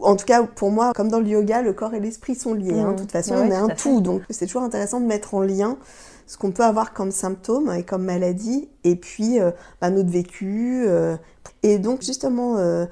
en 0.00 0.16
tout 0.16 0.26
cas 0.26 0.42
pour 0.42 0.70
moi, 0.70 0.92
comme 0.94 1.08
dans 1.08 1.20
le 1.20 1.28
yoga, 1.28 1.62
le 1.62 1.72
corps 1.72 1.94
et 1.94 2.00
l'esprit 2.00 2.34
sont 2.34 2.54
liés. 2.54 2.78
Hein. 2.78 2.92
De 2.92 3.00
toute 3.00 3.12
façon, 3.12 3.34
on 3.34 3.50
est 3.50 3.54
un 3.54 3.68
tout, 3.68 4.00
donc 4.00 4.22
c'est 4.30 4.46
toujours 4.46 4.62
intéressant 4.62 5.00
de 5.00 5.06
mettre 5.06 5.34
en 5.34 5.40
lien 5.40 5.78
ce 6.26 6.38
qu'on 6.38 6.52
peut 6.52 6.64
avoir 6.64 6.92
comme 6.92 7.10
symptômes 7.10 7.72
et 7.72 7.82
comme 7.82 8.04
maladie, 8.04 8.68
et 8.84 8.96
puis 8.96 9.40
euh, 9.40 9.50
bah, 9.80 9.90
notre 9.90 10.10
vécu. 10.10 10.84
Euh. 10.86 11.16
Et 11.62 11.78
donc 11.78 12.02
justement, 12.02 12.56
euh, 12.56 12.86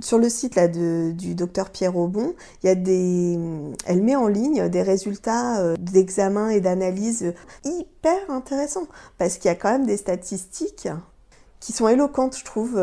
sur 0.00 0.18
le 0.18 0.28
site 0.28 0.56
là, 0.56 0.68
du 0.68 1.34
docteur 1.34 1.70
Pierre 1.70 1.96
Aubon, 1.96 2.34
il 2.62 2.66
y 2.66 2.70
a 2.70 2.74
des, 2.74 3.38
elle 3.86 4.02
met 4.02 4.16
en 4.16 4.26
ligne 4.26 4.68
des 4.68 4.82
résultats 4.82 5.76
d'examen 5.76 6.50
et 6.50 6.60
d'analyse 6.60 7.32
hyper 7.64 8.18
intéressants, 8.30 8.88
parce 9.16 9.38
qu'il 9.38 9.48
y 9.48 9.52
a 9.52 9.54
quand 9.54 9.70
même 9.70 9.86
des 9.86 9.96
statistiques 9.96 10.88
qui 11.60 11.72
sont 11.72 11.88
éloquentes, 11.88 12.36
je 12.36 12.44
trouve 12.44 12.80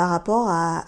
par 0.00 0.08
rapport 0.08 0.48
à, 0.48 0.82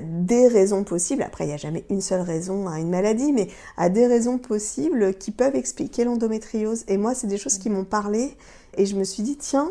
des 0.00 0.48
raisons 0.48 0.82
possibles. 0.82 1.22
Après, 1.22 1.44
il 1.44 1.48
n'y 1.48 1.52
a 1.52 1.58
jamais 1.58 1.84
une 1.90 2.00
seule 2.00 2.22
raison 2.22 2.66
à 2.68 2.80
une 2.80 2.88
maladie, 2.88 3.30
mais 3.34 3.48
à 3.76 3.90
des 3.90 4.06
raisons 4.06 4.38
possibles 4.38 5.12
qui 5.12 5.30
peuvent 5.30 5.56
expliquer 5.56 6.04
l'endométriose. 6.04 6.84
Et 6.88 6.96
moi, 6.96 7.14
c'est 7.14 7.26
des 7.26 7.36
choses 7.36 7.58
qui 7.58 7.68
m'ont 7.68 7.84
parlé 7.84 8.34
et 8.78 8.86
je 8.86 8.96
me 8.96 9.04
suis 9.04 9.22
dit, 9.22 9.36
tiens, 9.36 9.70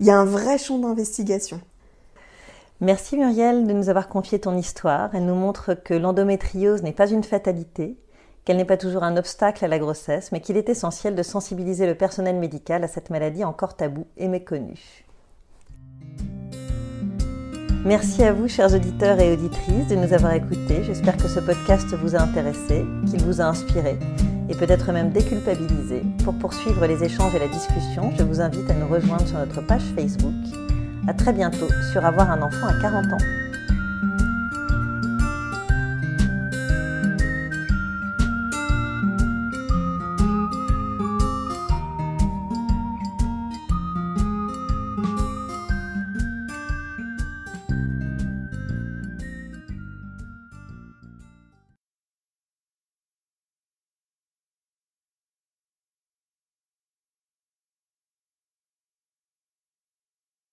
il 0.00 0.06
y 0.06 0.10
a 0.10 0.18
un 0.18 0.24
vrai 0.24 0.56
champ 0.56 0.78
d'investigation. 0.78 1.60
Merci 2.80 3.18
Muriel 3.18 3.66
de 3.66 3.74
nous 3.74 3.90
avoir 3.90 4.08
confié 4.08 4.38
ton 4.38 4.56
histoire. 4.56 5.14
Elle 5.14 5.26
nous 5.26 5.34
montre 5.34 5.74
que 5.74 5.92
l'endométriose 5.92 6.82
n'est 6.82 6.92
pas 6.92 7.10
une 7.10 7.22
fatalité, 7.22 7.98
qu'elle 8.46 8.56
n'est 8.56 8.64
pas 8.64 8.78
toujours 8.78 9.02
un 9.02 9.18
obstacle 9.18 9.62
à 9.62 9.68
la 9.68 9.78
grossesse, 9.78 10.32
mais 10.32 10.40
qu'il 10.40 10.56
est 10.56 10.70
essentiel 10.70 11.14
de 11.14 11.22
sensibiliser 11.22 11.86
le 11.86 11.96
personnel 11.96 12.36
médical 12.36 12.82
à 12.82 12.88
cette 12.88 13.10
maladie 13.10 13.44
encore 13.44 13.76
taboue 13.76 14.06
et 14.16 14.28
méconnue. 14.28 15.04
Merci 17.84 18.22
à 18.22 18.32
vous, 18.32 18.46
chers 18.46 18.72
auditeurs 18.72 19.18
et 19.18 19.32
auditrices, 19.32 19.88
de 19.88 19.96
nous 19.96 20.12
avoir 20.12 20.32
écoutés. 20.34 20.84
J'espère 20.84 21.16
que 21.16 21.26
ce 21.26 21.40
podcast 21.40 21.92
vous 21.94 22.14
a 22.14 22.20
intéressé, 22.20 22.84
qu'il 23.10 23.20
vous 23.22 23.40
a 23.40 23.44
inspiré 23.44 23.98
et 24.48 24.54
peut-être 24.54 24.92
même 24.92 25.10
déculpabilisé. 25.10 26.02
Pour 26.22 26.34
poursuivre 26.34 26.86
les 26.86 27.02
échanges 27.02 27.34
et 27.34 27.40
la 27.40 27.48
discussion, 27.48 28.12
je 28.16 28.22
vous 28.22 28.40
invite 28.40 28.70
à 28.70 28.74
nous 28.74 28.86
rejoindre 28.86 29.26
sur 29.26 29.38
notre 29.38 29.62
page 29.62 29.82
Facebook. 29.96 30.32
À 31.08 31.14
très 31.14 31.32
bientôt 31.32 31.68
sur 31.92 32.04
Avoir 32.04 32.30
un 32.30 32.42
enfant 32.42 32.68
à 32.68 32.80
40 32.80 33.04
ans. 33.14 33.51